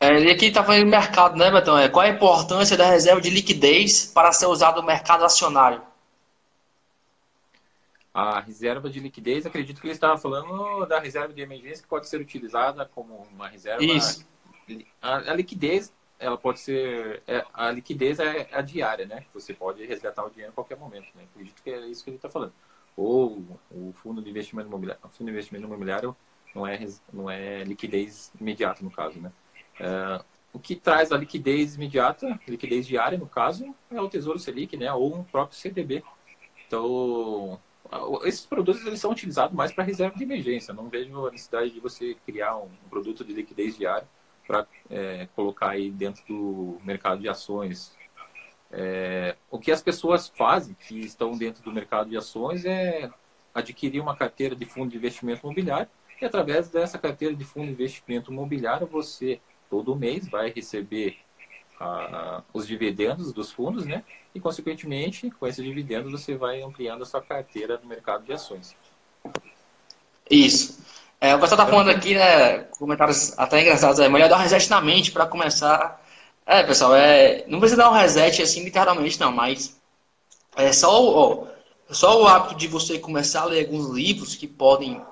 É, 0.00 0.08
ele 0.08 0.32
aqui 0.32 0.46
está 0.46 0.62
falando 0.64 0.84
do 0.84 0.90
mercado, 0.90 1.36
né, 1.36 1.50
Betão? 1.52 1.78
É, 1.78 1.88
qual 1.88 2.04
a 2.04 2.08
importância 2.08 2.76
da 2.76 2.86
reserva 2.86 3.20
de 3.20 3.30
liquidez 3.30 4.06
para 4.06 4.32
ser 4.32 4.46
usada 4.46 4.80
no 4.80 4.86
mercado 4.86 5.24
acionário? 5.24 5.80
A 8.18 8.40
reserva 8.40 8.88
de 8.88 8.98
liquidez, 8.98 9.44
acredito 9.44 9.78
que 9.78 9.86
ele 9.86 9.92
estava 9.92 10.16
falando 10.16 10.86
da 10.86 10.98
reserva 10.98 11.34
de 11.34 11.42
emergência 11.42 11.82
que 11.82 11.88
pode 11.88 12.08
ser 12.08 12.18
utilizada 12.18 12.86
como 12.86 13.26
uma 13.30 13.46
reserva. 13.46 13.84
Isso. 13.84 14.26
A, 15.02 15.16
a 15.16 15.34
liquidez, 15.34 15.92
ela 16.18 16.38
pode 16.38 16.60
ser. 16.60 17.22
É, 17.26 17.44
a 17.52 17.70
liquidez 17.70 18.18
é 18.18 18.48
a 18.52 18.62
diária, 18.62 19.04
né? 19.04 19.26
Você 19.34 19.52
pode 19.52 19.84
resgatar 19.84 20.24
o 20.24 20.30
dinheiro 20.30 20.50
a 20.50 20.54
qualquer 20.54 20.78
momento. 20.78 21.08
Né? 21.14 21.24
Acredito 21.30 21.62
que 21.62 21.68
é 21.68 21.86
isso 21.88 22.02
que 22.02 22.08
ele 22.08 22.16
está 22.16 22.30
falando. 22.30 22.54
Ou 22.96 23.44
o 23.70 23.92
fundo 23.92 24.22
de 24.22 24.30
investimento 24.30 24.66
imobiliário, 24.66 25.02
o 25.04 25.08
fundo 25.10 25.26
de 25.26 25.32
investimento 25.32 25.66
imobiliário 25.66 26.16
não 26.54 26.66
é, 26.66 26.86
não 27.12 27.30
é 27.30 27.64
liquidez 27.64 28.32
imediata, 28.40 28.82
no 28.82 28.90
caso, 28.90 29.20
né? 29.20 29.30
É, 29.78 30.24
o 30.54 30.58
que 30.58 30.74
traz 30.74 31.12
a 31.12 31.18
liquidez 31.18 31.74
imediata, 31.74 32.40
liquidez 32.48 32.86
diária, 32.86 33.18
no 33.18 33.26
caso, 33.26 33.74
é 33.90 34.00
o 34.00 34.08
Tesouro 34.08 34.38
Selic, 34.38 34.74
né? 34.74 34.90
Ou 34.90 35.14
um 35.16 35.22
próprio 35.22 35.58
CDB. 35.58 36.02
Então, 36.66 37.60
esses 38.24 38.44
produtos 38.46 38.84
eles 38.86 39.00
são 39.00 39.10
utilizados 39.10 39.54
mais 39.54 39.72
para 39.72 39.84
reserva 39.84 40.16
de 40.16 40.24
emergência. 40.24 40.74
Não 40.74 40.88
vejo 40.88 41.26
a 41.26 41.30
necessidade 41.30 41.70
de 41.70 41.80
você 41.80 42.16
criar 42.26 42.56
um 42.56 42.68
produto 42.88 43.24
de 43.24 43.32
liquidez 43.32 43.76
diária 43.76 44.06
para 44.46 44.66
é, 44.88 45.28
colocar 45.34 45.70
aí 45.70 45.90
dentro 45.90 46.24
do 46.26 46.78
mercado 46.84 47.20
de 47.20 47.28
ações. 47.28 47.94
É, 48.70 49.36
o 49.50 49.58
que 49.58 49.70
as 49.70 49.82
pessoas 49.82 50.28
fazem 50.28 50.74
que 50.74 51.00
estão 51.00 51.32
dentro 51.32 51.62
do 51.62 51.72
mercado 51.72 52.10
de 52.10 52.16
ações 52.16 52.64
é 52.64 53.10
adquirir 53.54 54.00
uma 54.00 54.16
carteira 54.16 54.54
de 54.54 54.64
fundo 54.64 54.90
de 54.90 54.96
investimento 54.96 55.46
imobiliário 55.46 55.88
e 56.20 56.24
através 56.24 56.68
dessa 56.68 56.98
carteira 56.98 57.34
de 57.34 57.44
fundo 57.44 57.66
de 57.66 57.72
investimento 57.72 58.30
imobiliário 58.32 58.86
você 58.86 59.40
todo 59.70 59.96
mês 59.96 60.28
vai 60.28 60.50
receber 60.50 61.16
ah, 61.80 62.42
os 62.52 62.66
dividendos 62.66 63.32
dos 63.32 63.52
fundos, 63.52 63.84
né? 63.84 64.02
E 64.34 64.40
consequentemente, 64.40 65.30
com 65.30 65.46
esses 65.46 65.64
dividendos 65.64 66.10
você 66.10 66.36
vai 66.36 66.62
ampliando 66.62 67.02
a 67.02 67.06
sua 67.06 67.22
carteira 67.22 67.78
no 67.82 67.88
mercado 67.88 68.24
de 68.24 68.32
ações. 68.32 68.74
Isso. 70.30 70.84
É, 71.20 71.34
o 71.34 71.40
pessoal 71.40 71.58
tá 71.58 71.66
falando 71.66 71.90
aqui, 71.90 72.14
né? 72.14 72.58
Comentários 72.78 73.38
até 73.38 73.60
engraçados 73.60 74.00
aí. 74.00 74.08
Melhor 74.08 74.28
dar 74.28 74.36
um 74.36 74.42
reset 74.42 74.68
na 74.68 74.80
mente 74.80 75.12
para 75.12 75.26
começar. 75.26 76.02
É, 76.44 76.62
pessoal, 76.62 76.94
é, 76.94 77.44
não 77.48 77.58
precisa 77.58 77.82
dar 77.82 77.90
um 77.90 77.94
reset 77.94 78.42
assim 78.42 78.62
literalmente, 78.64 79.18
não, 79.18 79.32
mas 79.32 79.76
é 80.56 80.72
só, 80.72 81.02
ó, 81.02 81.46
só 81.90 82.22
o 82.22 82.26
hábito 82.26 82.54
de 82.54 82.68
você 82.68 82.98
começar 82.98 83.42
a 83.42 83.44
ler 83.46 83.66
alguns 83.66 83.90
livros 83.90 84.34
que 84.34 84.46
podem 84.46 85.02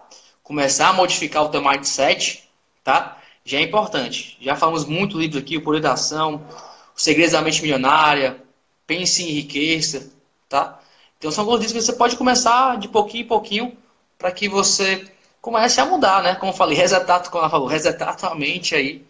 começar 0.42 0.90
a 0.90 0.92
modificar 0.92 1.42
o 1.42 1.48
teu 1.48 1.62
mindset, 1.62 2.48
tá? 2.84 3.18
Já 3.44 3.58
é 3.58 3.62
importante. 3.62 4.36
Já 4.40 4.56
falamos 4.56 4.86
muito 4.86 5.18
livros 5.18 5.42
aqui, 5.42 5.56
o 5.56 5.62
Poder 5.62 5.80
da 5.80 5.92
Ação, 5.92 6.42
O 6.96 7.00
Segredo 7.00 7.32
da 7.32 7.42
Mente 7.42 7.60
Milionária, 7.60 8.42
Pense 8.86 9.22
em 9.22 9.32
Riqueza, 9.32 10.10
tá? 10.48 10.78
Então 11.18 11.30
são 11.30 11.44
alguns 11.44 11.60
livros 11.60 11.72
que 11.72 11.80
você 11.80 11.92
pode 11.96 12.16
começar 12.16 12.76
de 12.78 12.88
pouquinho 12.88 13.24
em 13.24 13.26
pouquinho 13.26 13.78
para 14.18 14.30
que 14.30 14.48
você 14.48 15.10
comece 15.40 15.80
a 15.80 15.86
mudar, 15.86 16.22
né? 16.22 16.34
Como 16.34 16.52
eu 16.52 16.56
falei, 16.56 16.76
resetar, 16.78 17.22
como 17.30 17.42
ela 17.42 17.50
falou, 17.50 17.66
resetar 17.66 18.16
a 18.22 18.34
mente 18.34 18.74
aí 18.74 19.04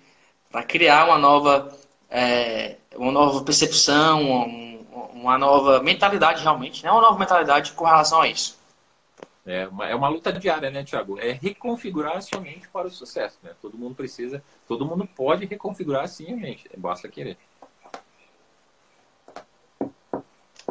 para 0.50 0.62
criar 0.62 1.06
uma 1.06 1.18
nova, 1.18 1.76
é, 2.10 2.76
uma 2.96 3.10
nova 3.10 3.42
percepção, 3.42 4.22
uma, 4.22 5.08
uma, 5.12 5.38
nova 5.38 5.82
mentalidade 5.82 6.42
realmente, 6.42 6.84
né? 6.84 6.90
Uma 6.90 7.00
nova 7.00 7.18
mentalidade 7.18 7.72
com 7.72 7.84
relação 7.84 8.20
a 8.20 8.28
isso. 8.28 8.56
É 9.46 9.68
uma, 9.68 9.86
é 9.88 9.94
uma 9.94 10.08
luta 10.08 10.32
diária, 10.32 10.70
né, 10.70 10.82
Tiago? 10.82 11.18
É 11.18 11.32
reconfigurar 11.32 12.16
a 12.16 12.20
sua 12.20 12.40
mente 12.40 12.66
para 12.68 12.86
o 12.86 12.90
sucesso, 12.90 13.38
né? 13.42 13.50
Todo 13.60 13.76
mundo 13.76 13.94
precisa, 13.94 14.42
todo 14.66 14.86
mundo 14.86 15.06
pode 15.06 15.44
reconfigurar 15.44 16.08
sim 16.08 16.32
a 16.32 16.36
mente, 16.36 16.68
basta 16.76 17.08
querer. 17.08 17.36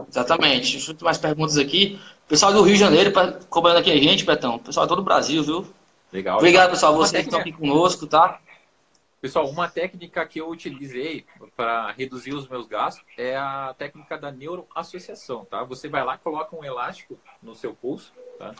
Exatamente. 0.09 0.71
Deixa 0.73 0.95
mais 1.01 1.17
perguntas 1.17 1.57
aqui. 1.57 1.99
Pessoal 2.27 2.53
do 2.53 2.61
Rio 2.61 2.73
de 2.73 2.79
Janeiro, 2.79 3.11
cobrando 3.49 3.79
aqui 3.79 3.91
a 3.91 3.97
gente, 3.97 4.25
Betão. 4.25 4.57
Pessoal 4.57 4.87
todo 4.87 4.99
o 4.99 5.03
Brasil, 5.03 5.43
viu? 5.43 5.67
Legal. 6.11 6.37
Obrigado, 6.37 6.69
pessoal, 6.69 6.95
vocês 6.95 7.23
que 7.23 7.27
estão 7.27 7.39
aqui 7.39 7.51
conosco, 7.51 8.05
tá? 8.05 8.39
Pessoal, 9.23 9.49
uma 9.49 9.69
técnica 9.69 10.27
que 10.27 10.41
eu 10.41 10.49
utilizei 10.49 11.25
para 11.55 11.89
reduzir 11.93 12.33
os 12.33 12.45
meus 12.45 12.67
gastos 12.67 13.05
é 13.17 13.37
a 13.37 13.73
técnica 13.73 14.17
da 14.17 14.29
neuroassociação, 14.29 15.45
tá? 15.45 15.63
Você 15.63 15.87
vai 15.87 16.03
lá, 16.03 16.17
coloca 16.17 16.53
um 16.53 16.61
elástico 16.61 17.17
no 17.41 17.55
seu 17.55 17.73
pulso, 17.73 18.11
tá? 18.37 18.53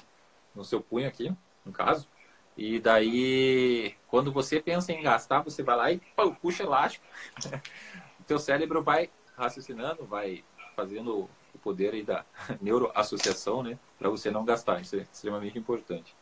No 0.56 0.64
seu 0.64 0.80
punho 0.80 1.06
aqui, 1.06 1.36
no 1.66 1.74
caso. 1.74 2.08
E 2.56 2.80
daí, 2.80 3.94
quando 4.08 4.32
você 4.32 4.62
pensa 4.62 4.94
em 4.94 5.04
gastar, 5.04 5.42
você 5.42 5.62
vai 5.62 5.76
lá 5.76 5.92
e 5.92 6.00
pô, 6.16 6.32
puxa 6.32 6.64
elástico. 6.64 7.06
o 8.22 8.24
teu 8.24 8.40
cérebro 8.40 8.82
vai 8.82 9.10
raciocinando, 9.36 10.06
vai 10.06 10.46
fazendo 10.78 11.30
o 11.54 11.58
poder 11.62 11.94
aí 11.94 12.04
da 12.04 12.24
neuroassociação, 12.62 13.64
né? 13.64 13.78
Para 14.00 14.10
você 14.10 14.32
não 14.32 14.46
gastar. 14.46 14.80
Isso 14.80 14.96
é 14.96 15.00
extremamente 15.00 15.60
importante. 15.60 16.16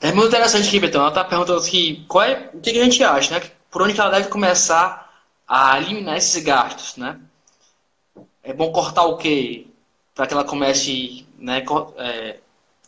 É 0.00 0.12
muito 0.12 0.28
interessante 0.28 0.68
aqui, 0.68 0.80
Betão. 0.80 1.00
Ela 1.02 1.10
está 1.10 1.24
perguntando 1.24 1.60
aqui 1.60 2.04
qual 2.08 2.24
é, 2.24 2.50
o 2.54 2.60
que, 2.60 2.70
a 2.70 2.84
gente 2.84 3.02
acha, 3.04 3.38
né? 3.38 3.50
Por 3.70 3.82
onde 3.82 3.94
que 3.94 4.00
ela 4.00 4.10
deve 4.10 4.28
começar 4.28 5.10
a 5.46 5.78
eliminar 5.78 6.16
esses 6.16 6.42
gastos, 6.42 6.96
né? 6.96 7.20
É 8.42 8.52
bom 8.52 8.72
cortar 8.72 9.04
o 9.04 9.16
quê? 9.16 9.66
Para 10.14 10.26
que 10.26 10.34
ela 10.34 10.44
comece 10.44 11.26
né, 11.38 11.62
é, 11.98 12.38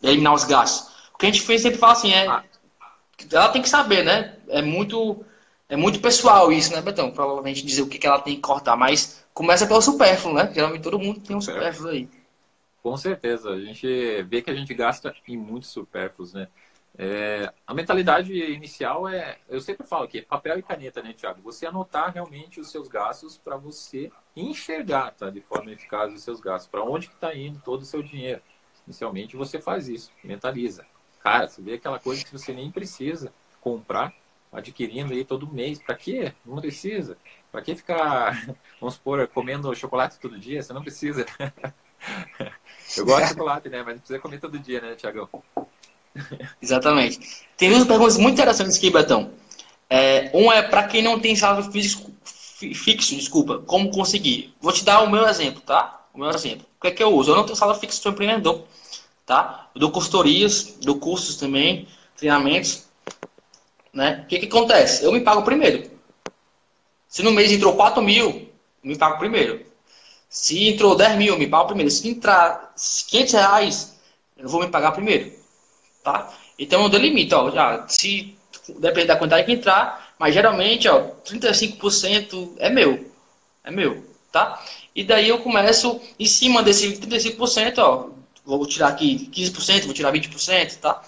eliminar 0.01 0.33
os 0.33 0.43
gastos. 0.43 0.91
O 1.13 1.17
que 1.17 1.27
a 1.27 1.31
gente 1.31 1.59
sempre 1.59 1.77
fala 1.77 1.93
assim, 1.93 2.11
é. 2.11 2.27
Ah. 2.27 2.43
Ela 3.31 3.49
tem 3.49 3.61
que 3.61 3.69
saber, 3.69 4.03
né? 4.03 4.35
É 4.49 4.61
muito, 4.61 5.23
é 5.69 5.75
muito 5.75 5.99
pessoal 5.99 6.51
isso, 6.51 6.73
né, 6.73 6.81
Betão? 6.81 7.11
Provavelmente 7.11 7.65
dizer 7.65 7.83
o 7.83 7.87
que, 7.87 7.99
que 7.99 8.07
ela 8.07 8.19
tem 8.19 8.35
que 8.35 8.41
cortar, 8.41 8.75
mas 8.75 9.23
Começa 9.33 9.65
pelo 9.65 9.81
supérfluo, 9.81 10.35
né? 10.35 10.51
Geralmente 10.53 10.83
todo 10.83 10.99
mundo 10.99 11.19
tem 11.19 11.35
um 11.35 11.41
supérfluo 11.41 11.89
aí. 11.89 12.07
Com 12.83 12.95
certeza. 12.95 13.49
A 13.49 13.59
gente 13.59 14.21
vê 14.23 14.41
que 14.41 14.51
a 14.51 14.55
gente 14.55 14.73
gasta 14.73 15.13
em 15.27 15.35
muitos 15.35 15.69
supérfluos, 15.69 16.33
né? 16.33 16.47
É, 16.95 17.51
a 17.65 17.73
mentalidade 17.73 18.33
inicial 18.33 19.07
é, 19.07 19.39
eu 19.49 19.59
sempre 19.59 19.85
falo 19.85 20.03
aqui, 20.03 20.21
papel 20.21 20.59
e 20.59 20.63
caneta, 20.63 21.01
né, 21.01 21.11
Tiago? 21.13 21.41
Você 21.41 21.65
anotar 21.65 22.13
realmente 22.13 22.59
os 22.59 22.69
seus 22.69 22.87
gastos 22.87 23.35
para 23.35 23.57
você 23.57 24.11
enxergar, 24.35 25.11
tá, 25.11 25.29
de 25.29 25.41
forma 25.41 25.71
eficaz 25.71 26.13
os 26.13 26.21
seus 26.21 26.39
gastos, 26.39 26.69
para 26.69 26.83
onde 26.83 27.07
que 27.07 27.15
está 27.15 27.33
indo 27.35 27.59
todo 27.59 27.81
o 27.81 27.85
seu 27.85 28.03
dinheiro. 28.03 28.41
Inicialmente 28.85 29.35
você 29.35 29.59
faz 29.59 29.87
isso, 29.87 30.11
mentaliza. 30.23 30.85
Cara, 31.19 31.47
você 31.47 31.61
vê 31.61 31.73
aquela 31.75 31.99
coisa 31.99 32.23
que 32.23 32.31
você 32.31 32.53
nem 32.53 32.69
precisa 32.69 33.33
comprar, 33.59 34.13
adquirindo 34.51 35.13
aí 35.13 35.23
todo 35.23 35.51
mês. 35.51 35.81
Para 35.81 35.95
quê? 35.95 36.33
Não 36.45 36.57
precisa. 36.57 37.17
Para 37.51 37.61
que 37.61 37.75
ficar, 37.75 38.45
vamos 38.79 38.95
supor, 38.95 39.25
comendo 39.29 39.73
chocolate 39.73 40.19
todo 40.19 40.37
dia? 40.37 40.61
Você 40.61 40.73
não 40.73 40.81
precisa. 40.81 41.25
Eu 42.97 43.05
gosto 43.05 43.23
de 43.23 43.29
chocolate, 43.29 43.69
né? 43.69 43.81
Mas 43.81 43.95
não 43.95 43.99
precisa 43.99 44.19
comer 44.19 44.39
todo 44.39 44.59
dia, 44.59 44.81
né, 44.81 44.95
Tiagão? 44.95 45.29
Exatamente. 46.61 47.19
Tem 47.57 47.69
duas 47.69 47.85
perguntas 47.85 48.17
muito 48.17 48.33
interessantes 48.35 48.77
aqui, 48.77 48.89
Betão. 48.89 49.31
É, 49.89 50.31
um 50.33 50.51
é 50.51 50.61
para 50.61 50.83
quem 50.87 51.01
não 51.01 51.19
tem 51.19 51.35
salário 51.35 51.71
físico, 51.71 52.11
fixo, 52.73 53.15
desculpa, 53.15 53.59
como 53.59 53.91
conseguir? 53.91 54.53
Vou 54.61 54.71
te 54.71 54.83
dar 54.83 55.01
o 55.01 55.09
meu 55.09 55.27
exemplo, 55.27 55.61
tá? 55.61 56.01
O 56.13 56.19
meu 56.19 56.29
exemplo. 56.29 56.65
O 56.77 56.81
que 56.81 56.87
é 56.87 56.91
que 56.91 57.03
eu 57.03 57.13
uso? 57.13 57.31
Eu 57.31 57.35
não 57.35 57.43
tenho 57.43 57.55
salário 57.55 57.79
fixo, 57.79 58.01
sou 58.01 58.11
empreendedor, 58.11 58.63
tá? 59.25 59.69
Eu 59.75 59.81
dou 59.81 59.91
consultorias, 59.91 60.77
dou 60.81 60.97
cursos 60.99 61.35
também, 61.35 61.87
treinamentos, 62.15 62.85
né? 63.93 64.21
O 64.23 64.27
que 64.27 64.39
que 64.39 64.45
acontece? 64.45 65.03
Eu 65.03 65.11
me 65.11 65.21
pago 65.21 65.43
primeiro. 65.43 65.91
Se 67.07 67.21
no 67.21 67.31
mês 67.31 67.51
entrou 67.51 67.75
4 67.75 68.01
mil, 68.01 68.49
me 68.83 68.97
pago 68.97 69.19
primeiro. 69.19 69.63
Se 70.27 70.69
entrou 70.69 70.95
10 70.95 71.17
mil, 71.17 71.37
me 71.37 71.45
pago 71.45 71.67
primeiro. 71.67 71.91
Se 71.91 72.07
entrar 72.09 72.73
500 72.75 73.33
reais, 73.33 73.99
eu 74.35 74.49
vou 74.49 74.61
me 74.61 74.67
pagar 74.67 74.91
primeiro. 74.93 75.42
Tá? 76.03 76.33
Então 76.57 76.83
eu 76.83 76.89
dou 76.89 76.99
limite. 76.99 77.33
Ó, 77.33 77.49
já, 77.49 77.87
se 77.87 78.35
depende 78.79 79.07
da 79.07 79.15
quantidade 79.15 79.45
que 79.45 79.53
entrar, 79.53 80.13
mas 80.19 80.33
geralmente 80.33 80.87
ó, 80.87 81.11
35% 81.25 82.53
é 82.57 82.69
meu. 82.69 83.11
É 83.63 83.71
meu. 83.71 84.03
Tá? 84.31 84.61
E 84.95 85.03
daí 85.03 85.29
eu 85.29 85.39
começo 85.39 85.99
em 86.19 86.25
cima 86.25 86.61
desse 86.61 86.97
35%, 86.97 87.77
ó, 87.79 88.09
vou 88.45 88.65
tirar 88.65 88.89
aqui 88.89 89.29
15%, 89.33 89.85
vou 89.85 89.93
tirar 89.93 90.11
20%, 90.11 90.77
tá? 90.79 91.01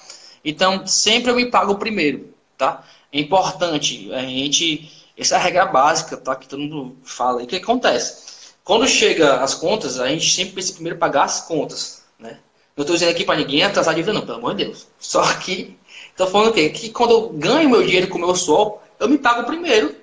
Então 0.43 0.85
sempre 0.87 1.31
eu 1.31 1.35
me 1.35 1.47
pago 1.47 1.75
primeiro, 1.75 2.33
tá? 2.57 2.83
É 3.11 3.19
importante 3.19 4.11
a 4.13 4.21
gente 4.21 4.91
essa 5.17 5.35
é 5.35 5.37
a 5.37 5.41
regra 5.41 5.65
básica, 5.65 6.17
tá? 6.17 6.35
Que 6.35 6.47
todo 6.47 6.59
mundo 6.59 6.97
fala. 7.03 7.41
E 7.41 7.45
o 7.45 7.47
que 7.47 7.55
acontece? 7.55 8.53
Quando 8.63 8.87
chega 8.87 9.41
as 9.41 9.53
contas, 9.53 9.99
a 9.99 10.07
gente 10.09 10.29
sempre 10.33 10.53
precisa 10.53 10.75
primeiro 10.75 10.99
pagar 10.99 11.23
as 11.23 11.41
contas, 11.41 12.03
né? 12.19 12.39
Não 12.76 12.82
estou 12.84 12.95
dizendo 12.95 13.11
aqui 13.11 13.23
para 13.23 13.38
ninguém 13.38 13.63
atrasar 13.63 13.93
a 13.93 13.95
dívida, 13.95 14.13
não, 14.13 14.26
pelo 14.26 14.38
amor 14.38 14.53
de 14.55 14.65
Deus. 14.65 14.88
Só 14.99 15.23
que 15.36 15.78
estou 16.09 16.28
falando 16.28 16.49
o 16.49 16.53
quê? 16.53 16.69
Que 16.69 16.89
quando 16.89 17.11
eu 17.11 17.30
ganho 17.30 17.69
meu 17.69 17.82
dinheiro 17.84 18.07
com 18.09 18.17
o 18.17 18.21
meu 18.21 18.36
sol, 18.36 18.84
eu 18.99 19.07
me 19.07 19.17
pago 19.17 19.45
primeiro, 19.45 19.95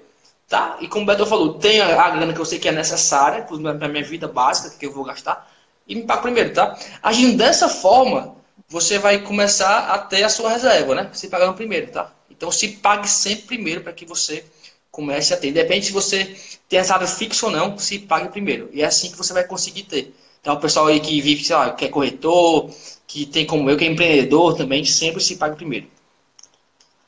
tá? 0.49 0.79
E 0.81 0.89
como 0.89 1.03
o 1.03 1.07
Beto 1.07 1.27
falou, 1.27 1.55
tem 1.55 1.81
a 1.81 2.11
grana 2.11 2.33
que 2.33 2.41
eu 2.41 2.45
sei 2.47 2.59
que 2.59 2.68
é 2.68 2.73
necessária 2.73 3.43
para 3.43 3.89
minha 3.89 4.05
vida 4.05 4.27
básica, 4.27 4.77
que 4.77 4.87
eu 4.87 4.93
vou 4.93 5.05
gastar, 5.05 5.51
e 5.87 5.95
me 5.95 6.05
pago 6.05 6.23
primeiro, 6.23 6.53
tá? 6.55 6.79
Agindo 7.03 7.37
dessa 7.37 7.68
forma, 7.68 8.35
você 8.68 8.99
vai 8.99 9.18
começar 9.18 9.91
a 9.91 9.99
ter 9.99 10.23
a 10.25 10.29
sua 10.31 10.51
reserva, 10.51 10.95
né? 10.95 11.11
Se 11.12 11.29
pagando 11.29 11.55
primeiro, 11.55 11.91
tá? 11.91 12.11
Então 12.31 12.51
se 12.51 12.68
pague 12.68 13.09
sempre 13.09 13.47
primeiro 13.47 13.83
para 13.83 13.93
que 13.93 14.07
você 14.07 14.45
comece 14.91 15.35
a 15.35 15.37
ter. 15.37 15.53
Depende 15.53 15.87
se 15.87 15.93
você 15.93 16.35
tem 16.68 16.79
a 16.79 16.85
salário 16.85 17.09
fixo 17.09 17.47
ou 17.47 17.53
não, 17.53 17.77
se 17.77 17.99
pague 17.99 18.29
primeiro. 18.31 18.70
E 18.73 18.83
é 18.83 18.87
assim 18.87 19.11
que 19.11 19.18
você 19.18 19.33
vai 19.35 19.45
conseguir 19.45 19.83
ter. 19.83 20.14
Então, 20.43 20.55
o 20.55 20.61
pessoal 20.61 20.88
aí 20.88 20.99
que 20.99 21.20
vive, 21.20 21.45
sei 21.45 21.55
lá, 21.55 21.72
que 21.72 21.84
é 21.84 21.88
corretor, 21.88 22.68
que 23.07 23.24
tem 23.24 23.47
como 23.47 23.70
eu, 23.70 23.76
que 23.76 23.84
é 23.84 23.86
empreendedor 23.86 24.57
também, 24.57 24.84
sempre 24.84 25.22
se 25.22 25.36
pague 25.36 25.55
primeiro. 25.55 25.86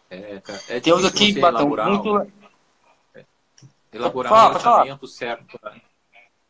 É, 0.09 0.39
cara, 0.39 0.61
é 0.69 0.79
tem 0.79 0.93
outro 0.93 1.09
aqui, 1.09 1.33
Batão, 1.41 1.69
muito... 1.69 2.31
É, 3.13 3.25
elaborar 3.93 4.33
fala, 4.33 4.53
um 4.53 4.55
orçamento 4.55 5.09
certo. 5.09 5.59
Né? 5.65 5.81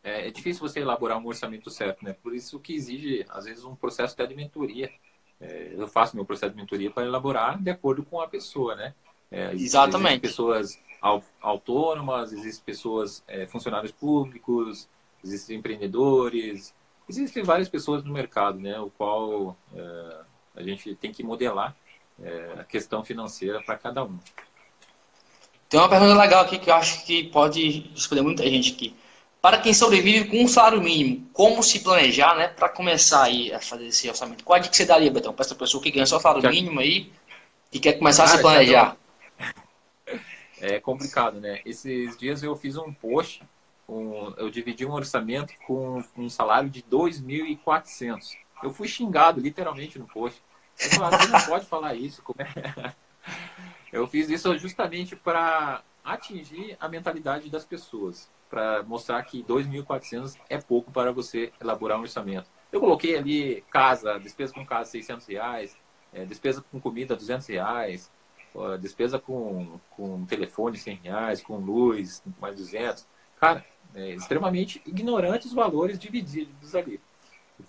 É, 0.02 0.28
é, 0.28 0.30
difícil 0.30 0.60
você 0.60 0.80
elaborar 0.80 1.16
um 1.16 1.26
orçamento 1.26 1.70
certo, 1.70 2.04
né? 2.04 2.14
Por 2.22 2.34
isso 2.34 2.60
que 2.60 2.74
exige, 2.74 3.24
às 3.30 3.46
vezes, 3.46 3.64
um 3.64 3.74
processo 3.74 4.14
de 4.14 4.34
mentoria. 4.34 4.92
É, 5.40 5.72
eu 5.72 5.88
faço 5.88 6.14
meu 6.14 6.26
processo 6.26 6.52
de 6.52 6.60
mentoria 6.60 6.90
para 6.90 7.06
elaborar 7.06 7.58
de 7.62 7.70
acordo 7.70 8.02
com 8.02 8.20
a 8.20 8.28
pessoa, 8.28 8.74
né? 8.74 8.94
É, 9.30 9.54
Exatamente. 9.54 10.20
pessoas 10.20 10.78
autônomas, 11.40 12.30
existem 12.32 12.62
pessoas, 12.64 13.24
é, 13.26 13.46
funcionários 13.46 13.92
públicos, 13.92 14.86
existem 15.24 15.56
empreendedores, 15.56 16.74
existem 17.08 17.42
várias 17.42 17.68
pessoas 17.68 18.04
no 18.04 18.12
mercado, 18.12 18.60
né, 18.60 18.78
o 18.78 18.90
qual 18.90 19.56
é, 19.74 20.16
a 20.56 20.62
gente 20.62 20.94
tem 20.94 21.10
que 21.10 21.22
modelar 21.22 21.74
é, 22.22 22.54
a 22.60 22.64
questão 22.64 23.02
financeira 23.02 23.62
para 23.62 23.76
cada 23.76 24.04
um. 24.04 24.18
Tem 25.68 25.80
uma 25.80 25.88
pergunta 25.88 26.14
legal 26.14 26.44
aqui 26.44 26.58
que 26.58 26.70
eu 26.70 26.74
acho 26.74 27.04
que 27.04 27.24
pode 27.24 27.90
responder 27.94 28.22
muita 28.22 28.44
gente 28.44 28.72
aqui. 28.72 28.94
para 29.40 29.58
quem 29.58 29.74
sobrevive 29.74 30.28
com 30.28 30.44
um 30.44 30.48
salário 30.48 30.80
mínimo, 30.80 31.28
como 31.32 31.62
se 31.62 31.80
planejar, 31.80 32.36
né, 32.36 32.48
para 32.48 32.68
começar 32.68 33.24
aí 33.24 33.52
a 33.52 33.60
fazer 33.60 33.86
esse 33.86 34.08
orçamento? 34.08 34.44
Qual 34.44 34.56
a 34.56 34.58
dica 34.58 34.70
que 34.70 34.76
você 34.76 34.86
daria, 34.86 35.10
Betão, 35.10 35.32
para 35.32 35.44
essa 35.44 35.54
pessoa 35.54 35.82
que 35.82 35.90
ganha 35.90 36.06
só 36.06 36.20
salário 36.20 36.48
mínimo 36.48 36.80
aí 36.80 37.10
e 37.72 37.80
quer 37.80 37.94
começar 37.94 38.24
Cara, 38.24 38.34
a 38.34 38.36
se 38.36 38.42
planejar? 38.42 38.96
É 40.60 40.80
complicado, 40.80 41.40
né? 41.40 41.60
Esses 41.66 42.16
dias 42.16 42.42
eu 42.42 42.56
fiz 42.56 42.78
um 42.78 42.90
post, 42.90 43.42
um, 43.88 44.32
eu 44.36 44.50
dividi 44.50 44.84
um 44.86 44.92
orçamento 44.92 45.52
com 45.66 46.02
um 46.16 46.28
salário 46.28 46.70
de 46.70 46.82
2.400. 46.82 48.36
Eu 48.62 48.72
fui 48.72 48.88
xingado 48.88 49.40
literalmente 49.40 49.98
no 49.98 50.06
post. 50.06 50.42
Eu 50.80 50.90
falei, 50.90 51.18
você 51.18 51.28
não 51.28 51.46
pode 51.46 51.66
falar 51.66 51.94
isso. 51.94 52.22
É? 52.38 52.92
Eu 53.92 54.08
fiz 54.08 54.28
isso 54.28 54.58
justamente 54.58 55.14
para 55.14 55.84
atingir 56.04 56.76
a 56.80 56.88
mentalidade 56.88 57.48
das 57.48 57.64
pessoas, 57.64 58.28
para 58.50 58.82
mostrar 58.82 59.22
que 59.22 59.40
2.400 59.44 60.36
é 60.50 60.58
pouco 60.58 60.90
para 60.90 61.12
você 61.12 61.52
elaborar 61.60 61.98
um 61.98 62.02
orçamento. 62.02 62.50
Eu 62.72 62.80
coloquei 62.80 63.16
ali 63.16 63.62
casa, 63.70 64.18
despesa 64.18 64.52
com 64.52 64.66
casa 64.66 64.90
600 64.90 65.28
reais, 65.28 65.76
é, 66.12 66.24
despesa 66.24 66.60
com 66.72 66.80
comida 66.80 67.14
200 67.14 67.46
reais, 67.46 68.10
despesa 68.80 69.18
com, 69.18 69.78
com 69.90 70.24
telefone 70.26 70.76
100 70.76 70.96
reais, 70.96 71.40
com 71.40 71.56
luz 71.56 72.22
mais 72.40 72.56
200. 72.56 73.06
Cara, 73.38 73.64
é 73.94 74.10
extremamente 74.10 74.82
ignorante 74.84 75.46
os 75.46 75.52
valores 75.52 75.98
divididos 75.98 76.74
ali. 76.74 77.00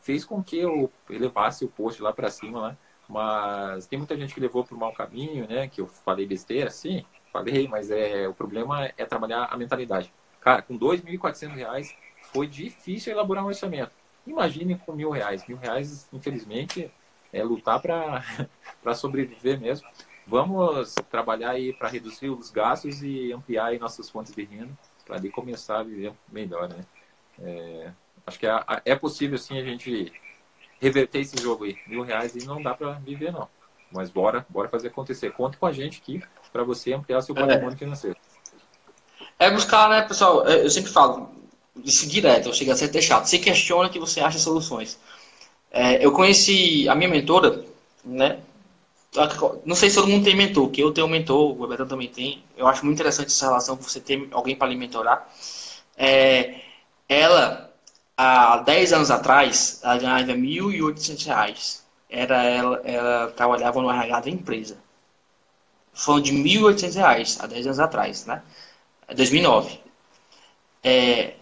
Fez 0.01 0.25
com 0.25 0.43
que 0.43 0.57
eu 0.57 0.91
elevasse 1.09 1.63
o 1.63 1.69
post 1.69 2.01
lá 2.01 2.11
para 2.11 2.29
cima, 2.31 2.69
né? 2.69 2.77
mas 3.07 3.85
tem 3.85 3.99
muita 3.99 4.17
gente 4.17 4.33
que 4.33 4.39
levou 4.39 4.63
para 4.63 4.75
o 4.75 4.79
mau 4.79 4.91
caminho, 4.91 5.47
né? 5.47 5.67
Que 5.67 5.81
eu 5.81 5.87
falei 5.87 6.25
besteira, 6.25 6.71
sim, 6.71 7.05
falei, 7.31 7.67
mas 7.67 7.91
é 7.91 8.27
o 8.27 8.33
problema 8.33 8.91
é 8.97 9.05
trabalhar 9.05 9.45
a 9.45 9.55
mentalidade. 9.55 10.11
Cara, 10.41 10.61
com 10.63 10.73
R$ 10.73 10.79
2.400 10.79 11.95
foi 12.33 12.47
difícil 12.47 13.13
elaborar 13.13 13.43
um 13.43 13.47
orçamento. 13.47 13.91
Imagine 14.25 14.79
com 14.79 14.93
mil 14.93 15.11
reais. 15.11 15.47
Mil 15.47 15.57
reais, 15.57 16.09
infelizmente, 16.11 16.91
é 17.31 17.43
lutar 17.43 17.79
para 17.79 18.23
sobreviver 18.95 19.59
mesmo. 19.59 19.87
Vamos 20.25 20.95
trabalhar 21.11 21.51
aí 21.51 21.71
para 21.73 21.87
reduzir 21.87 22.29
os 22.29 22.49
gastos 22.49 23.03
e 23.03 23.31
ampliar 23.31 23.67
aí 23.67 23.77
nossas 23.77 24.09
fontes 24.09 24.33
de 24.33 24.43
renda 24.43 24.75
para 25.05 25.21
começar 25.31 25.79
a 25.79 25.83
viver 25.83 26.13
melhor, 26.31 26.67
né? 26.69 26.83
É, 27.41 27.91
acho 28.25 28.39
que 28.39 28.47
é, 28.47 28.63
é 28.85 28.95
possível 28.95 29.37
sim 29.37 29.57
a 29.57 29.63
gente 29.63 30.11
reverter 30.81 31.19
esse 31.19 31.41
jogo 31.41 31.65
aí. 31.65 31.77
Mil 31.87 32.03
reais 32.03 32.35
e 32.35 32.45
não 32.45 32.61
dá 32.61 32.73
para 32.73 32.93
viver, 32.93 33.31
não. 33.31 33.47
Mas 33.91 34.09
bora, 34.09 34.45
bora 34.49 34.67
fazer 34.67 34.87
acontecer. 34.87 35.31
Conte 35.31 35.57
com 35.57 35.65
a 35.65 35.71
gente 35.71 36.01
aqui 36.01 36.21
para 36.51 36.63
você 36.63 36.93
ampliar 36.93 37.21
seu 37.21 37.35
patrimônio 37.35 37.75
é. 37.75 37.77
financeiro. 37.77 38.17
É 39.37 39.51
buscar, 39.51 39.89
né, 39.89 40.01
pessoal? 40.01 40.47
É, 40.47 40.63
eu 40.63 40.69
sempre 40.69 40.91
falo, 40.91 41.29
isso 41.83 42.07
direto, 42.07 42.49
eu 42.49 42.53
chego 42.53 42.71
a 42.71 42.75
ser 42.75 42.85
até 42.85 43.01
chato. 43.01 43.25
Você 43.25 43.37
questiona 43.37 43.89
que 43.89 43.99
você 43.99 44.21
acha 44.21 44.39
soluções. 44.39 44.99
É, 45.71 46.03
eu 46.03 46.11
conheci 46.11 46.87
a 46.87 46.95
minha 46.95 47.09
mentora, 47.09 47.65
né? 48.03 48.39
Não 49.65 49.75
sei 49.75 49.89
se 49.89 49.95
todo 49.95 50.07
mundo 50.07 50.23
tem 50.23 50.35
mentor, 50.35 50.69
que 50.69 50.81
eu 50.81 50.91
tenho 50.91 51.07
mentor, 51.07 51.51
o 51.51 51.53
Roberto 51.53 51.85
também 51.85 52.09
tem. 52.09 52.43
Eu 52.57 52.67
acho 52.67 52.85
muito 52.85 52.97
interessante 52.97 53.27
essa 53.27 53.45
relação, 53.47 53.75
você 53.75 53.99
ter 53.99 54.27
alguém 54.31 54.55
para 54.55 54.67
lhe 54.67 54.75
mentorar. 54.75 55.27
É, 55.97 56.61
ela 57.07 57.73
há 58.17 58.57
10 58.57 58.93
anos 58.93 59.11
atrás, 59.11 59.79
ela 59.83 59.97
ganhava 59.97 60.31
R$ 60.33 60.37
1.800. 60.37 61.83
Era, 62.09 62.43
ela, 62.43 62.81
ela 62.85 63.31
trabalhava 63.31 63.81
no 63.81 63.89
RH 63.89 64.19
da 64.21 64.29
empresa. 64.29 64.77
Falando 65.93 66.23
de 66.23 66.31
R$ 66.31 66.43
1.800 66.43 67.37
há 67.41 67.47
10 67.47 67.65
anos 67.67 67.79
atrás, 67.79 68.25
né? 68.25 68.41
2009. 69.15 69.79
É, 70.83 71.35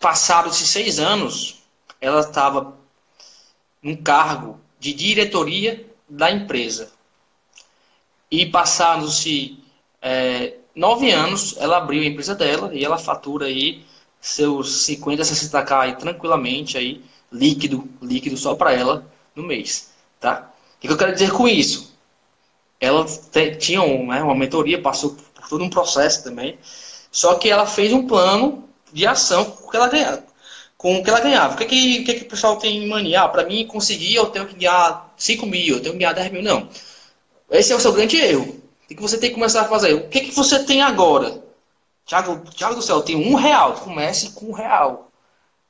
Passados-se 0.00 0.66
seis 0.66 1.00
anos, 1.00 1.62
ela 2.00 2.20
estava 2.20 2.76
num 3.82 3.96
cargo 3.96 4.60
de 4.78 4.92
diretoria 4.92 5.87
da 6.08 6.30
empresa. 6.30 6.90
E 8.30 8.46
passados-se 8.46 9.58
é, 10.00 10.54
nove 10.74 11.10
anos, 11.10 11.56
ela 11.58 11.78
abriu 11.78 12.02
a 12.02 12.06
empresa 12.06 12.34
dela 12.34 12.74
e 12.74 12.84
ela 12.84 12.98
fatura 12.98 13.46
aí 13.46 13.84
seus 14.20 14.84
50, 14.84 15.22
60k 15.22 15.72
aí, 15.78 15.96
tranquilamente 15.96 16.76
aí, 16.76 17.02
líquido, 17.32 17.88
líquido 18.02 18.36
só 18.36 18.54
para 18.54 18.72
ela 18.72 19.06
no 19.34 19.42
mês, 19.42 19.90
tá? 20.20 20.50
O 20.76 20.80
que 20.80 20.88
eu 20.88 20.96
quero 20.96 21.12
dizer 21.12 21.32
com 21.32 21.48
isso? 21.48 21.96
Ela 22.80 23.04
te, 23.04 23.56
tinha 23.56 23.82
um, 23.82 24.06
né, 24.06 24.22
uma 24.22 24.34
mentoria, 24.34 24.80
passou 24.80 25.16
por 25.34 25.48
todo 25.48 25.64
um 25.64 25.70
processo 25.70 26.22
também, 26.24 26.58
só 27.10 27.34
que 27.36 27.48
ela 27.48 27.66
fez 27.66 27.92
um 27.92 28.06
plano 28.06 28.68
de 28.92 29.06
ação 29.06 29.44
que 29.70 29.76
ela 29.76 29.88
ganhava. 29.88 30.24
Com 30.78 30.98
o 30.98 31.04
que 31.04 31.10
ela 31.10 31.20
ganhava. 31.20 31.54
O 31.54 31.58
que, 31.58 31.66
que, 31.66 32.00
o, 32.00 32.04
que, 32.04 32.14
que 32.14 32.22
o 32.22 32.28
pessoal 32.28 32.56
tem 32.56 32.86
mania? 32.86 33.22
Ah, 33.22 33.28
para 33.28 33.44
mim 33.44 33.66
conseguir, 33.66 34.14
eu 34.14 34.26
tenho 34.26 34.46
que 34.46 34.54
ganhar 34.54 35.12
5 35.16 35.44
mil, 35.44 35.76
eu 35.76 35.82
tenho 35.82 35.92
que 35.94 35.98
ganhar 35.98 36.12
10 36.12 36.32
mil. 36.32 36.42
Não. 36.42 36.68
Esse 37.50 37.72
é 37.72 37.76
o 37.76 37.80
seu 37.80 37.92
grande 37.92 38.16
erro. 38.16 38.62
O 38.84 38.94
que 38.94 39.02
você 39.02 39.18
tem 39.18 39.30
que 39.30 39.34
começar 39.34 39.62
a 39.62 39.68
fazer? 39.68 39.92
O 39.92 40.08
que, 40.08 40.20
que 40.20 40.32
você 40.32 40.64
tem 40.64 40.80
agora? 40.80 41.42
Tiago, 42.06 42.40
Tiago 42.50 42.76
do 42.76 42.82
céu, 42.82 43.02
tenho 43.02 43.18
um 43.18 43.34
real. 43.34 43.74
Comece 43.74 44.30
com 44.30 44.46
um 44.46 44.52
real. 44.52 45.10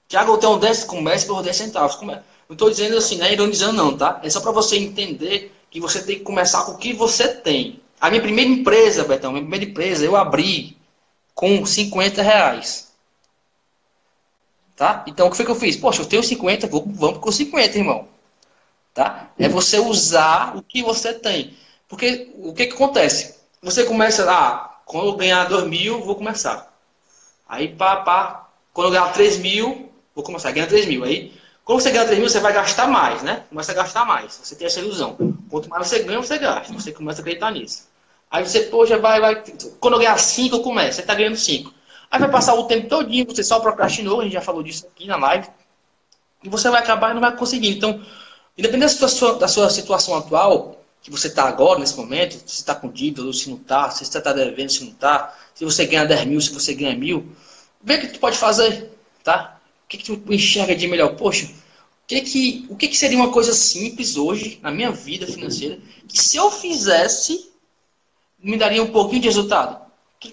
Tiago, 0.07 0.33
eu 0.33 0.39
tenho 0.39 0.57
10, 0.59 0.85
comece 0.85 1.27
por 1.27 1.43
10 1.43 1.57
centavos. 1.57 1.97
Come... 1.97 2.13
Não 2.49 2.55
estou 2.55 2.71
dizendo 2.71 2.97
assim, 2.97 3.17
né? 3.17 3.33
Ironizando 3.33 3.75
não, 3.75 3.97
tá? 3.97 4.21
É 4.23 4.31
só 4.31 4.41
para 4.41 4.53
você 4.53 4.77
entender 4.77 5.53
que 5.71 5.81
você 5.81 6.03
tem 6.03 6.19
que 6.19 6.25
começar 6.25 6.65
com 6.65 6.73
o 6.73 6.79
que 6.79 6.93
você 6.93 7.29
tem. 7.29 7.81
A 8.01 8.11
minha 8.11 8.23
primeira 8.23 8.51
empresa, 8.51 9.05
Betão, 9.05 9.33
minha 9.33 9.43
primeira 9.43 9.65
empresa, 9.65 10.05
eu 10.05 10.17
abri 10.17 10.77
com 11.35 11.65
50 11.65 12.23
reais. 12.23 12.88
Tá? 14.79 15.03
Então, 15.09 15.27
o 15.27 15.31
que 15.31 15.37
foi 15.37 15.45
que 15.45 15.51
eu 15.51 15.57
fiz? 15.57 15.77
Poxa, 15.77 16.03
eu 16.03 16.07
tenho 16.07 16.23
50, 16.23 16.69
vou, 16.69 16.85
vamos 16.87 17.19
com 17.19 17.33
50, 17.33 17.77
irmão. 17.77 18.07
Tá? 18.95 19.29
É 19.37 19.49
você 19.49 19.81
usar 19.81 20.57
o 20.57 20.63
que 20.63 20.85
você 20.85 21.13
tem. 21.13 21.57
Porque 21.89 22.31
o 22.37 22.53
que, 22.53 22.67
que 22.67 22.75
acontece? 22.75 23.35
Você 23.61 23.83
começa, 23.83 24.31
ah, 24.31 24.79
quando 24.87 25.09
eu 25.09 25.17
ganhar 25.17 25.49
2 25.49 25.65
mil, 25.67 26.01
vou 26.03 26.15
começar. 26.15 26.73
Aí, 27.49 27.75
pá, 27.75 27.97
pá. 27.97 28.49
Quando 28.73 28.87
eu 28.87 28.93
ganhar 28.93 29.13
3 29.13 29.39
mil, 29.39 29.91
vou 30.15 30.23
começar. 30.23 30.53
Ganhar 30.53 30.69
3 30.69 30.87
mil. 30.87 31.03
Aí, 31.03 31.35
quando 31.65 31.81
você 31.81 31.91
ganha 31.91 32.05
3 32.05 32.21
mil, 32.21 32.29
você 32.29 32.39
vai 32.39 32.53
gastar 32.53 32.87
mais, 32.87 33.21
né? 33.25 33.43
Começa 33.49 33.73
a 33.73 33.75
gastar 33.75 34.05
mais. 34.05 34.39
Você 34.45 34.55
tem 34.55 34.69
essa 34.69 34.79
ilusão. 34.79 35.17
Quanto 35.51 35.69
mais 35.69 35.89
você 35.89 36.05
ganha, 36.05 36.23
você 36.23 36.39
gasta. 36.39 36.73
Você 36.73 36.93
começa 36.93 37.21
a 37.21 37.23
acreditar 37.23 37.51
nisso. 37.51 37.89
Aí 38.31 38.47
você, 38.47 38.61
poxa, 38.61 38.97
vai, 38.97 39.21
vai. 39.21 39.43
Quando 39.81 39.95
eu 39.95 39.99
ganhar 39.99 40.17
5, 40.17 40.55
eu 40.55 40.63
começo. 40.63 40.95
Você 40.95 41.01
está 41.01 41.17
ganhando 41.17 41.37
5. 41.37 41.75
Aí 42.11 42.19
vai 42.19 42.31
passar 42.31 42.55
o 42.55 42.65
tempo 42.65 42.89
todinho, 42.89 43.27
você 43.27 43.43
só 43.43 43.61
procrastinou, 43.61 44.21
a 44.21 44.25
gente 44.25 44.33
já 44.33 44.41
falou 44.41 44.63
disso 44.63 44.87
aqui 44.87 45.07
na 45.07 45.17
live. 45.17 45.49
E 46.43 46.49
você 46.49 46.71
vai 46.71 46.81
acabar 46.81 47.11
e 47.11 47.15
não 47.15 47.21
vai 47.21 47.37
conseguir. 47.37 47.71
Então, 47.71 48.03
independente 48.57 48.99
da 48.99 49.09
sua, 49.09 49.35
da 49.35 49.49
sua 49.49 49.69
situação 49.69 50.17
atual, 50.17 50.79
que 51.03 51.11
você 51.11 51.29
está 51.29 51.45
agora, 51.45 51.79
nesse 51.79 51.97
momento, 51.97 52.33
se 52.33 52.61
está 52.61 52.75
com 52.75 52.91
dívida 52.91 53.23
ou 53.23 53.33
se 53.33 53.51
não 53.51 53.57
está, 53.57 53.91
se 53.91 54.05
você 54.05 54.19
está 54.19 54.33
devendo, 54.33 54.71
se 54.71 54.85
não 54.85 54.93
está, 54.93 55.37
se 55.55 55.65
você 55.65 55.87
ganha 55.87 56.05
10 56.05 56.27
mil, 56.27 56.41
se 56.41 56.53
você 56.53 56.75
ganha 56.75 56.97
mil, 56.97 57.31
vê 57.83 57.97
o 57.97 58.01
que 58.01 58.09
tu 58.09 58.21
pode 58.21 58.37
fazer, 58.37 58.91
tá? 59.23 59.61
O 59.85 59.89
que, 59.89 59.99
que 59.99 60.05
tu 60.05 60.33
enxerga 60.33 60.75
de 60.75 60.87
melhor? 60.87 61.15
Poxa, 61.17 61.47
o 61.47 62.07
que, 62.07 62.21
que, 62.23 62.67
o 62.69 62.77
que, 62.77 62.89
que 62.89 62.97
seria 62.97 63.19
uma 63.19 63.31
coisa 63.31 63.53
simples 63.53 64.17
hoje, 64.17 64.59
na 64.63 64.71
minha 64.71 64.91
vida 64.91 65.27
financeira, 65.27 65.79
que 66.07 66.19
se 66.21 66.37
eu 66.37 66.51
fizesse, 66.51 67.51
me 68.39 68.57
daria 68.57 68.83
um 68.83 68.93
pouquinho 68.93 69.23
de 69.23 69.29
resultado? 69.29 69.87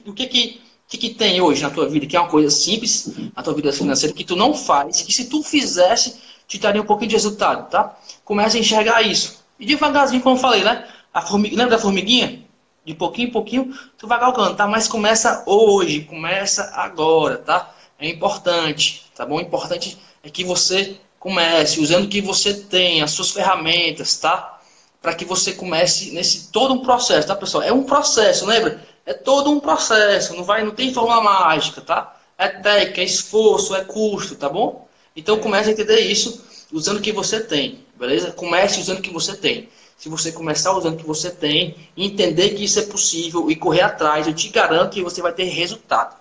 O 0.06 0.14
que, 0.14 0.28
que, 0.28 0.62
que, 0.88 0.98
que 0.98 1.10
tem 1.10 1.42
hoje 1.42 1.62
na 1.64 1.70
tua 1.70 1.88
vida, 1.88 2.06
que 2.06 2.16
é 2.16 2.20
uma 2.20 2.30
coisa 2.30 2.50
simples 2.50 3.12
na 3.36 3.42
tua 3.42 3.54
vida 3.54 3.74
financeira, 3.74 4.16
que 4.16 4.24
tu 4.24 4.36
não 4.36 4.54
faz, 4.54 5.02
que 5.02 5.12
se 5.12 5.26
tu 5.26 5.42
fizesse, 5.42 6.22
te 6.48 6.60
daria 6.60 6.82
um 6.82 6.86
pouquinho 6.86 7.10
de 7.10 7.16
resultado, 7.16 7.70
tá? 7.70 7.98
Começa 8.24 8.58
a 8.58 8.60
enxergar 8.60 9.02
isso. 9.02 9.44
E 9.60 9.66
devagarzinho, 9.66 10.22
como 10.22 10.36
eu 10.36 10.40
falei, 10.40 10.64
né? 10.64 10.88
A 11.14 11.22
formiguinha, 11.22 11.64
lembra 11.64 11.78
da 11.78 11.82
formiguinha? 11.82 12.46
De 12.84 12.94
pouquinho 12.94 13.30
em 13.30 13.32
pouquinho, 13.32 13.76
tu 13.98 14.08
vai 14.08 14.20
galgando, 14.20 14.56
tá? 14.56 14.68
Mas 14.68 14.88
começa 14.88 15.44
hoje, 15.48 16.02
começa 16.02 16.72
agora, 16.76 17.38
tá? 17.38 17.74
É 17.98 18.08
importante, 18.08 19.06
tá 19.16 19.26
bom? 19.26 19.38
O 19.38 19.42
importante 19.42 19.98
é 20.24 20.30
que 20.30 20.44
você 20.44 20.98
comece 21.18 21.80
usando 21.80 22.06
o 22.06 22.08
que 22.08 22.22
você 22.22 22.54
tem, 22.54 23.02
as 23.02 23.10
suas 23.10 23.32
ferramentas, 23.32 24.18
tá? 24.18 24.60
Para 25.02 25.16
que 25.16 25.26
você 25.26 25.54
comece 25.54 26.12
nesse 26.12 26.52
todo 26.52 26.76
um 26.76 26.82
processo, 26.82 27.28
tá, 27.28 27.36
pessoal? 27.36 27.64
É 27.64 27.74
um 27.74 27.84
processo, 27.84 28.46
lembra? 28.46 28.86
É 29.06 29.14
todo 29.14 29.52
um 29.52 29.60
processo, 29.60 30.36
não 30.36 30.44
vai, 30.44 30.64
não 30.64 30.72
tem 30.72 30.94
forma 30.94 31.22
mágica, 31.22 31.82
tá? 31.82 32.18
É 32.38 32.48
técnica, 32.48 33.02
é 33.02 33.04
esforço, 33.04 33.76
é 33.76 33.84
custo, 33.84 34.36
tá 34.36 34.50
bom? 34.50 34.88
Então 35.16 35.40
comece 35.40 35.70
a 35.70 35.74
entender 35.74 36.00
isso 36.00 36.44
usando 36.74 36.98
o 36.98 37.02
que 37.02 37.12
você 37.12 37.40
tem. 37.40 37.86
Beleza? 37.96 38.32
Comece 38.32 38.80
usando 38.80 39.00
o 39.00 39.02
que 39.02 39.14
você 39.14 39.38
tem. 39.38 39.70
Se 39.96 40.10
você 40.10 40.32
começar 40.32 40.74
usando 40.74 40.96
o 40.96 40.98
que 40.98 41.06
você 41.06 41.32
tem, 41.32 41.90
entender 41.96 42.50
que 42.50 42.66
isso 42.66 42.80
é 42.80 42.86
possível 42.86 43.50
e 43.50 43.56
correr 43.56 43.82
atrás, 43.82 44.28
eu 44.28 44.34
te 44.34 44.50
garanto 44.50 44.94
que 44.94 45.04
você 45.04 45.22
vai 45.22 45.32
ter 45.32 45.46
resultado. 45.46 46.20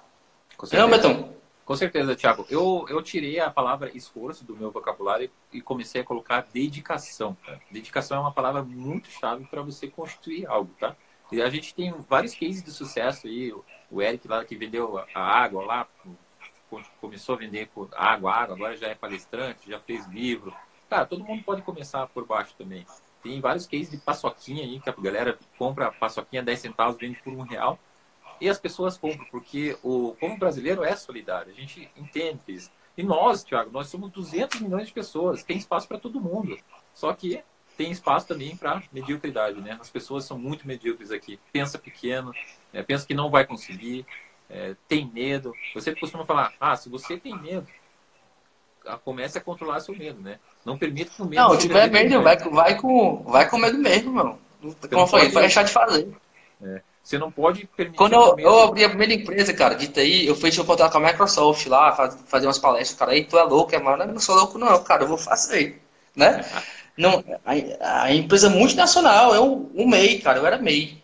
Não, 0.73 0.89
Betão? 0.89 1.35
Com 1.65 1.75
certeza, 1.75 2.15
Thiago. 2.15 2.47
Eu, 2.51 2.85
eu 2.89 3.03
tirei 3.03 3.41
a 3.41 3.51
palavra 3.51 3.91
esforço 3.97 4.45
do 4.45 4.55
meu 4.55 4.71
vocabulário 4.71 5.31
e 5.53 5.61
comecei 5.61 6.03
a 6.03 6.05
colocar 6.05 6.47
dedicação. 6.53 7.37
Tá? 7.45 7.59
Dedicação 7.71 8.19
é 8.19 8.21
uma 8.21 8.33
palavra 8.33 8.63
muito 8.63 9.11
chave 9.11 9.47
para 9.47 9.63
você 9.63 9.89
construir 9.89 10.47
algo, 10.47 10.71
tá? 10.79 10.95
E 11.35 11.43
a 11.43 11.51
gente 11.51 11.75
tem 11.75 11.93
vários 12.09 12.33
cases 12.33 12.63
de 12.63 12.71
sucesso 12.71 13.27
aí. 13.27 13.53
O 13.91 14.01
Eric 14.01 14.29
lá 14.29 14.45
que 14.45 14.55
vendeu 14.55 14.99
a 15.13 15.21
água 15.21 15.65
lá, 15.65 15.89
começou 17.01 17.35
a 17.35 17.39
vender 17.39 17.69
água, 17.97 18.33
água, 18.33 18.55
agora 18.55 18.77
já 18.77 18.87
é 18.87 18.95
palestrante, 18.95 19.69
já 19.69 19.81
fez 19.81 20.07
livro. 20.07 20.55
Cara, 20.89 21.05
todo 21.05 21.25
mundo 21.25 21.43
pode 21.43 21.63
começar 21.63 22.07
por 22.07 22.25
baixo 22.25 22.55
também. 22.57 22.87
Tem 23.21 23.41
vários 23.41 23.67
cases 23.67 23.91
de 23.91 23.97
paçoquinha 23.97 24.63
aí, 24.63 24.79
que 24.79 24.89
a 24.89 24.93
galera 24.93 25.37
compra 25.59 25.91
paçoquinha 25.91 26.41
10 26.41 26.61
centavos, 26.61 26.97
vende 26.97 27.21
por 27.21 27.33
um 27.33 27.43
real. 27.43 27.81
E 28.41 28.49
as 28.49 28.61
pessoas 28.61 28.97
compram, 28.97 29.27
porque 29.27 29.77
o 29.83 30.15
povo 30.21 30.37
brasileiro 30.39 30.85
é 30.85 30.95
solidário. 30.95 31.51
A 31.51 31.55
gente 31.55 31.91
entende 31.97 32.41
isso. 32.47 32.71
E 32.97 33.03
nós, 33.03 33.43
Thiago, 33.43 33.73
nós 33.73 33.89
somos 33.89 34.09
200 34.13 34.61
milhões 34.61 34.87
de 34.87 34.93
pessoas. 34.93 35.43
Tem 35.43 35.57
espaço 35.57 35.89
para 35.89 35.99
todo 35.99 36.21
mundo. 36.21 36.57
Só 36.93 37.13
que 37.13 37.43
tem 37.77 37.91
espaço 37.91 38.27
também 38.27 38.57
para 38.57 38.83
mediocridade, 38.93 39.61
né? 39.61 39.77
As 39.81 39.91
pessoas 39.91 40.25
são 40.25 40.39
muito 40.39 40.67
medíocres 40.67 41.11
aqui. 41.11 41.39
Pensa 41.53 41.79
pequeno, 41.79 42.33
é, 42.73 42.83
pensa 42.83 43.07
que 43.07 43.15
não 43.15 43.31
vai 43.31 43.45
conseguir, 43.45 44.07
é, 44.49 44.75
tem 44.89 45.11
medo. 45.13 45.53
Você 45.75 45.95
costuma 45.95 46.25
falar, 46.25 46.53
ah, 46.61 46.77
se 46.77 46.89
você 46.89 47.17
tem 47.17 47.37
medo, 47.39 47.67
comece 49.05 49.39
a 49.39 49.41
controlar 49.41 49.81
seu 49.81 49.97
medo, 49.97 50.21
né? 50.21 50.39
Não 50.65 50.79
permita 50.79 51.11
que 51.15 51.23
o 51.23 51.25
medo... 51.25 51.43
Não, 51.43 51.59
tiver 51.59 51.91
medo, 51.91 52.23
vai, 52.23 52.37
vai, 52.37 52.77
com, 52.77 53.23
vai 53.25 53.49
com 53.49 53.59
medo 53.59 53.79
mesmo, 53.79 54.13
mano. 54.13 54.39
Como 54.61 55.03
eu 55.03 55.07
falei, 55.07 55.29
vai 55.29 55.45
deixar 55.45 55.63
de 55.63 55.73
fazer. 55.73 56.09
É. 56.63 56.81
Você 57.03 57.19
não 57.19 57.31
pode 57.31 57.67
permitir... 57.67 57.99
Quando 57.99 58.15
eu, 58.15 58.39
eu, 58.39 58.61
abri 58.63 58.83
a 58.83 58.89
primeira 58.89 59.13
empresa, 59.13 59.53
cara, 59.53 59.75
de 59.75 59.89
TI, 59.89 60.27
eu 60.27 60.35
fui 60.35 60.51
um 60.59 60.65
contrato 60.65 60.93
com 60.93 60.99
a 60.99 61.01
Microsoft 61.01 61.67
lá, 61.67 61.93
fazer 61.93 62.47
umas 62.47 62.59
palestras. 62.59 62.99
Cara, 62.99 63.13
aí 63.13 63.25
tu 63.25 63.39
é 63.39 63.43
louco, 63.43 63.75
é 63.75 63.79
mano. 63.79 64.05
Eu 64.05 64.09
não 64.09 64.19
sou 64.19 64.35
louco 64.35 64.57
não, 64.57 64.83
cara, 64.83 65.03
eu 65.03 65.09
vou 65.09 65.19
fazer, 65.19 65.83
né? 66.17 66.43
Não, 66.97 67.25
a, 67.45 68.03
a 68.03 68.15
empresa 68.15 68.49
multinacional, 68.49 69.35
é 69.35 69.41
um 69.41 69.87
MEI, 69.87 70.21
cara, 70.21 70.39
eu 70.39 70.47
era 70.47 70.59
MEI. 70.59 71.03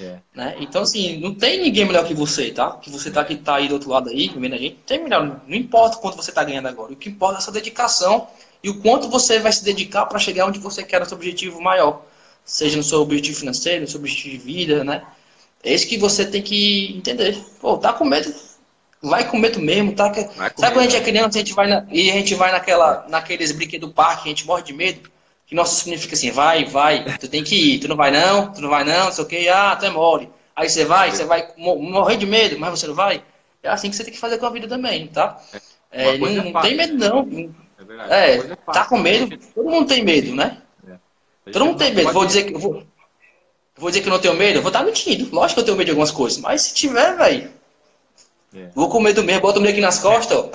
É. 0.00 0.18
Né? 0.34 0.56
Então, 0.60 0.82
assim, 0.82 1.18
não 1.18 1.34
tem 1.34 1.60
ninguém 1.60 1.84
melhor 1.84 2.06
que 2.06 2.14
você, 2.14 2.50
tá? 2.50 2.72
Que 2.72 2.90
você 2.90 3.10
tá, 3.10 3.24
que 3.24 3.36
tá 3.36 3.56
aí 3.56 3.68
do 3.68 3.74
outro 3.74 3.90
lado 3.90 4.08
aí, 4.08 4.28
vendo 4.28 4.54
a 4.54 4.58
gente, 4.58 4.76
tem 4.86 5.02
melhor. 5.02 5.40
Não 5.46 5.56
importa 5.56 5.98
quanto 5.98 6.16
você 6.16 6.32
tá 6.32 6.42
ganhando 6.44 6.68
agora. 6.68 6.92
O 6.92 6.96
que 6.96 7.10
importa 7.10 7.36
é 7.36 7.38
a 7.38 7.40
sua 7.40 7.52
dedicação 7.52 8.28
e 8.62 8.70
o 8.70 8.80
quanto 8.80 9.08
você 9.08 9.38
vai 9.38 9.52
se 9.52 9.64
dedicar 9.64 10.06
para 10.06 10.18
chegar 10.18 10.46
onde 10.46 10.58
você 10.58 10.82
quer 10.82 11.00
no 11.00 11.06
seu 11.06 11.16
objetivo 11.16 11.60
maior. 11.60 12.02
Seja 12.44 12.76
no 12.76 12.82
seu 12.82 13.00
objetivo 13.00 13.38
financeiro, 13.38 13.82
no 13.82 13.88
seu 13.88 14.00
objetivo 14.00 14.30
de 14.30 14.38
vida, 14.38 14.84
né? 14.84 15.02
É 15.62 15.72
isso 15.74 15.86
que 15.86 15.98
você 15.98 16.24
tem 16.24 16.42
que 16.42 16.96
entender. 16.96 17.38
Pô, 17.60 17.76
tá 17.76 17.92
com 17.92 18.04
medo? 18.04 18.32
Vai 19.00 19.28
com 19.28 19.38
medo 19.38 19.60
mesmo, 19.60 19.94
tá? 19.94 20.12
Sabe 20.14 20.74
quando 20.74 20.78
a 20.78 20.82
gente 20.82 20.96
é 20.96 21.00
criança, 21.00 21.38
a 21.38 21.40
gente 21.40 21.52
vai 21.54 21.68
na, 21.68 21.86
e 21.90 22.10
a 22.10 22.14
gente 22.14 22.34
vai 22.34 22.50
naquela, 22.50 23.06
naqueles 23.08 23.52
brinquedos 23.52 23.88
do 23.88 23.94
parque, 23.94 24.24
a 24.24 24.28
gente 24.28 24.46
morre 24.46 24.62
de 24.62 24.72
medo? 24.72 25.10
Que 25.52 25.56
nossa 25.56 25.74
significa 25.74 26.14
assim, 26.14 26.30
vai, 26.30 26.64
vai, 26.64 27.04
tu 27.18 27.28
tem 27.28 27.44
que 27.44 27.74
ir, 27.74 27.78
tu 27.78 27.86
não 27.86 27.94
vai 27.94 28.10
não, 28.10 28.50
tu 28.50 28.62
não 28.62 28.70
vai 28.70 28.84
não, 28.84 29.04
não 29.04 29.12
sei 29.12 29.22
o 29.22 29.26
que, 29.26 29.48
ah, 29.50 29.76
tu 29.76 29.84
é 29.84 29.90
mole. 29.90 30.30
Aí 30.56 30.66
você 30.66 30.82
vai, 30.82 31.10
você 31.10 31.26
vai 31.26 31.46
morrer 31.58 32.16
de 32.16 32.24
medo, 32.24 32.58
mas 32.58 32.70
você 32.70 32.86
não 32.86 32.94
vai. 32.94 33.22
É 33.62 33.68
assim 33.68 33.90
que 33.90 33.96
você 33.96 34.02
tem 34.02 34.14
que 34.14 34.18
fazer 34.18 34.38
com 34.38 34.46
a 34.46 34.50
vida 34.50 34.66
também, 34.66 35.08
tá? 35.08 35.38
É, 35.90 36.16
não, 36.16 36.26
é 36.26 36.52
não 36.52 36.62
tem 36.62 36.74
medo 36.74 36.94
não. 36.94 37.28
É, 37.78 37.84
verdade, 37.84 38.12
é, 38.14 38.36
é 38.36 38.56
tá 38.72 38.86
com 38.86 38.96
medo, 38.96 39.36
todo 39.54 39.68
mundo 39.68 39.86
tem 39.86 40.02
medo, 40.02 40.34
né? 40.34 40.56
É. 40.88 41.50
Todo 41.50 41.66
mundo 41.66 41.76
tem 41.76 41.92
medo. 41.92 42.10
Vou 42.14 42.24
dizer 42.24 42.44
que 42.44 42.54
vou, 42.54 42.82
vou 43.76 43.90
dizer 43.90 44.02
que 44.02 44.08
não 44.08 44.18
tenho 44.18 44.34
medo, 44.34 44.56
eu 44.56 44.62
vou 44.62 44.70
estar 44.70 44.82
mentindo. 44.82 45.28
Lógico 45.34 45.56
que 45.56 45.60
eu 45.60 45.64
tenho 45.66 45.76
medo 45.76 45.84
de 45.84 45.90
algumas 45.90 46.10
coisas, 46.10 46.38
mas 46.38 46.62
se 46.62 46.74
tiver, 46.74 47.14
velho, 47.14 47.50
é. 48.54 48.68
vou 48.74 48.88
com 48.88 49.00
medo 49.00 49.22
mesmo, 49.22 49.42
bota 49.42 49.58
o 49.58 49.60
medo 49.60 49.72
aqui 49.72 49.82
nas 49.82 49.98
costas, 49.98 50.34
ó, 50.34 50.50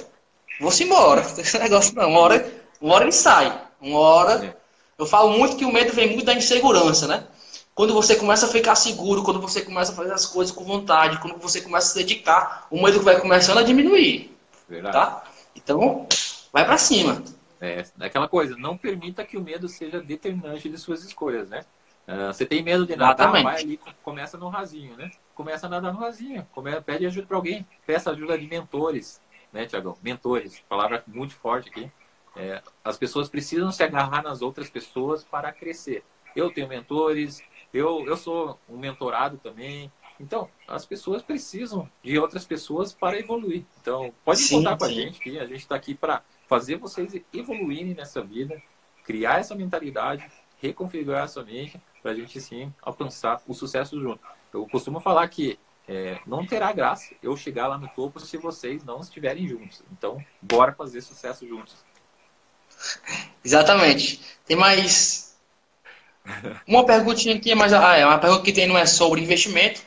vou-se 0.59 0.83
embora. 0.83 1.21
Esse 1.37 1.59
negócio 1.59 1.93
não, 1.93 2.09
uma 2.09 2.19
hora, 2.19 2.51
uma 2.81 2.95
hora 2.95 3.03
ele 3.03 3.11
sai, 3.11 3.61
uma 3.79 3.99
hora 3.99 4.43
é. 4.43 4.66
Eu 4.97 5.05
falo 5.05 5.37
muito 5.37 5.55
que 5.55 5.65
o 5.65 5.71
medo 5.71 5.93
vem 5.93 6.07
muito 6.07 6.25
da 6.25 6.33
insegurança, 6.33 7.07
né? 7.07 7.27
Quando 7.75 7.93
você 7.93 8.15
começa 8.15 8.47
a 8.47 8.49
ficar 8.49 8.73
seguro, 8.75 9.23
quando 9.23 9.39
você 9.39 9.61
começa 9.61 9.91
a 9.91 9.95
fazer 9.95 10.11
as 10.11 10.25
coisas 10.25 10.53
com 10.53 10.63
vontade, 10.63 11.19
quando 11.19 11.37
você 11.37 11.61
começa 11.61 11.87
a 11.87 11.89
se 11.91 11.97
dedicar, 11.99 12.67
o 12.71 12.81
medo 12.81 13.01
vai 13.01 13.19
começando 13.21 13.59
a 13.59 13.63
diminuir. 13.63 14.35
Verdade. 14.67 14.93
Tá? 14.93 15.23
Então, 15.55 16.07
vai 16.51 16.65
para 16.65 16.77
cima. 16.77 17.23
É, 17.61 17.81
é, 17.81 18.05
aquela 18.05 18.27
coisa, 18.27 18.55
não 18.57 18.75
permita 18.75 19.23
que 19.23 19.37
o 19.37 19.41
medo 19.41 19.67
seja 19.67 20.01
determinante 20.01 20.67
de 20.67 20.77
suas 20.77 21.03
escolhas, 21.03 21.47
né? 21.49 21.63
Uh, 22.07 22.33
você 22.33 22.45
tem 22.45 22.63
medo 22.63 22.85
de 22.85 22.95
nadar, 22.95 23.25
Exatamente. 23.25 23.43
vai 23.43 23.61
ali, 23.61 23.79
começa 24.01 24.37
no 24.37 24.49
rasinho, 24.49 24.95
né? 24.95 25.11
Começa 25.35 25.67
a 25.67 25.69
nadar 25.69 25.93
no 25.93 25.99
rasinho, 25.99 26.47
come, 26.53 26.79
pede 26.81 27.05
ajuda 27.05 27.27
para 27.27 27.35
alguém, 27.35 27.67
peça 27.85 28.11
ajuda 28.11 28.37
de 28.37 28.47
mentores, 28.47 29.21
né, 29.51 29.65
Tiagão? 29.65 29.97
Mentores, 30.01 30.63
palavra 30.69 31.03
muito 31.05 31.35
forte 31.35 31.69
aqui. 31.69 31.91
É, 32.37 32.61
as 32.83 32.97
pessoas 32.97 33.27
precisam 33.27 33.71
se 33.71 33.83
agarrar 33.83 34.21
nas 34.21 34.41
outras 34.41 34.69
pessoas 34.69 35.23
para 35.23 35.51
crescer. 35.51 36.03
Eu 36.35 36.51
tenho 36.51 36.67
mentores, 36.67 37.41
eu, 37.73 38.05
eu 38.05 38.15
sou 38.15 38.59
um 38.69 38.77
mentorado 38.77 39.37
também. 39.37 39.91
Então, 40.19 40.49
as 40.67 40.85
pessoas 40.85 41.21
precisam 41.21 41.89
de 42.03 42.17
outras 42.17 42.45
pessoas 42.45 42.93
para 42.93 43.19
evoluir. 43.19 43.65
Então, 43.81 44.13
pode 44.23 44.39
sim, 44.39 44.57
contar 44.57 44.77
com 44.77 44.85
a 44.85 44.91
gente 44.91 45.19
que 45.19 45.39
a 45.39 45.45
gente 45.45 45.59
está 45.59 45.75
aqui 45.75 45.93
para 45.93 46.21
fazer 46.47 46.77
vocês 46.77 47.13
evoluírem 47.33 47.93
nessa 47.93 48.21
vida, 48.21 48.61
criar 49.03 49.39
essa 49.39 49.55
mentalidade, 49.55 50.29
reconfigurar 50.59 51.25
essa 51.25 51.43
mente 51.43 51.79
para 52.01 52.11
a 52.11 52.15
gente 52.15 52.39
sim 52.39 52.73
alcançar 52.81 53.41
o 53.47 53.53
sucesso 53.53 53.99
junto. 53.99 54.19
Eu 54.53 54.67
costumo 54.67 54.99
falar 54.99 55.27
que 55.27 55.59
é, 55.87 56.19
não 56.25 56.45
terá 56.45 56.71
graça 56.73 57.15
eu 57.21 57.35
chegar 57.37 57.67
lá 57.67 57.77
no 57.77 57.87
topo 57.89 58.19
se 58.19 58.37
vocês 58.37 58.83
não 58.83 58.99
estiverem 58.99 59.47
juntos. 59.47 59.83
Então, 59.91 60.23
bora 60.41 60.73
fazer 60.73 61.01
sucesso 61.01 61.47
juntos. 61.47 61.85
Exatamente. 63.43 64.21
Tem 64.45 64.55
mais 64.55 65.35
uma 66.67 66.85
perguntinha 66.85 67.35
aqui, 67.35 67.53
mas 67.55 67.73
ah, 67.73 67.95
é 67.95 68.05
uma 68.05 68.17
pergunta 68.17 68.43
que 68.43 68.53
tem 68.53 68.67
não 68.67 68.77
é 68.77 68.85
sobre 68.85 69.21
investimento, 69.21 69.81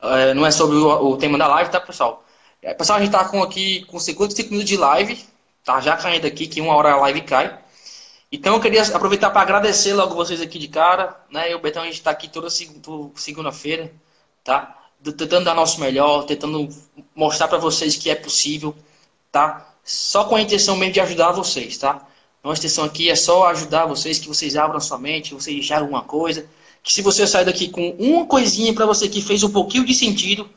é, 0.00 0.34
não 0.34 0.44
é 0.44 0.50
sobre 0.50 0.76
o, 0.76 0.88
o, 0.88 1.16
tema 1.16 1.38
da 1.38 1.46
live, 1.46 1.70
tá, 1.70 1.80
pessoal? 1.80 2.24
É, 2.60 2.74
pessoal, 2.74 2.98
a 2.98 3.02
gente 3.02 3.12
tá 3.12 3.24
com 3.24 3.42
aqui 3.42 3.84
com 3.86 3.98
55 3.98 4.50
minutos 4.50 4.68
de 4.68 4.76
live, 4.76 5.24
tá 5.64 5.80
já 5.80 5.96
caindo 5.96 6.26
aqui, 6.26 6.46
que 6.46 6.60
uma 6.60 6.74
hora 6.74 6.92
a 6.92 6.96
live 6.96 7.22
cai. 7.22 7.58
Então 8.30 8.54
eu 8.54 8.60
queria 8.60 8.82
aproveitar 8.82 9.30
para 9.30 9.42
agradecer 9.42 9.92
logo 9.92 10.14
vocês 10.14 10.40
aqui 10.40 10.58
de 10.58 10.68
cara, 10.68 11.20
né? 11.30 11.52
Eu, 11.52 11.60
Betão, 11.60 11.82
a 11.82 11.86
gente 11.86 11.96
está 11.96 12.10
aqui 12.10 12.28
toda 12.28 12.48
segunda-feira, 12.50 13.92
tá? 14.42 14.78
Tentando 15.04 15.44
dar 15.44 15.54
nosso 15.54 15.80
melhor, 15.80 16.24
tentando 16.24 16.68
mostrar 17.14 17.48
para 17.48 17.58
vocês 17.58 17.96
que 17.96 18.08
é 18.08 18.14
possível, 18.14 18.74
tá? 19.30 19.71
Só 19.82 20.24
com 20.24 20.36
a 20.36 20.40
intenção 20.40 20.76
mesmo 20.76 20.94
de 20.94 21.00
ajudar 21.00 21.32
vocês, 21.32 21.76
tá? 21.76 22.06
Nossa 22.42 22.60
intenção 22.60 22.84
aqui 22.84 23.08
é 23.08 23.14
só 23.14 23.46
ajudar 23.48 23.86
vocês, 23.86 24.18
que 24.18 24.28
vocês 24.28 24.56
abram 24.56 24.80
sua 24.80 24.98
mente, 24.98 25.30
que 25.30 25.34
vocês 25.34 25.56
enxergam 25.56 25.84
alguma 25.84 26.02
coisa. 26.02 26.48
Que 26.82 26.92
se 26.92 27.02
você 27.02 27.26
sair 27.26 27.44
daqui 27.44 27.68
com 27.68 27.90
uma 27.90 28.26
coisinha 28.26 28.74
para 28.74 28.86
você 28.86 29.08
que 29.08 29.22
fez 29.22 29.44
um 29.44 29.52
pouquinho 29.52 29.84
de 29.84 29.94
sentido, 29.94 30.50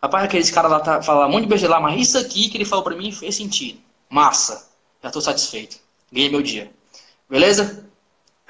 rapaz, 0.00 0.24
aqueles 0.24 0.50
caras 0.50 0.70
lá 0.70 0.80
tá, 0.80 1.02
falam 1.02 1.28
um 1.28 1.32
monte 1.32 1.42
de 1.42 1.48
beijo 1.48 1.66
lá, 1.66 1.80
mas 1.80 2.00
isso 2.00 2.18
aqui 2.18 2.48
que 2.48 2.56
ele 2.56 2.64
falou 2.64 2.84
para 2.84 2.96
mim 2.96 3.10
fez 3.10 3.34
sentido. 3.34 3.80
Massa. 4.08 4.70
Já 5.02 5.08
estou 5.08 5.20
satisfeito. 5.20 5.78
Ganhei 6.12 6.30
meu 6.30 6.42
dia. 6.42 6.72
Beleza? 7.28 7.90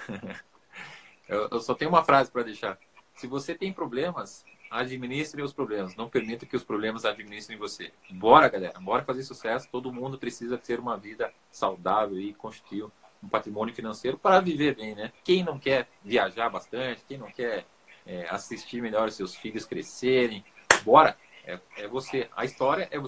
eu, 1.26 1.48
eu 1.50 1.60
só 1.60 1.74
tenho 1.74 1.90
uma 1.90 2.04
frase 2.04 2.30
para 2.30 2.42
deixar. 2.42 2.78
Se 3.16 3.26
você 3.26 3.54
tem 3.54 3.72
problemas, 3.72 4.44
administre 4.74 5.40
os 5.40 5.52
problemas. 5.52 5.94
Não 5.94 6.08
permita 6.08 6.44
que 6.44 6.56
os 6.56 6.64
problemas 6.64 7.04
administrem 7.04 7.56
você. 7.56 7.92
Bora, 8.10 8.48
galera. 8.48 8.78
Bora 8.80 9.04
fazer 9.04 9.22
sucesso. 9.22 9.68
Todo 9.70 9.92
mundo 9.92 10.18
precisa 10.18 10.58
ter 10.58 10.80
uma 10.80 10.96
vida 10.96 11.32
saudável 11.50 12.18
e 12.18 12.34
construir 12.34 12.84
um 13.22 13.28
patrimônio 13.28 13.72
financeiro 13.72 14.18
para 14.18 14.40
viver 14.40 14.74
bem, 14.74 14.94
né? 14.94 15.12
Quem 15.22 15.42
não 15.42 15.58
quer 15.58 15.88
viajar 16.04 16.50
bastante, 16.50 17.04
quem 17.06 17.16
não 17.16 17.30
quer 17.30 17.64
é, 18.04 18.26
assistir 18.28 18.82
melhor 18.82 19.10
seus 19.10 19.34
filhos 19.34 19.64
crescerem, 19.64 20.44
bora. 20.84 21.16
É, 21.46 21.58
é 21.76 21.88
você. 21.88 22.28
A 22.34 22.44
história 22.44 22.88
é 22.90 22.98
você. 22.98 23.02